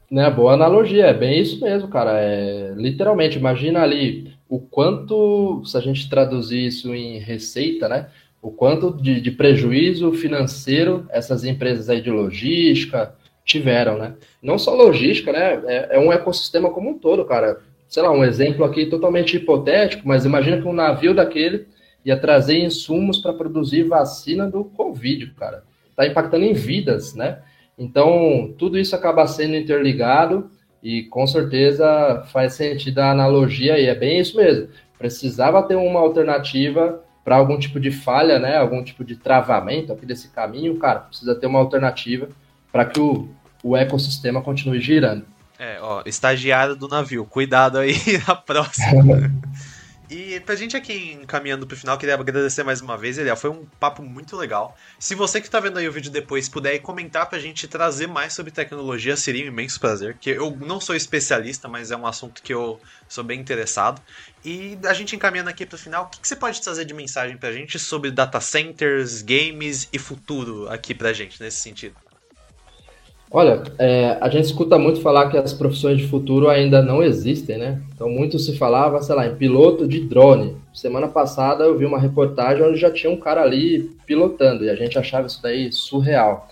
Né, 0.09 0.28
boa 0.32 0.53
analogia, 0.53 1.07
é 1.07 1.13
bem 1.13 1.39
isso 1.39 1.61
mesmo, 1.61 1.89
cara. 1.89 2.20
É, 2.20 2.74
literalmente, 2.76 3.38
imagina 3.38 3.82
ali 3.82 4.34
o 4.49 4.59
quanto, 4.59 5.61
se 5.65 5.78
a 5.78 5.82
gente 5.82 6.09
traduzir 6.09 6.65
isso 6.65 6.95
em 6.95 7.20
receita, 7.20 7.88
né? 7.88 8.09
O 8.41 8.51
quanto 8.51 8.91
de, 8.91 9.19
de, 9.19 9.31
prejuízo 9.31 10.13
financeiro 10.13 11.05
essas 11.09 11.43
empresas 11.43 11.89
aí 11.89 12.01
de 12.01 12.11
logística 12.11 13.13
tiveram, 13.43 13.97
né? 13.97 14.15
Não 14.41 14.59
só 14.59 14.75
logística, 14.75 15.31
né? 15.31 15.61
É, 15.65 15.95
é, 15.95 15.99
um 15.99 16.11
ecossistema 16.11 16.69
como 16.69 16.89
um 16.89 16.99
todo, 16.99 17.25
cara. 17.25 17.59
Sei 17.88 18.03
lá, 18.03 18.11
um 18.11 18.23
exemplo 18.23 18.65
aqui 18.65 18.85
totalmente 18.85 19.38
hipotético, 19.38 20.07
mas 20.07 20.25
imagina 20.25 20.61
que 20.61 20.67
um 20.67 20.73
navio 20.73 21.13
daquele 21.15 21.67
ia 22.03 22.17
trazer 22.17 22.59
insumos 22.59 23.17
para 23.19 23.33
produzir 23.33 23.83
vacina 23.83 24.49
do 24.49 24.65
Covid, 24.65 25.33
cara. 25.38 25.63
Tá 25.95 26.05
impactando 26.05 26.45
em 26.45 26.53
vidas, 26.53 27.15
né? 27.15 27.39
Então, 27.77 28.53
tudo 28.57 28.77
isso 28.77 28.95
acaba 28.95 29.27
sendo 29.27 29.55
interligado 29.55 30.49
e 30.81 31.03
com 31.03 31.25
certeza 31.25 32.23
faz 32.31 32.53
sentido 32.53 32.99
a 32.99 33.11
analogia 33.11 33.79
e 33.79 33.85
é 33.85 33.95
bem 33.95 34.19
isso 34.19 34.38
mesmo. 34.38 34.67
Precisava 34.97 35.63
ter 35.63 35.75
uma 35.75 35.99
alternativa 35.99 37.03
para 37.28 37.36
algum 37.36 37.59
tipo 37.59 37.78
de 37.78 37.91
falha, 37.91 38.39
né, 38.39 38.55
algum 38.55 38.82
tipo 38.82 39.03
de 39.03 39.17
travamento 39.17 39.91
aqui 39.91 40.05
desse 40.05 40.30
caminho, 40.30 40.78
cara, 40.78 41.01
precisa 41.01 41.36
ter 41.36 41.45
uma 41.45 41.59
alternativa 41.59 42.30
para 42.71 42.86
que 42.86 43.01
o, 43.01 43.28
o 43.61 43.75
ecossistema 43.75 44.41
continue 44.41 44.80
girando. 44.80 45.25
É, 45.59 45.78
ó, 45.82 46.01
estagiário 46.05 46.73
do 46.73 46.88
navio, 46.88 47.25
cuidado 47.25 47.80
aí 47.80 47.97
na 48.25 48.34
próxima. 48.34 49.30
E 50.10 50.39
pra 50.39 50.55
gente 50.55 50.78
aqui 50.78 51.12
encaminhando 51.22 51.68
pro 51.68 51.76
final, 51.76 51.97
queria 51.97 52.16
agradecer 52.16 52.64
mais 52.64 52.80
uma 52.80 52.97
vez, 52.97 53.18
Eliel. 53.18 53.36
Foi 53.36 53.49
um 53.49 53.66
papo 53.78 54.01
muito 54.01 54.38
legal. 54.38 54.78
Se 54.97 55.14
você 55.14 55.41
que 55.41 55.49
tá 55.49 55.60
vendo 55.60 55.78
aí 55.78 55.88
o 55.88 55.91
vídeo 55.91 56.10
depois 56.10 56.47
puder 56.47 56.80
comentar 56.80 57.28
pra 57.30 57.39
gente 57.39 57.68
trazer 57.68 58.08
mais 58.08 58.32
sobre 58.32 58.49
tecnologia, 58.49 59.18
seria 59.18 59.43
um 59.43 59.49
imenso 59.49 59.78
prazer. 59.82 60.18
Que 60.18 60.30
eu 60.30 60.55
não 60.62 60.80
sou 60.80 60.95
especialista, 60.95 61.68
mas 61.68 61.91
é 61.91 61.97
um 61.97 62.08
assunto 62.08 62.41
que 62.41 62.53
eu 62.53 62.80
sou 63.10 63.22
bem 63.22 63.38
interessado. 63.38 64.01
E 64.45 64.78
a 64.86 64.93
gente 64.93 65.14
encaminhando 65.14 65.49
aqui 65.49 65.66
pro 65.66 65.78
final, 65.78 66.05
o 66.05 66.08
que, 66.08 66.22
que 66.22 66.28
você 66.28 66.38
pode 66.38 66.62
trazer 66.62 66.86
de 66.86 66.93
mensagem 66.93 67.36
pra 67.36 67.51
gente 67.51 67.78
sobre 67.78 68.10
data 68.10 68.39
centers, 68.39 69.22
games 69.22 69.89
e 69.91 69.99
futuro 69.99 70.70
aqui 70.70 70.95
pra 70.95 71.12
gente 71.12 71.41
nesse 71.41 71.60
sentido? 71.60 72.07
Olha, 73.30 73.61
é, 73.78 74.17
a 74.21 74.30
gente 74.30 74.45
escuta 74.45 74.80
muito 74.80 75.01
falar 75.01 75.30
que 75.30 75.38
as 75.38 75.53
profissões 75.53 75.97
de 75.97 76.07
futuro 76.07 76.47
ainda 76.49 76.82
não 76.82 77.03
existem, 77.03 77.57
né? 77.57 77.82
Então, 77.93 78.09
muito 78.09 78.39
se 78.39 78.57
falava, 78.57 79.01
sei 79.01 79.15
lá, 79.15 79.28
em 79.28 79.36
piloto 79.36 79.86
de 79.86 79.99
drone. 79.99 80.55
Semana 80.73 81.09
passada 81.09 81.65
eu 81.65 81.78
vi 81.78 81.86
uma 81.86 81.99
reportagem 81.99 82.63
onde 82.63 82.80
já 82.80 82.89
tinha 82.89 83.11
um 83.11 83.19
cara 83.19 83.41
ali 83.41 83.91
pilotando 84.05 84.63
e 84.63 84.69
a 84.69 84.75
gente 84.75 84.97
achava 84.97 85.28
isso 85.28 85.41
daí 85.41 85.71
surreal. 85.73 86.47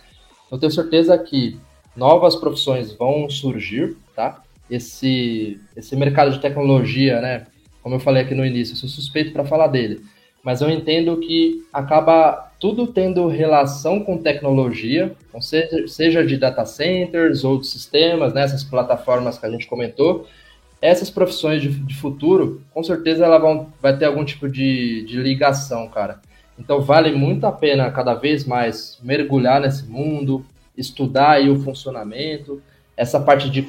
Eu 0.51 0.57
tenho 0.57 0.71
certeza 0.71 1.17
que 1.17 1.57
novas 1.95 2.35
profissões 2.35 2.91
vão 2.91 3.29
surgir, 3.29 3.95
tá? 4.13 4.43
Esse, 4.69 5.59
esse 5.77 5.95
mercado 5.95 6.31
de 6.31 6.39
tecnologia, 6.39 7.21
né? 7.21 7.47
Como 7.81 7.95
eu 7.95 7.99
falei 7.99 8.23
aqui 8.23 8.35
no 8.35 8.45
início, 8.45 8.73
eu 8.73 8.77
sou 8.77 8.89
suspeito 8.89 9.31
para 9.31 9.45
falar 9.45 9.67
dele, 9.67 10.01
mas 10.45 10.61
eu 10.61 10.69
entendo 10.69 11.17
que 11.17 11.65
acaba 11.73 12.51
tudo 12.59 12.85
tendo 12.85 13.27
relação 13.27 13.99
com 13.99 14.19
tecnologia, 14.19 15.11
seja, 15.41 15.87
seja 15.87 16.25
de 16.25 16.37
data 16.37 16.63
centers 16.65 17.43
ou 17.43 17.59
de 17.59 17.65
sistemas, 17.65 18.31
né, 18.31 18.43
essas 18.43 18.63
plataformas 18.63 19.39
que 19.39 19.45
a 19.47 19.49
gente 19.49 19.65
comentou, 19.65 20.27
essas 20.79 21.09
profissões 21.09 21.63
de, 21.63 21.69
de 21.69 21.95
futuro, 21.95 22.61
com 22.71 22.83
certeza 22.83 23.25
ela 23.25 23.39
vão, 23.39 23.73
vai 23.81 23.97
ter 23.97 24.05
algum 24.05 24.23
tipo 24.23 24.47
de, 24.47 25.03
de 25.05 25.17
ligação, 25.17 25.87
cara. 25.87 26.21
Então 26.59 26.79
vale 26.79 27.11
muito 27.11 27.47
a 27.47 27.51
pena 27.51 27.89
cada 27.89 28.13
vez 28.13 28.45
mais 28.45 28.99
mergulhar 29.01 29.59
nesse 29.59 29.87
mundo, 29.87 30.45
estudar 30.77 31.31
aí 31.31 31.49
o 31.49 31.59
funcionamento, 31.59 32.61
essa 32.95 33.19
parte 33.19 33.49
de 33.49 33.67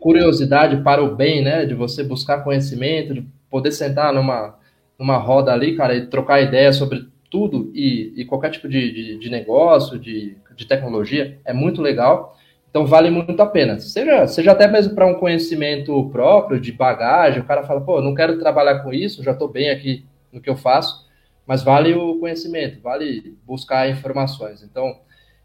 curiosidade 0.00 0.82
para 0.82 1.02
o 1.02 1.14
bem, 1.14 1.44
né, 1.44 1.64
de 1.64 1.74
você 1.74 2.02
buscar 2.02 2.42
conhecimento, 2.42 3.14
de 3.14 3.24
poder 3.48 3.70
sentar 3.70 4.12
numa, 4.12 4.58
numa 4.98 5.16
roda 5.16 5.52
ali, 5.52 5.76
cara, 5.76 5.94
e 5.94 6.06
trocar 6.06 6.40
ideia 6.40 6.72
sobre 6.72 7.06
tudo 7.30 7.70
e, 7.74 8.12
e 8.16 8.24
qualquer 8.24 8.50
tipo 8.50 8.68
de, 8.68 8.92
de, 8.92 9.18
de 9.18 9.30
negócio, 9.30 9.98
de, 9.98 10.36
de 10.56 10.66
tecnologia, 10.66 11.38
é 11.44 11.52
muito 11.52 11.80
legal. 11.80 12.36
Então 12.70 12.86
vale 12.86 13.10
muito 13.10 13.40
a 13.40 13.46
pena. 13.46 13.78
Seja, 13.78 14.26
seja 14.26 14.52
até 14.52 14.66
mesmo 14.66 14.94
para 14.94 15.06
um 15.06 15.14
conhecimento 15.14 16.08
próprio, 16.10 16.60
de 16.60 16.72
bagagem, 16.72 17.40
o 17.40 17.44
cara 17.44 17.62
fala, 17.62 17.80
pô, 17.80 18.00
não 18.00 18.14
quero 18.14 18.38
trabalhar 18.38 18.80
com 18.80 18.92
isso, 18.92 19.22
já 19.22 19.32
estou 19.32 19.48
bem 19.48 19.70
aqui 19.70 20.04
no 20.32 20.40
que 20.40 20.50
eu 20.50 20.56
faço, 20.56 21.06
mas 21.46 21.62
vale 21.62 21.94
o 21.94 22.18
conhecimento, 22.18 22.80
vale 22.82 23.36
buscar 23.46 23.88
informações. 23.88 24.62
Então, 24.62 24.98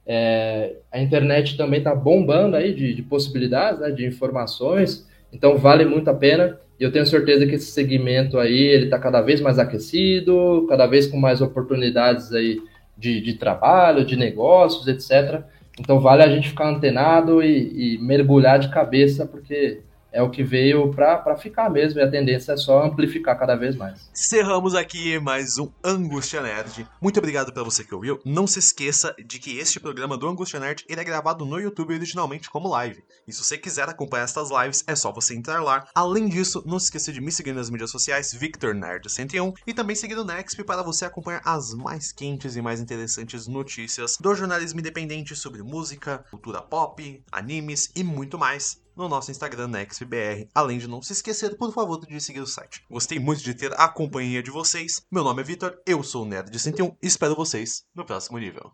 é, 0.06 0.76
a 0.91 0.99
internet 0.99 1.56
também 1.56 1.78
está 1.80 1.95
bombando 1.95 2.58
aí 2.58 2.74
de, 2.74 2.93
de 2.93 3.01
possibilidades, 3.01 3.80
né, 3.80 3.89
de 3.89 4.06
informações, 4.06 5.08
então 5.32 5.58
vale 5.58 5.86
muito 5.86 6.10
a 6.10 6.14
pena. 6.14 6.60
E 6.80 6.84
eu 6.84 6.91
tenho 6.91 7.05
certeza 7.05 7.45
que 7.45 7.55
esse 7.55 7.71
segmento 7.71 8.38
aí, 8.39 8.57
ele 8.57 8.86
está 8.86 8.97
cada 8.99 9.21
vez 9.21 9.39
mais 9.41 9.59
aquecido, 9.59 10.65
cada 10.67 10.88
vez 10.88 11.07
com 11.07 11.17
mais 11.17 11.41
oportunidades 11.41 12.34
aí 12.34 12.59
de, 12.97 13.21
de 13.21 13.34
trabalho, 13.34 14.05
de 14.05 14.15
negócios, 14.15 14.88
etc. 14.88 15.43
Então 15.80 15.99
vale 15.99 16.24
a 16.24 16.30
gente 16.30 16.49
ficar 16.49 16.69
antenado 16.69 17.43
e, 17.43 17.95
e 17.95 17.97
mergulhar 17.99 18.59
de 18.59 18.69
cabeça, 18.69 19.26
porque 19.26 19.82
é 20.14 20.22
o 20.22 20.30
que 20.30 20.43
veio 20.43 20.93
para 20.93 21.36
ficar 21.36 21.70
mesmo, 21.70 21.99
e 21.99 22.03
a 22.03 22.09
tendência 22.09 22.53
é 22.53 22.57
só 22.57 22.84
amplificar 22.84 23.38
cada 23.38 23.55
vez 23.55 23.76
mais. 23.76 24.09
Cerramos 24.14 24.76
aqui 24.76 25.20
mais 25.20 25.57
um 25.57 25.70
Angústia 25.84 26.39
Nerd. 26.39 26.88
Muito 27.01 27.18
obrigado 27.18 27.51
para 27.51 27.64
você 27.64 27.84
que 27.84 27.95
ouviu. 27.95 28.20
Não 28.24 28.45
se 28.45 28.59
esqueça 28.59 29.16
de 29.26 29.39
que 29.39 29.57
este 29.57 29.80
programa 29.80 30.16
do 30.16 30.28
Angústia 30.28 30.59
Nerd 30.59 30.86
ele 30.88 31.01
é 31.01 31.03
gravado 31.03 31.43
no 31.45 31.59
YouTube 31.59 31.95
originalmente 31.95 32.49
como 32.49 32.70
live. 32.70 33.03
E 33.28 33.34
se 33.34 33.43
você 33.43 33.57
quiser 33.57 33.89
acompanhar 33.89 34.26
estas 34.26 34.51
lives, 34.51 34.84
é 34.86 34.95
só 34.95 35.11
você 35.11 35.34
entrar 35.34 35.61
lá. 35.64 35.88
Além 35.95 36.30
disso, 36.30 36.64
não 36.66 36.78
se 36.78 36.86
esqueça 36.86 37.11
de 37.11 37.20
me 37.20 37.32
seguir 37.32 37.53
nas 37.53 37.72
mídias 37.72 37.89
sociais, 37.89 38.32
Victor 38.34 38.76
Nerd 38.76 39.11
101, 39.11 39.53
e 39.66 39.74
também 39.74 39.95
seguir 39.95 40.18
o 40.18 40.24
Nexp 40.24 40.64
para 40.64 40.84
você 40.84 41.05
acompanhar 41.05 41.41
as 41.43 41.74
mais 41.74 42.11
quentes 42.11 42.55
e 42.55 42.61
mais 42.61 42.80
interessantes 42.80 43.47
notícias 43.47 44.18
do 44.20 44.36
jornalismo 44.36 44.80
independente 44.80 45.36
sobre 45.36 45.64
música, 45.64 46.24
cultura 46.30 46.61
pop, 46.61 47.24
animes 47.32 47.91
e 47.95 48.03
muito 48.03 48.38
mais 48.38 48.83
no 48.96 49.08
nosso 49.08 49.32
Instagram, 49.32 49.68
NextBR. 49.68 50.48
Além 50.54 50.78
de 50.78 50.88
não 50.88 51.02
se 51.02 51.14
esquecer, 51.14 51.58
por 51.58 51.74
favor, 51.74 52.00
de 52.00 52.20
seguir 52.20 52.41
o 52.41 52.48
site. 52.48 52.84
Gostei 52.89 53.20
muito 53.20 53.44
de 53.44 53.54
ter 53.54 53.74
a 53.80 53.88
companhia 53.88 54.41
de 54.44 54.52
vocês. 54.52 55.06
Meu 55.12 55.24
nome 55.24 55.41
é 55.41 55.46
Vitor, 55.46 55.76
eu 55.86 56.04
sou 56.04 56.24
o 56.24 56.26
Nerd 56.26 56.50
de 56.50 56.60
101 56.60 56.88
e 57.02 57.08
espero 57.08 57.36
vocês 57.36 57.84
no 57.96 58.06
próximo 58.06 58.38
nível. 58.38 58.72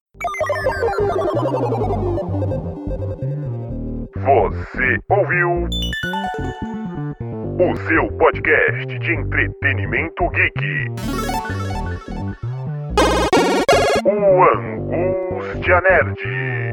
Você 4.15 4.97
ouviu 5.09 5.67
o 7.59 7.75
seu 7.87 8.17
podcast 8.17 8.85
de 8.85 9.13
entretenimento 9.13 10.29
geek. 10.29 10.89
O 14.05 14.43
Angústia 14.57 15.81
Nerd. 15.81 16.69